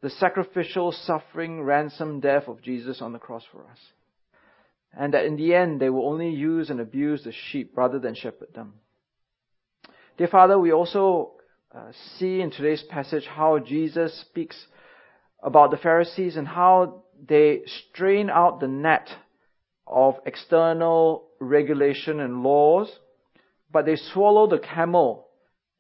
the 0.02 0.10
sacrificial, 0.10 0.92
suffering, 0.92 1.62
ransom 1.62 2.20
death 2.20 2.48
of 2.48 2.62
Jesus 2.62 3.02
on 3.02 3.14
the 3.14 3.20
cross 3.20 3.44
for 3.52 3.64
us 3.66 3.80
and 4.94 5.14
that 5.14 5.26
in 5.26 5.36
the 5.36 5.54
end 5.54 5.80
they 5.80 5.90
will 5.90 6.08
only 6.08 6.30
use 6.30 6.70
and 6.70 6.80
abuse 6.80 7.24
the 7.24 7.32
sheep 7.32 7.72
rather 7.76 8.00
than 8.00 8.16
shepherd 8.16 8.54
them. 8.54 8.74
Dear 10.18 10.28
Father, 10.28 10.60
we 10.60 10.72
also 10.72 11.32
uh, 11.74 11.92
see 12.18 12.42
in 12.42 12.52
today's 12.52 12.84
passage 12.84 13.26
how 13.26 13.60
Jesus 13.60 14.20
speaks 14.22 14.58
about 15.42 15.72
the 15.72 15.78
Pharisees 15.78 16.36
and 16.36 16.48
how 16.48 17.04
they 17.28 17.62
strain 17.66 18.30
out 18.30 18.60
the 18.60 18.68
net 18.68 19.08
of 19.88 20.16
external 20.26 21.28
regulation 21.40 22.20
and 22.20 22.44
laws, 22.44 22.92
but 23.72 23.86
they 23.86 23.96
swallow 23.96 24.48
the 24.48 24.60
camel 24.60 25.28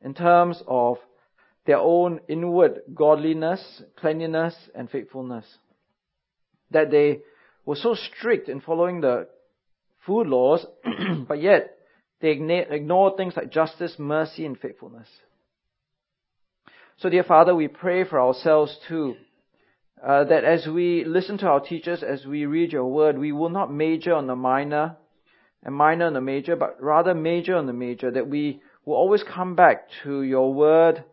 in 0.01 0.13
terms 0.13 0.61
of 0.67 0.97
their 1.69 1.77
own 1.77 2.19
inward 2.27 2.81
godliness, 2.95 3.83
cleanliness, 3.95 4.55
and 4.73 4.89
faithfulness. 4.89 5.45
That 6.71 6.89
they 6.89 7.19
were 7.63 7.75
so 7.75 7.93
strict 7.93 8.49
in 8.49 8.59
following 8.59 9.01
the 9.01 9.27
food 10.03 10.25
laws, 10.25 10.65
but 11.27 11.39
yet 11.39 11.77
they 12.21 12.31
ignored 12.31 13.17
things 13.17 13.35
like 13.37 13.51
justice, 13.51 13.93
mercy, 13.99 14.47
and 14.47 14.57
faithfulness. 14.57 15.07
So, 16.97 17.07
dear 17.07 17.23
Father, 17.23 17.53
we 17.53 17.67
pray 17.67 18.03
for 18.03 18.19
ourselves 18.19 18.75
too. 18.87 19.13
Uh, 20.03 20.23
that 20.23 20.43
as 20.43 20.65
we 20.65 21.03
listen 21.05 21.37
to 21.37 21.45
our 21.45 21.59
teachers, 21.59 22.01
as 22.01 22.25
we 22.25 22.47
read 22.47 22.73
your 22.73 22.87
word, 22.87 23.19
we 23.19 23.31
will 23.31 23.49
not 23.49 23.71
major 23.71 24.15
on 24.15 24.25
the 24.25 24.35
minor 24.35 24.97
and 25.61 25.75
minor 25.75 26.05
on 26.05 26.13
the 26.13 26.21
major, 26.21 26.55
but 26.55 26.81
rather 26.81 27.13
major 27.13 27.55
on 27.55 27.67
the 27.67 27.73
major, 27.73 28.09
that 28.09 28.27
we 28.27 28.59
will 28.85 28.95
always 28.95 29.21
come 29.21 29.53
back 29.53 29.85
to 30.01 30.23
your 30.23 30.51
word, 30.51 31.03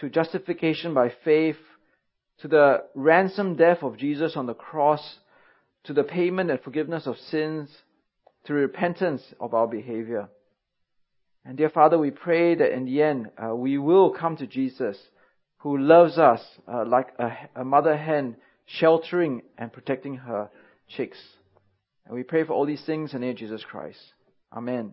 to 0.00 0.08
justification 0.08 0.94
by 0.94 1.12
faith, 1.24 1.56
to 2.40 2.48
the 2.48 2.84
ransom 2.94 3.56
death 3.56 3.82
of 3.82 3.96
Jesus 3.96 4.36
on 4.36 4.46
the 4.46 4.54
cross, 4.54 5.18
to 5.84 5.92
the 5.92 6.04
payment 6.04 6.50
and 6.50 6.60
forgiveness 6.60 7.06
of 7.06 7.16
sins, 7.16 7.68
to 8.44 8.54
repentance 8.54 9.22
of 9.40 9.54
our 9.54 9.66
behavior. 9.66 10.28
And 11.44 11.56
dear 11.56 11.70
Father, 11.70 11.98
we 11.98 12.10
pray 12.10 12.54
that 12.54 12.72
in 12.72 12.84
the 12.84 13.02
end, 13.02 13.30
uh, 13.42 13.54
we 13.54 13.78
will 13.78 14.10
come 14.10 14.36
to 14.36 14.46
Jesus, 14.46 14.96
who 15.58 15.78
loves 15.78 16.18
us 16.18 16.40
uh, 16.72 16.84
like 16.86 17.08
a, 17.18 17.30
a 17.56 17.64
mother 17.64 17.96
hen 17.96 18.36
sheltering 18.66 19.42
and 19.56 19.72
protecting 19.72 20.16
her 20.16 20.50
chicks. 20.88 21.18
And 22.06 22.14
we 22.14 22.22
pray 22.22 22.44
for 22.44 22.52
all 22.52 22.66
these 22.66 22.84
things 22.84 23.12
in 23.12 23.20
the 23.20 23.26
name 23.26 23.32
of 23.32 23.38
Jesus 23.38 23.64
Christ. 23.68 23.98
Amen. 24.52 24.92